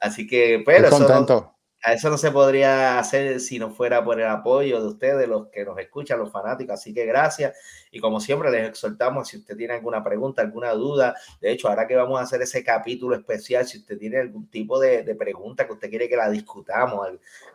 Así 0.00 0.26
que, 0.26 0.62
pero 0.66 0.88
eso 0.88 1.53
eso 1.92 2.08
no 2.08 2.16
se 2.16 2.30
podría 2.30 2.98
hacer 2.98 3.40
si 3.40 3.58
no 3.58 3.70
fuera 3.70 4.02
por 4.02 4.18
el 4.18 4.26
apoyo 4.26 4.80
de 4.80 4.88
ustedes, 4.88 5.28
los 5.28 5.48
que 5.48 5.66
nos 5.66 5.78
escuchan, 5.78 6.18
los 6.18 6.32
fanáticos. 6.32 6.74
Así 6.74 6.94
que 6.94 7.04
gracias. 7.04 7.54
Y 7.90 8.00
como 8.00 8.20
siempre, 8.20 8.50
les 8.50 8.66
exhortamos, 8.68 9.28
si 9.28 9.36
usted 9.36 9.54
tiene 9.54 9.74
alguna 9.74 10.02
pregunta, 10.02 10.40
alguna 10.40 10.72
duda, 10.72 11.14
de 11.42 11.52
hecho, 11.52 11.68
ahora 11.68 11.86
que 11.86 11.94
vamos 11.94 12.18
a 12.18 12.22
hacer 12.22 12.40
ese 12.40 12.64
capítulo 12.64 13.14
especial, 13.14 13.66
si 13.66 13.78
usted 13.78 13.98
tiene 13.98 14.18
algún 14.18 14.48
tipo 14.48 14.80
de, 14.80 15.14
pregunta 15.14 15.66
que 15.66 15.74
usted 15.74 15.90
quiere 15.90 16.08
que 16.08 16.16
la 16.16 16.30
discutamos, 16.30 17.06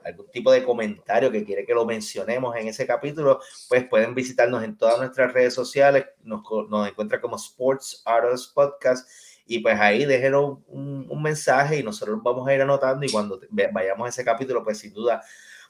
algún 0.06 0.30
tipo 0.32 0.52
de 0.52 0.64
comentario 0.64 1.32
que 1.32 1.44
quiere 1.44 1.66
que 1.66 1.74
lo 1.74 1.86
mencionemos 1.86 2.56
en 2.56 2.68
ese 2.68 2.86
capítulo, 2.86 3.40
pues 3.68 3.86
pueden 3.88 4.14
visitarnos 4.14 4.64
en 4.64 4.78
todas 4.78 5.00
nuestras 5.00 5.34
redes 5.34 5.56
sociales. 5.56 6.06
Nos, 6.24 6.44
nos 6.70 6.88
encuentra 6.88 7.20
como 7.20 7.36
Sports 7.36 8.04
Artists 8.06 8.48
Podcast 8.48 9.10
y 9.50 9.60
pues 9.60 9.80
ahí 9.80 10.06
déjenos 10.06 10.60
un, 10.68 11.08
un, 11.10 11.24
mensaje 11.24 11.80
y 11.80 11.84
nosotros 11.84 12.20
vamos 12.22 12.48
a 12.48 12.54
ir 12.54 12.62
anotando 12.62 13.04
y 13.04 13.10
cuando 13.10 13.42
vayamos 13.72 14.06
a 14.06 14.10
ese 14.10 14.24
capítulo, 14.24 14.64
pues 14.64 14.78
sin 14.78 14.94
duda 14.94 15.24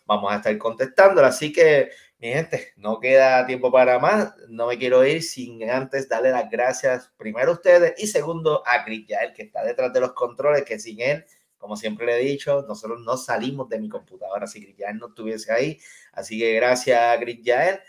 vamos 0.06 0.34
a 0.34 0.36
estar 0.36 0.58
contestándola. 0.58 1.30
Así 1.30 1.54
que, 1.54 1.90
mi 2.20 2.28
gente, 2.28 2.74
no 2.76 3.00
queda 3.00 3.46
tiempo 3.46 3.72
para 3.72 3.98
más. 3.98 4.36
No 4.50 4.68
me 4.68 4.78
quiero 4.78 5.06
ir 5.06 5.24
sin 5.24 5.64
antes 5.70 6.10
darle 6.10 6.32
las 6.32 6.50
gracias 6.50 7.10
primero 7.16 7.52
a 7.52 7.54
ustedes 7.54 7.94
y 7.98 8.08
segundo 8.08 8.64
a 8.68 8.84
Chris 8.84 9.08
Yael, 9.08 9.32
que 9.32 9.44
está 9.44 9.64
detrás 9.64 9.94
de 9.94 10.02
los 10.02 10.12
controles, 10.12 10.66
que 10.66 10.78
sin 10.78 11.00
él, 11.00 11.24
como 11.58 11.78
siempre 11.78 12.06
le 12.06 12.20
he 12.20 12.26
dicho, 12.26 12.66
nosotros 12.68 13.00
no 13.00 13.16
salimos 13.16 13.70
de 13.70 13.80
mi 13.80 13.88
computadora 13.88 14.46
si 14.46 14.62
Chris 14.62 14.76
Yael 14.76 14.98
no 14.98 15.08
estuviese 15.08 15.54
ahí. 15.54 15.80
Así 16.12 16.38
que 16.38 16.54
gracias 16.56 17.00
a 17.00 17.18
Chris 17.18 17.42
Yael. 17.44 17.80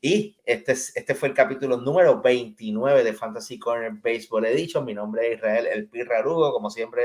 Y 0.00 0.38
este, 0.46 0.72
este 0.72 1.14
fue 1.14 1.28
el 1.28 1.34
capítulo 1.34 1.76
número 1.76 2.22
29 2.22 3.04
de 3.04 3.12
Fantasy 3.12 3.58
Corner 3.58 3.92
Baseball 3.92 4.46
Edition. 4.46 4.84
Mi 4.84 4.94
nombre 4.94 5.28
es 5.28 5.36
Israel 5.36 5.66
El 5.70 5.88
Pirrarugo, 5.88 6.52
como 6.52 6.70
siempre, 6.70 7.04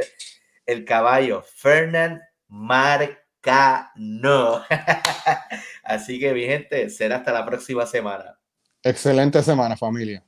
el 0.66 0.86
caballo 0.86 1.44
Fernand 1.44 2.22
Marcano. 2.48 3.18
Así 5.84 6.20
que, 6.20 6.34
mi 6.34 6.46
gente, 6.46 6.90
será 6.90 7.18
hasta 7.18 7.34
la 7.34 7.46
próxima 7.46 7.86
semana. 7.86 8.40
Excelente 8.82 9.44
semana, 9.44 9.76
familia. 9.76 10.24